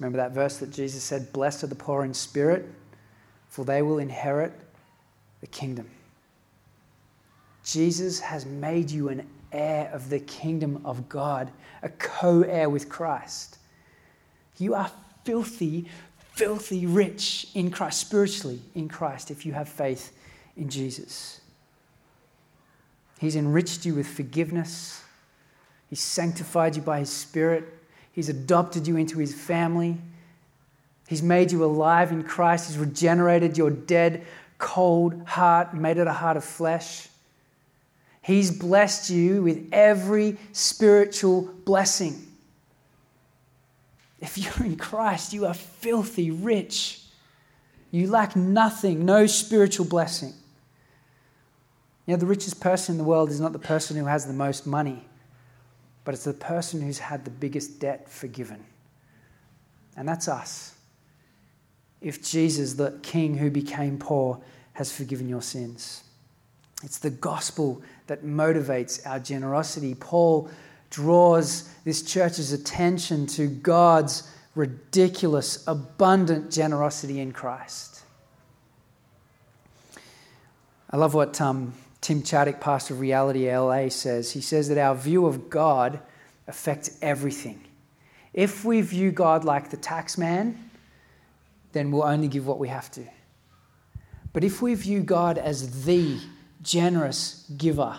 Remember 0.00 0.18
that 0.18 0.32
verse 0.32 0.58
that 0.58 0.72
Jesus 0.72 1.04
said, 1.04 1.32
Blessed 1.32 1.64
are 1.64 1.68
the 1.68 1.76
poor 1.76 2.04
in 2.04 2.12
spirit, 2.12 2.66
for 3.48 3.64
they 3.64 3.80
will 3.80 3.98
inherit 3.98 4.52
the 5.40 5.46
kingdom. 5.46 5.88
Jesus 7.64 8.18
has 8.20 8.44
made 8.44 8.90
you 8.90 9.08
an 9.08 9.24
heir 9.52 9.90
of 9.92 10.10
the 10.10 10.20
kingdom 10.20 10.80
of 10.84 11.08
God, 11.08 11.50
a 11.82 11.88
co 11.88 12.42
heir 12.42 12.68
with 12.68 12.88
Christ. 12.88 13.58
You 14.58 14.74
are 14.74 14.90
filthy, 15.24 15.88
filthy 16.32 16.86
rich 16.86 17.48
in 17.54 17.70
Christ, 17.70 18.00
spiritually 18.00 18.60
in 18.74 18.88
Christ, 18.88 19.30
if 19.30 19.44
you 19.44 19.52
have 19.52 19.68
faith 19.68 20.12
in 20.56 20.68
Jesus. 20.68 21.40
He's 23.18 23.36
enriched 23.36 23.84
you 23.84 23.94
with 23.94 24.06
forgiveness. 24.06 25.02
He's 25.88 26.00
sanctified 26.00 26.76
you 26.76 26.82
by 26.82 27.00
His 27.00 27.10
Spirit. 27.10 27.64
He's 28.12 28.28
adopted 28.28 28.86
you 28.86 28.96
into 28.96 29.18
His 29.18 29.34
family. 29.34 29.98
He's 31.06 31.22
made 31.22 31.52
you 31.52 31.64
alive 31.64 32.12
in 32.12 32.24
Christ. 32.24 32.68
He's 32.68 32.78
regenerated 32.78 33.56
your 33.56 33.70
dead, 33.70 34.26
cold 34.58 35.22
heart, 35.26 35.74
made 35.74 35.98
it 35.98 36.06
a 36.06 36.12
heart 36.12 36.36
of 36.36 36.44
flesh. 36.44 37.08
He's 38.26 38.50
blessed 38.50 39.08
you 39.08 39.44
with 39.44 39.68
every 39.70 40.36
spiritual 40.50 41.42
blessing. 41.64 42.26
If 44.18 44.36
you're 44.36 44.66
in 44.66 44.74
Christ, 44.74 45.32
you 45.32 45.46
are 45.46 45.54
filthy 45.54 46.32
rich. 46.32 47.02
You 47.92 48.10
lack 48.10 48.34
nothing, 48.34 49.04
no 49.04 49.26
spiritual 49.26 49.86
blessing. 49.86 50.32
You 52.04 52.14
know, 52.14 52.16
the 52.16 52.26
richest 52.26 52.58
person 52.58 52.94
in 52.94 52.98
the 52.98 53.04
world 53.04 53.30
is 53.30 53.40
not 53.40 53.52
the 53.52 53.60
person 53.60 53.96
who 53.96 54.06
has 54.06 54.26
the 54.26 54.32
most 54.32 54.66
money, 54.66 55.06
but 56.02 56.12
it's 56.12 56.24
the 56.24 56.32
person 56.32 56.80
who's 56.80 56.98
had 56.98 57.24
the 57.24 57.30
biggest 57.30 57.78
debt 57.78 58.08
forgiven. 58.08 58.64
And 59.96 60.08
that's 60.08 60.26
us. 60.26 60.74
If 62.00 62.24
Jesus, 62.24 62.74
the 62.74 62.98
King 63.04 63.36
who 63.36 63.52
became 63.52 63.98
poor, 63.98 64.40
has 64.72 64.90
forgiven 64.90 65.28
your 65.28 65.42
sins. 65.42 66.02
It's 66.86 66.98
the 66.98 67.10
gospel 67.10 67.82
that 68.06 68.24
motivates 68.24 69.04
our 69.04 69.18
generosity. 69.18 69.96
Paul 69.96 70.48
draws 70.88 71.68
this 71.84 72.00
church's 72.02 72.52
attention 72.52 73.26
to 73.26 73.48
God's 73.48 74.30
ridiculous, 74.54 75.66
abundant 75.66 76.52
generosity 76.52 77.18
in 77.18 77.32
Christ. 77.32 78.02
I 80.88 80.96
love 80.96 81.12
what 81.12 81.40
um, 81.40 81.74
Tim 82.00 82.22
Chaddick, 82.22 82.60
pastor 82.60 82.94
of 82.94 83.00
Reality 83.00 83.52
LA, 83.52 83.88
says. 83.88 84.30
He 84.30 84.40
says 84.40 84.68
that 84.68 84.78
our 84.78 84.94
view 84.94 85.26
of 85.26 85.50
God 85.50 85.98
affects 86.46 86.98
everything. 87.02 87.64
If 88.32 88.64
we 88.64 88.80
view 88.80 89.10
God 89.10 89.44
like 89.44 89.70
the 89.70 89.76
tax 89.76 90.16
man, 90.16 90.70
then 91.72 91.90
we'll 91.90 92.04
only 92.04 92.28
give 92.28 92.46
what 92.46 92.60
we 92.60 92.68
have 92.68 92.92
to. 92.92 93.02
But 94.32 94.44
if 94.44 94.62
we 94.62 94.74
view 94.74 95.00
God 95.00 95.36
as 95.36 95.84
the 95.84 96.20
generous 96.62 97.50
giver 97.56 97.98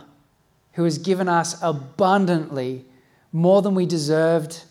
who 0.74 0.84
has 0.84 0.98
given 0.98 1.28
us 1.28 1.60
abundantly 1.62 2.86
more 3.32 3.62
than 3.62 3.76
we 3.76 3.86
deserved, 3.86 4.64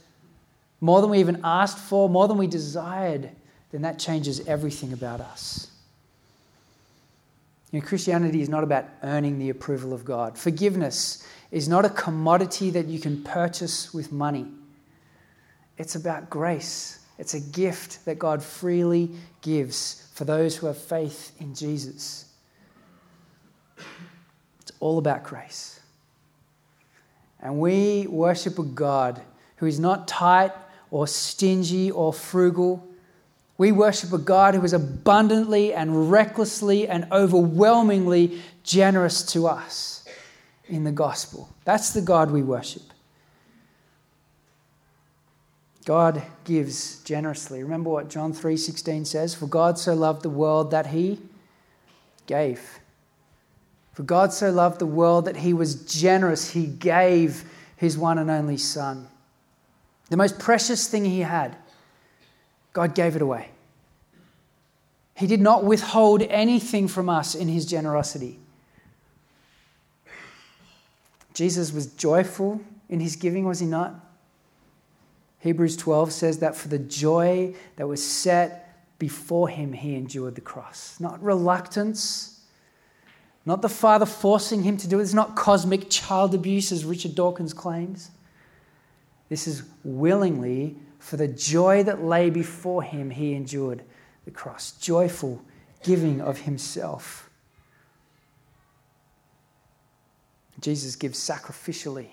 more 0.80 1.01
than 1.01 1.11
we 1.11 1.18
even 1.18 1.41
asked 1.43 1.78
for, 1.78 2.09
more 2.09 2.28
than 2.28 2.39
we 2.39 2.47
desired, 2.47 3.30
then 3.72 3.82
that 3.82 3.99
changes 3.99 4.47
everything 4.47 4.93
about 4.93 5.20
us. 5.20 5.70
You 7.72 7.80
know, 7.80 7.87
Christianity 7.87 8.41
is 8.41 8.49
not 8.49 8.62
about 8.62 8.87
earning 9.03 9.39
the 9.39 9.51
approval 9.51 9.93
of 9.93 10.05
God. 10.05 10.39
Forgiveness 10.39 11.26
is 11.51 11.68
not 11.68 11.84
a 11.84 11.91
commodity 11.91 12.70
that 12.70 12.87
you 12.87 13.01
can 13.01 13.22
purchase 13.22 13.93
with 13.93 14.12
money. 14.12 14.47
It's 15.78 15.95
about 15.95 16.30
grace. 16.30 17.01
It's 17.18 17.34
a 17.34 17.41
gift 17.41 18.05
that 18.05 18.18
God 18.18 18.43
freely 18.43 19.11
gives 19.43 20.09
for 20.14 20.24
those 20.24 20.57
who 20.57 20.66
have 20.66 20.78
faith 20.78 21.32
in 21.41 21.55
Jesus. 21.55 22.25
It's 24.60 24.72
all 24.80 24.98
about 24.98 25.24
grace. 25.24 25.80
And 27.40 27.60
we 27.60 28.06
worship 28.08 28.58
a 28.58 28.64
God 28.64 29.22
who 29.56 29.66
is 29.66 29.78
not 29.78 30.08
tight 30.08 30.52
or 30.90 31.06
stingy 31.06 31.90
or 31.90 32.12
frugal. 32.12 32.86
We 33.58 33.72
worship 33.72 34.12
a 34.12 34.18
God 34.18 34.54
who 34.54 34.64
is 34.64 34.72
abundantly 34.72 35.72
and 35.72 36.10
recklessly 36.10 36.88
and 36.88 37.06
overwhelmingly 37.10 38.42
generous 38.62 39.22
to 39.32 39.46
us 39.46 40.04
in 40.68 40.84
the 40.84 40.92
gospel. 40.92 41.48
That's 41.64 41.92
the 41.92 42.02
God 42.02 42.30
we 42.30 42.42
worship. 42.42 42.82
God 45.84 46.22
gives 46.44 47.00
generously. 47.04 47.62
Remember 47.62 47.90
what 47.90 48.08
John 48.08 48.32
3:16 48.32 49.04
says, 49.04 49.34
"For 49.34 49.46
God 49.46 49.78
so 49.78 49.94
loved 49.94 50.22
the 50.22 50.30
world 50.30 50.72
that 50.72 50.88
he 50.88 51.20
gave." 52.26 52.80
For 53.97 54.03
God 54.03 54.30
so 54.30 54.51
loved 54.51 54.78
the 54.78 54.84
world 54.84 55.24
that 55.24 55.38
he 55.38 55.55
was 55.55 55.74
generous, 55.86 56.51
he 56.51 56.66
gave 56.66 57.51
his 57.78 57.97
one 57.97 58.18
and 58.18 58.30
only 58.30 58.59
son. 58.59 59.09
The 60.11 60.18
most 60.18 60.38
precious 60.38 60.86
thing 60.86 61.07
he 61.07 61.20
had, 61.20 61.57
God 62.74 62.94
gave 62.94 63.16
it 63.16 63.22
away. 63.22 63.49
He 65.14 65.26
did 65.26 65.40
not 65.40 65.64
withhold 65.64 66.20
anything 66.20 66.88
from 66.88 67.09
us 67.09 67.34
in 67.34 67.49
his 67.49 67.64
generosity. 67.64 68.38
Jesus 71.32 71.72
was 71.72 71.86
joyful 71.86 72.61
in 72.90 73.01
his 73.01 73.16
giving, 73.16 73.47
was 73.47 73.61
he 73.61 73.66
not? 73.66 73.94
Hebrews 75.38 75.78
12 75.78 76.12
says 76.12 76.40
that 76.40 76.55
for 76.55 76.68
the 76.68 76.78
joy 76.78 77.55
that 77.76 77.88
was 77.88 78.07
set 78.07 78.99
before 78.99 79.49
him, 79.49 79.72
he 79.72 79.94
endured 79.94 80.34
the 80.34 80.42
cross. 80.42 81.01
Not 81.01 81.22
reluctance, 81.22 82.36
not 83.47 83.62
the 83.62 83.68
Father 83.68 84.05
forcing 84.05 84.64
him 84.64 84.76
to 84.76 84.88
do 84.88 84.99
it. 84.99 85.03
It's 85.03 85.14
not 85.14 85.36
cosmic 85.36 85.88
child 85.88 86.34
abuse, 86.34 86.72
as 86.72 86.84
Richard 86.84 87.14
Dawkins 87.14 87.55
claims. 87.55 88.11
This 89.28 89.47
is 89.47 89.62
willingly, 89.84 90.76
for 90.99 91.16
the 91.16 91.28
joy 91.28 91.84
that 91.84 92.03
lay 92.03 92.28
before 92.28 92.82
him, 92.82 93.11
he 93.11 93.34
endured 93.34 93.82
the 94.24 94.32
cross. 94.32 94.72
Joyful 94.72 95.40
giving 95.84 96.20
of 96.20 96.38
himself. 96.38 97.30
Jesus 100.61 100.97
gives 100.97 101.18
sacrificially. 101.18 102.09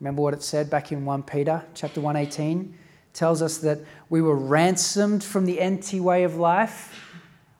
Remember 0.00 0.20
what 0.22 0.34
it 0.34 0.42
said 0.42 0.68
back 0.68 0.92
in 0.92 1.04
1 1.04 1.22
Peter 1.22 1.64
chapter 1.74 2.00
118 2.00 2.76
tells 3.14 3.40
us 3.40 3.58
that 3.58 3.78
we 4.10 4.20
were 4.20 4.36
ransomed 4.36 5.24
from 5.24 5.44
the 5.44 5.60
empty 5.60 5.98
way 6.00 6.24
of 6.24 6.36
life. 6.36 7.07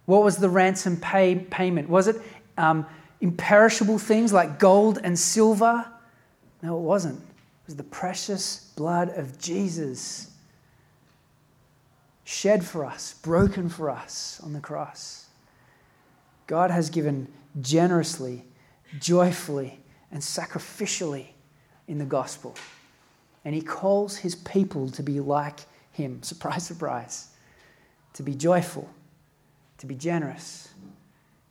What 0.09 0.25
was 0.25 0.39
the 0.39 0.49
ransom 0.49 0.97
pay, 0.97 1.35
payment? 1.35 1.87
Was 1.87 2.09
it 2.09 2.17
um, 2.57 2.87
imperishable 3.21 3.99
things 3.99 4.33
like 4.33 4.59
gold 4.59 4.99
and 5.05 5.19
silver? 5.19 5.87
No, 6.63 6.79
it 6.79 6.81
wasn't. 6.81 7.19
It 7.19 7.67
was 7.67 7.77
the 7.77 7.83
precious 7.83 8.73
blood 8.75 9.11
of 9.11 9.39
Jesus 9.39 10.31
shed 12.25 12.65
for 12.65 12.87
us, 12.87 13.17
broken 13.21 13.69
for 13.69 13.91
us 13.91 14.41
on 14.43 14.55
the 14.55 14.61
cross. 14.61 15.27
God 16.47 16.71
has 16.71 16.89
given 16.89 17.29
generously, 17.61 18.45
joyfully, 18.99 19.79
and 20.11 20.23
sacrificially 20.23 21.27
in 21.87 21.99
the 21.99 22.07
gospel. 22.07 22.55
And 23.45 23.55
he 23.55 23.61
calls 23.61 24.17
his 24.17 24.37
people 24.37 24.89
to 24.89 25.03
be 25.03 25.21
like 25.21 25.61
him. 25.93 26.23
Surprise, 26.23 26.65
surprise. 26.65 27.29
To 28.15 28.23
be 28.23 28.35
joyful, 28.35 28.89
to 29.79 29.87
be 29.87 29.95
generous, 29.95 30.69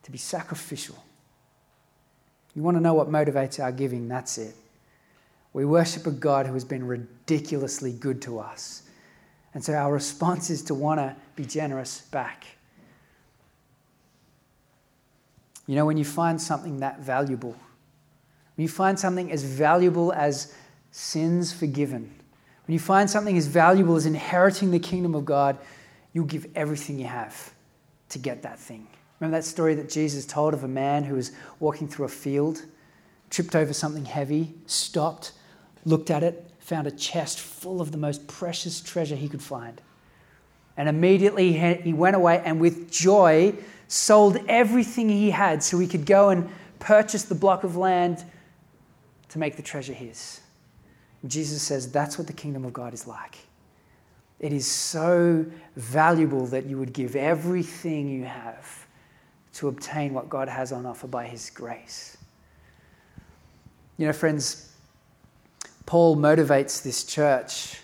to 0.04 0.12
be 0.12 0.18
sacrificial. 0.18 1.04
You 2.56 2.64
want 2.64 2.76
to 2.76 2.82
know 2.82 2.94
what 2.94 3.10
motivates 3.10 3.62
our 3.62 3.72
giving? 3.72 4.08
That's 4.08 4.38
it. 4.38 4.56
We 5.54 5.66
worship 5.66 6.06
a 6.06 6.12
God 6.12 6.46
who 6.46 6.54
has 6.54 6.66
been 6.66 6.86
ridiculously 6.86 7.92
good 7.92 8.22
to 8.24 8.40
us. 8.40 8.84
And 9.54 9.64
so 9.64 9.74
our 9.74 9.92
response 9.92 10.50
is 10.50 10.62
to 10.64 10.74
want 10.74 11.00
to 11.00 11.16
be 11.36 11.46
generous 11.46 12.02
back. 12.02 12.46
You 15.66 15.76
know, 15.76 15.86
when 15.86 15.98
you 15.98 16.06
find 16.06 16.42
something 16.42 16.80
that 16.80 17.00
valuable, 17.00 17.56
when 18.56 18.64
you 18.64 18.70
find 18.70 19.00
something 19.00 19.32
as 19.32 19.44
valuable 19.44 20.14
as 20.14 20.54
sins 20.92 21.52
forgiven, 21.52 22.14
when 22.66 22.74
you 22.74 22.80
find 22.80 23.10
something 23.10 23.38
as 23.38 23.48
valuable 23.48 23.96
as 23.96 24.06
inheriting 24.06 24.72
the 24.72 24.80
kingdom 24.80 25.16
of 25.16 25.26
God, 25.26 25.58
you'll 26.14 26.26
give 26.26 26.48
everything 26.56 27.00
you 27.00 27.08
have 27.08 27.52
to 28.10 28.20
get 28.20 28.42
that 28.44 28.60
thing. 28.60 28.88
Remember 29.20 29.38
that 29.38 29.44
story 29.44 29.74
that 29.76 29.90
Jesus 29.90 30.26
told 30.26 30.54
of 30.54 30.64
a 30.64 30.68
man 30.68 31.04
who 31.04 31.16
was 31.16 31.32
walking 31.60 31.88
through 31.88 32.06
a 32.06 32.10
field, 32.10 32.64
tripped 33.30 33.56
over 33.56 33.74
something 33.74 34.06
heavy, 34.06 34.54
stopped, 34.68 35.34
looked 35.86 36.12
at 36.12 36.24
it, 36.24 36.50
found 36.60 36.86
a 36.86 36.92
chest 36.92 37.40
full 37.40 37.82
of 37.82 37.92
the 37.92 37.98
most 37.98 38.28
precious 38.28 38.82
treasure 38.82 39.16
he 39.16 39.30
could 39.30 39.42
find. 39.42 39.82
And 40.76 40.88
immediately 40.88 41.54
he 41.54 41.94
went 41.94 42.16
away 42.16 42.42
and 42.46 42.60
with 42.60 42.92
joy 42.92 43.56
sold 43.88 44.38
everything 44.48 45.10
he 45.10 45.32
had 45.32 45.64
so 45.64 45.80
he 45.80 45.88
could 45.88 46.06
go 46.06 46.30
and 46.30 46.50
purchase 46.80 47.24
the 47.24 47.36
block 47.36 47.64
of 47.64 47.76
land 47.76 48.24
to 49.30 49.40
make 49.40 49.56
the 49.56 49.64
treasure 49.64 49.94
his. 49.94 50.42
Jesus 51.26 51.64
says 51.64 51.92
that's 51.92 52.18
what 52.18 52.28
the 52.28 52.34
kingdom 52.34 52.64
of 52.64 52.74
God 52.74 52.94
is 52.94 53.08
like. 53.08 53.38
It 54.40 54.54
is 54.54 54.68
so 54.68 55.46
valuable 55.76 56.46
that 56.48 56.66
you 56.66 56.78
would 56.78 56.94
give 56.94 57.16
everything 57.16 58.08
you 58.08 58.26
have 58.26 58.86
to 59.54 59.68
obtain 59.68 60.14
what 60.14 60.30
God 60.30 60.48
has 60.48 60.72
on 60.72 60.86
offer 60.86 61.08
by 61.08 61.26
his 61.26 61.50
grace. 61.50 62.18
You 63.98 64.06
know, 64.06 64.14
friends, 64.14 64.72
Paul 65.88 66.16
motivates 66.16 66.84
this 66.84 67.04
church 67.04 67.82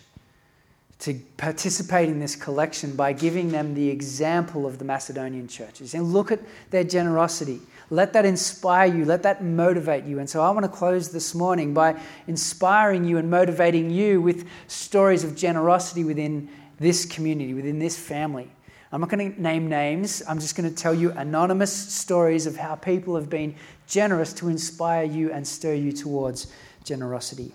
to 1.04 1.14
participate 1.36 2.08
in 2.08 2.20
this 2.20 2.34
collection 2.34 2.96
by 2.96 3.12
giving 3.12 3.50
them 3.50 3.74
the 3.74 3.90
example 3.90 4.66
of 4.66 4.80
the 4.80 4.86
Macedonian 4.86 5.50
churches. 5.50 5.94
And 5.94 6.14
look 6.14 6.32
at 6.32 6.40
their 6.70 6.86
generosity. 6.86 7.60
Let 7.90 8.14
that 8.14 8.24
inspire 8.24 8.86
you. 8.86 9.04
Let 9.04 9.24
that 9.24 9.44
motivate 9.44 10.06
you. 10.06 10.20
And 10.20 10.30
so 10.30 10.42
I 10.42 10.50
want 10.52 10.64
to 10.64 10.72
close 10.72 11.10
this 11.10 11.36
morning 11.36 11.74
by 11.74 12.00
inspiring 12.28 13.04
you 13.04 13.18
and 13.18 13.30
motivating 13.30 13.90
you 13.90 14.22
with 14.22 14.48
stories 14.68 15.26
of 15.26 15.36
generosity 15.36 16.06
within 16.06 16.50
this 16.80 17.04
community, 17.04 17.54
within 17.54 17.80
this 17.80 18.00
family. 18.00 18.50
I'm 18.94 19.02
not 19.02 19.10
going 19.10 19.34
to 19.34 19.42
name 19.42 19.68
names. 19.68 20.24
I'm 20.26 20.40
just 20.40 20.56
going 20.56 20.70
to 20.70 20.76
tell 20.76 20.94
you 20.94 21.12
anonymous 21.12 21.74
stories 21.74 22.46
of 22.46 22.56
how 22.56 22.76
people 22.76 23.16
have 23.16 23.30
been 23.30 23.56
generous 23.88 24.32
to 24.36 24.48
inspire 24.48 25.04
you 25.04 25.34
and 25.34 25.46
stir 25.46 25.74
you 25.74 25.92
towards 25.92 26.48
generosity. 26.86 27.52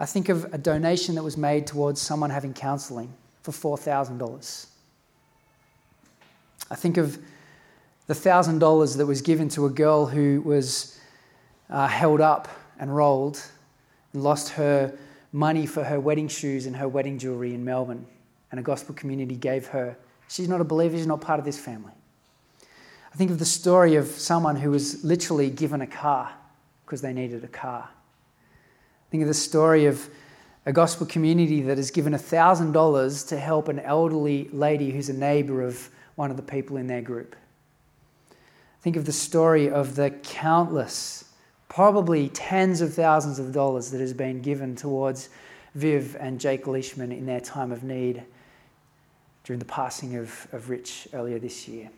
I 0.00 0.06
think 0.06 0.28
of 0.28 0.52
a 0.54 0.58
donation 0.58 1.16
that 1.16 1.24
was 1.24 1.36
made 1.36 1.66
towards 1.66 2.00
someone 2.00 2.30
having 2.30 2.54
counseling 2.54 3.12
for 3.42 3.50
$4,000. 3.76 4.66
I 6.70 6.74
think 6.74 6.98
of 6.98 7.18
the 8.06 8.14
$1,000 8.14 8.96
that 8.96 9.06
was 9.06 9.22
given 9.22 9.48
to 9.50 9.66
a 9.66 9.70
girl 9.70 10.06
who 10.06 10.40
was 10.42 10.98
uh, 11.68 11.88
held 11.88 12.20
up 12.20 12.48
and 12.78 12.94
rolled 12.94 13.42
and 14.12 14.22
lost 14.22 14.50
her 14.50 14.96
money 15.32 15.66
for 15.66 15.82
her 15.82 15.98
wedding 15.98 16.28
shoes 16.28 16.66
and 16.66 16.76
her 16.76 16.88
wedding 16.88 17.18
jewelry 17.18 17.54
in 17.54 17.64
Melbourne. 17.64 18.06
And 18.50 18.60
a 18.60 18.62
gospel 18.62 18.94
community 18.94 19.36
gave 19.36 19.66
her. 19.68 19.96
She's 20.28 20.48
not 20.48 20.60
a 20.60 20.64
believer, 20.64 20.96
she's 20.96 21.06
not 21.06 21.20
part 21.20 21.38
of 21.38 21.44
this 21.44 21.58
family. 21.58 21.92
I 23.12 23.16
think 23.16 23.30
of 23.30 23.38
the 23.38 23.44
story 23.44 23.96
of 23.96 24.06
someone 24.06 24.56
who 24.56 24.70
was 24.70 25.04
literally 25.04 25.50
given 25.50 25.80
a 25.80 25.86
car 25.86 26.32
because 26.84 27.02
they 27.02 27.12
needed 27.12 27.42
a 27.44 27.48
car. 27.48 27.88
Think 29.10 29.22
of 29.22 29.28
the 29.28 29.34
story 29.34 29.86
of 29.86 30.08
a 30.66 30.72
gospel 30.72 31.06
community 31.06 31.62
that 31.62 31.78
has 31.78 31.90
given 31.90 32.12
$1,000 32.12 33.28
to 33.28 33.38
help 33.38 33.68
an 33.68 33.80
elderly 33.80 34.48
lady 34.52 34.90
who's 34.90 35.08
a 35.08 35.14
neighbor 35.14 35.62
of 35.62 35.88
one 36.14 36.30
of 36.30 36.36
the 36.36 36.42
people 36.42 36.76
in 36.76 36.86
their 36.86 37.00
group. 37.00 37.34
Think 38.82 38.96
of 38.96 39.06
the 39.06 39.12
story 39.12 39.70
of 39.70 39.96
the 39.96 40.10
countless, 40.10 41.24
probably 41.68 42.28
tens 42.28 42.80
of 42.80 42.92
thousands 42.92 43.38
of 43.38 43.52
dollars 43.52 43.90
that 43.90 44.00
has 44.00 44.12
been 44.12 44.42
given 44.42 44.76
towards 44.76 45.30
Viv 45.74 46.16
and 46.20 46.40
Jake 46.40 46.66
Leishman 46.66 47.12
in 47.12 47.24
their 47.24 47.40
time 47.40 47.72
of 47.72 47.82
need 47.82 48.24
during 49.44 49.58
the 49.58 49.64
passing 49.64 50.16
of, 50.16 50.46
of 50.52 50.68
Rich 50.68 51.08
earlier 51.12 51.38
this 51.38 51.66
year. 51.66 51.90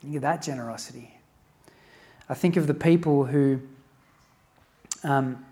Think 0.00 0.16
of 0.16 0.22
that 0.22 0.42
generosity. 0.42 1.14
I 2.28 2.34
think 2.34 2.56
of 2.56 2.66
the 2.66 2.74
people 2.74 3.24
who, 3.24 3.60
um, 5.04 5.44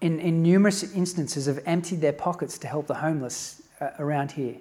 in, 0.00 0.20
in 0.20 0.42
numerous 0.42 0.94
instances, 0.94 1.46
have 1.46 1.60
emptied 1.66 2.00
their 2.00 2.12
pockets 2.12 2.58
to 2.58 2.66
help 2.66 2.86
the 2.86 2.94
homeless 2.94 3.62
uh, 3.80 3.90
around 3.98 4.32
here. 4.32 4.56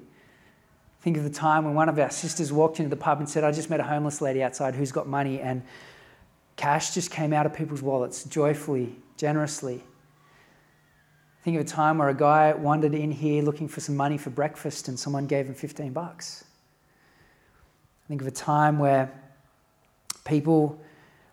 Think 1.01 1.17
of 1.17 1.23
the 1.23 1.29
time 1.29 1.65
when 1.65 1.73
one 1.73 1.89
of 1.89 1.99
our 1.99 2.09
sisters 2.09 2.53
walked 2.53 2.79
into 2.79 2.89
the 2.89 2.95
pub 2.95 3.19
and 3.19 3.27
said, 3.27 3.43
I 3.43 3.51
just 3.51 3.69
met 3.69 3.79
a 3.79 3.83
homeless 3.83 4.21
lady 4.21 4.41
outside 4.41 4.73
who's 4.73 4.91
got 4.91 5.07
money, 5.07 5.41
and 5.41 5.61
cash 6.55 6.93
just 6.93 7.11
came 7.11 7.33
out 7.33 7.45
of 7.45 7.53
people's 7.53 7.81
wallets 7.81 8.23
joyfully, 8.23 8.95
generously. 9.17 9.83
Think 11.43 11.57
of 11.59 11.65
a 11.65 11.69
time 11.69 11.97
where 11.97 12.07
a 12.07 12.13
guy 12.13 12.53
wandered 12.53 12.93
in 12.93 13.11
here 13.11 13.43
looking 13.43 13.67
for 13.67 13.81
some 13.81 13.97
money 13.97 14.17
for 14.17 14.29
breakfast 14.29 14.87
and 14.87 14.97
someone 14.97 15.27
gave 15.27 15.45
him 15.45 15.53
15 15.53 15.91
bucks. 15.91 16.45
Think 18.07 18.21
of 18.21 18.27
a 18.27 18.31
time 18.31 18.79
where 18.79 19.11
people 20.23 20.79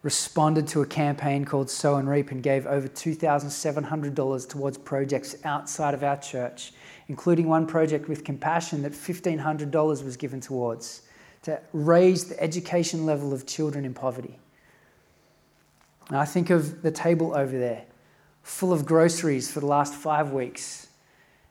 responded 0.03 0.67
to 0.69 0.81
a 0.81 0.87
campaign 0.87 1.45
called 1.45 1.69
Sow 1.69 1.97
and 1.97 2.09
Reap 2.09 2.31
and 2.31 2.43
gave 2.43 2.67
over 2.67 2.89
$2,700 2.89 4.49
towards 4.49 4.79
projects 4.79 5.37
outside 5.45 5.93
of 5.93 6.03
our 6.03 6.17
church, 6.17 6.73
including 7.09 7.49
one 7.49 7.67
project 7.67 8.09
with 8.09 8.25
compassion 8.25 8.83
that 8.83 8.93
$1,500 8.93 10.05
was 10.05 10.17
given 10.17 10.41
towards 10.41 11.03
to 11.43 11.61
raise 11.73 12.27
the 12.27 12.41
education 12.43 13.07
level 13.07 13.33
of 13.33 13.47
children 13.47 13.85
in 13.85 13.95
poverty. 13.95 14.39
I 16.11 16.25
think 16.25 16.51
of 16.51 16.83
the 16.83 16.91
table 16.91 17.35
over 17.35 17.57
there, 17.59 17.85
full 18.43 18.73
of 18.73 18.85
groceries 18.85 19.51
for 19.51 19.61
the 19.61 19.67
last 19.67 19.95
five 19.95 20.33
weeks, 20.33 20.89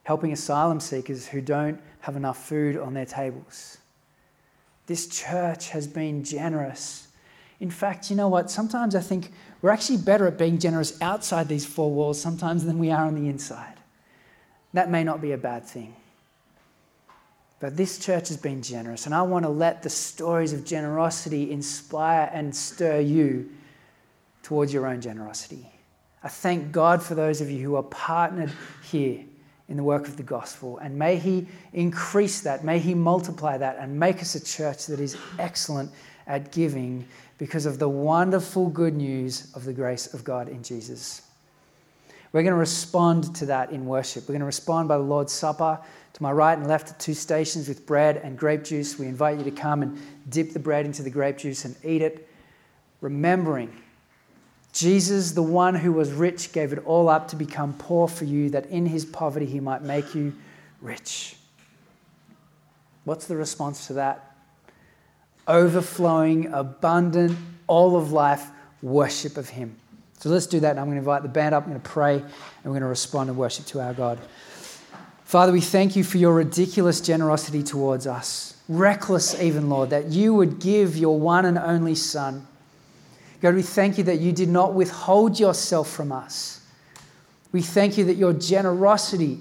helping 0.04 0.32
asylum 0.32 0.80
seekers 0.80 1.28
who 1.28 1.42
don't 1.42 1.80
have 2.02 2.16
enough 2.16 2.46
food 2.48 2.78
on 2.78 2.94
their 2.94 3.06
tables. 3.06 3.78
This 4.88 5.08
church 5.08 5.70
has 5.70 5.88
been 5.88 6.24
generous. 6.24 7.09
In 7.60 7.70
fact, 7.70 8.10
you 8.10 8.16
know 8.16 8.30
what? 8.30 8.50
Sometimes 8.50 8.96
I 8.96 9.02
think 9.02 9.32
we're 9.62 9.72
actually 9.72 9.98
better 9.98 10.28
at 10.28 10.38
being 10.38 10.60
generous 10.60 11.00
outside 11.02 11.48
these 11.48 11.66
four 11.66 11.92
walls 11.92 12.22
sometimes 12.22 12.64
than 12.64 12.80
we 12.80 12.92
are 12.92 13.06
on 13.06 13.16
the 13.16 13.30
inside. 13.30 13.76
That 14.74 14.90
may 14.90 15.04
not 15.04 15.22
be 15.22 15.34
a 15.34 15.38
bad 15.38 15.66
thing. 15.66 15.96
But 17.60 17.76
this 17.76 18.00
church 18.00 18.30
has 18.30 18.38
been 18.38 18.62
generous, 18.62 19.06
and 19.06 19.14
I 19.14 19.22
want 19.24 19.44
to 19.44 19.50
let 19.50 19.84
the 19.84 19.90
stories 19.90 20.54
of 20.54 20.64
generosity 20.64 21.52
inspire 21.52 22.30
and 22.32 22.56
stir 22.56 23.02
you 23.02 23.50
towards 24.44 24.74
your 24.74 24.88
own 24.88 25.02
generosity. 25.02 25.70
I 26.24 26.30
thank 26.30 26.72
God 26.72 27.04
for 27.04 27.16
those 27.16 27.42
of 27.42 27.50
you 27.50 27.62
who 27.62 27.76
are 27.76 27.84
partnered 27.84 28.52
here 28.84 29.26
in 29.68 29.76
the 29.76 29.84
work 29.84 30.08
of 30.08 30.16
the 30.16 30.24
gospel, 30.24 30.78
and 30.78 30.98
may 30.98 31.18
He 31.18 31.48
increase 31.74 32.40
that, 32.42 32.64
may 32.64 32.80
He 32.80 32.94
multiply 32.94 33.58
that, 33.58 33.76
and 33.78 34.00
make 34.00 34.22
us 34.22 34.36
a 34.36 34.44
church 34.44 34.86
that 34.88 35.02
is 35.02 35.18
excellent 35.38 35.92
at 36.28 36.54
giving 36.54 37.06
because 37.40 37.66
of 37.66 37.80
the 37.80 37.90
wonderful 37.90 38.70
good 38.70 38.96
news 38.96 39.52
of 39.56 39.66
the 39.66 39.74
grace 39.74 40.14
of 40.14 40.24
God 40.24 40.48
in 40.48 40.62
Jesus. 40.62 41.24
We're 42.32 42.44
going 42.44 42.54
to 42.54 42.60
respond 42.60 43.36
to 43.38 43.48
that 43.48 43.72
in 43.72 43.88
worship. 43.88 44.24
We're 44.24 44.34
going 44.34 44.42
to 44.42 44.46
respond 44.46 44.88
by 44.88 44.98
the 44.98 45.04
Lord's 45.04 45.34
Supper. 45.34 45.80
To 46.14 46.24
my 46.24 46.32
right 46.32 46.56
and 46.56 46.68
left 46.68 46.92
are 46.92 47.00
two 47.00 47.16
stations 47.16 47.68
with 47.68 47.88
bread 47.88 48.18
and 48.18 48.38
grape 48.38 48.64
juice. 48.64 49.00
We 49.00 49.08
invite 49.08 49.40
you 49.40 49.44
to 49.46 49.52
come 49.52 49.82
and 49.82 50.00
dip 50.30 50.54
the 50.54 50.60
bread 50.60 50.86
into 50.86 51.02
the 51.02 51.10
grape 51.10 51.40
juice 51.40 51.66
and 51.66 51.76
eat 51.84 52.04
it, 52.04 52.30
remembering 53.02 53.74
Jesus, 54.74 55.32
the 55.32 55.44
one 55.44 55.76
who 55.76 55.92
was 55.92 56.12
rich, 56.12 56.52
gave 56.52 56.74
it 56.74 56.80
all 56.86 57.10
up 57.10 57.28
to 57.30 57.36
become 57.36 57.74
poor 57.74 58.08
for 58.08 58.26
you, 58.26 58.50
that 58.52 58.68
in 58.68 58.86
his 58.86 59.04
poverty 59.04 59.46
he 59.46 59.60
might 59.60 59.82
make 59.82 60.14
you 60.14 60.34
rich. 60.82 61.36
What's 63.04 63.26
the 63.26 63.36
response 63.36 63.88
to 63.88 63.94
that? 63.94 64.29
Overflowing, 65.50 66.54
abundant, 66.54 67.38
all 67.68 67.98
of 67.98 68.14
life 68.14 68.48
worship 68.82 69.36
of 69.36 69.50
him. 69.50 69.76
So 70.20 70.30
let's 70.30 70.48
do 70.48 70.60
that. 70.62 70.72
And 70.72 70.80
I'm 70.80 70.86
going 70.86 70.96
to 70.96 71.00
invite 71.00 71.24
the 71.24 71.30
band 71.30 71.56
up. 71.56 71.64
I'm 71.64 71.70
going 71.70 71.82
to 71.82 71.90
pray 71.90 72.16
and 72.16 72.26
we're 72.66 72.72
going 72.72 72.82
to 72.82 72.88
respond 72.88 73.30
and 73.30 73.38
worship 73.38 73.66
to 73.68 73.82
our 73.82 73.94
God. 73.94 74.20
Father, 75.24 75.52
we 75.52 75.62
thank 75.62 75.96
you 75.96 76.04
for 76.04 76.18
your 76.18 76.34
ridiculous 76.34 77.02
generosity 77.02 77.62
towards 77.62 78.08
us, 78.08 78.58
reckless 78.68 79.40
even, 79.40 79.70
Lord, 79.70 79.92
that 79.92 80.08
you 80.08 80.34
would 80.34 80.60
give 80.60 80.98
your 80.98 81.20
one 81.20 81.46
and 81.46 81.58
only 81.58 81.96
Son. 81.96 82.48
God, 83.40 83.56
we 83.56 83.62
thank 83.62 83.98
you 83.98 84.04
that 84.06 84.20
you 84.20 84.32
did 84.32 84.50
not 84.50 84.74
withhold 84.74 85.40
yourself 85.40 85.90
from 85.90 86.12
us. 86.12 86.62
We 87.52 87.62
thank 87.62 87.98
you 87.98 88.06
that 88.06 88.16
your 88.16 88.34
generosity 88.34 89.40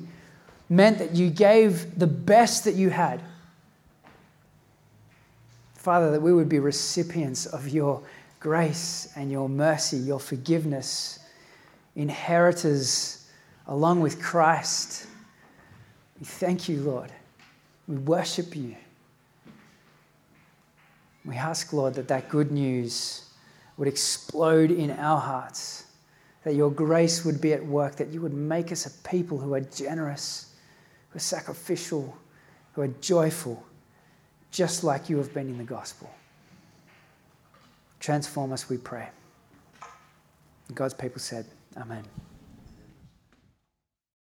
meant 0.69 0.99
that 0.99 1.15
you 1.15 1.31
gave 1.31 1.99
the 1.99 2.07
best 2.07 2.65
that 2.65 2.75
you 2.75 2.91
had. 2.91 3.21
Father, 5.89 6.11
that 6.11 6.21
we 6.21 6.35
would 6.35 6.51
be 6.51 6.59
recipients 6.59 7.47
of 7.47 7.67
your 7.67 8.03
grace 8.41 9.11
and 9.17 9.33
your 9.33 9.49
mercy, 9.49 9.97
your 9.97 10.21
forgiveness, 10.21 11.19
inheritors 11.97 13.27
along 13.69 14.01
with 14.01 14.21
Christ. 14.21 15.07
We 16.21 16.27
thank 16.27 16.69
you, 16.69 16.83
Lord. 16.83 17.11
We 17.87 17.97
worship 17.97 18.55
you. 18.55 18.77
We 21.25 21.37
ask, 21.37 21.73
Lord, 21.73 21.95
that 21.95 22.09
that 22.09 22.29
good 22.29 22.53
news 22.53 23.25
would 23.79 23.89
explode 23.89 24.71
in 24.71 24.91
our 24.91 25.19
hearts, 25.19 25.87
that 26.45 26.55
your 26.55 26.71
grace 26.71 27.25
would 27.25 27.41
be 27.41 27.55
at 27.55 27.65
work, 27.65 27.97
that 27.97 28.09
you 28.09 28.21
would 28.21 28.35
make 28.35 28.73
us 28.73 28.85
a 28.85 28.91
people 29.09 29.39
who 29.39 29.55
are 29.55 29.61
generous, 29.61 30.53
who 31.09 31.17
are 31.17 31.21
sacrificial, 31.21 32.15
who 32.75 32.83
are 32.83 32.89
joyful, 33.01 33.65
just 34.51 34.85
like 34.85 35.09
you 35.09 35.17
have 35.19 35.33
been 35.35 35.49
in 35.49 35.59
the 35.59 35.65
gospel. 35.65 36.11
Transform 38.01 38.53
us, 38.53 38.69
we 38.69 38.77
pray. 38.79 39.09
God's 40.75 40.95
people 40.95 41.21
said, 41.21 41.47
Amen. 41.77 42.05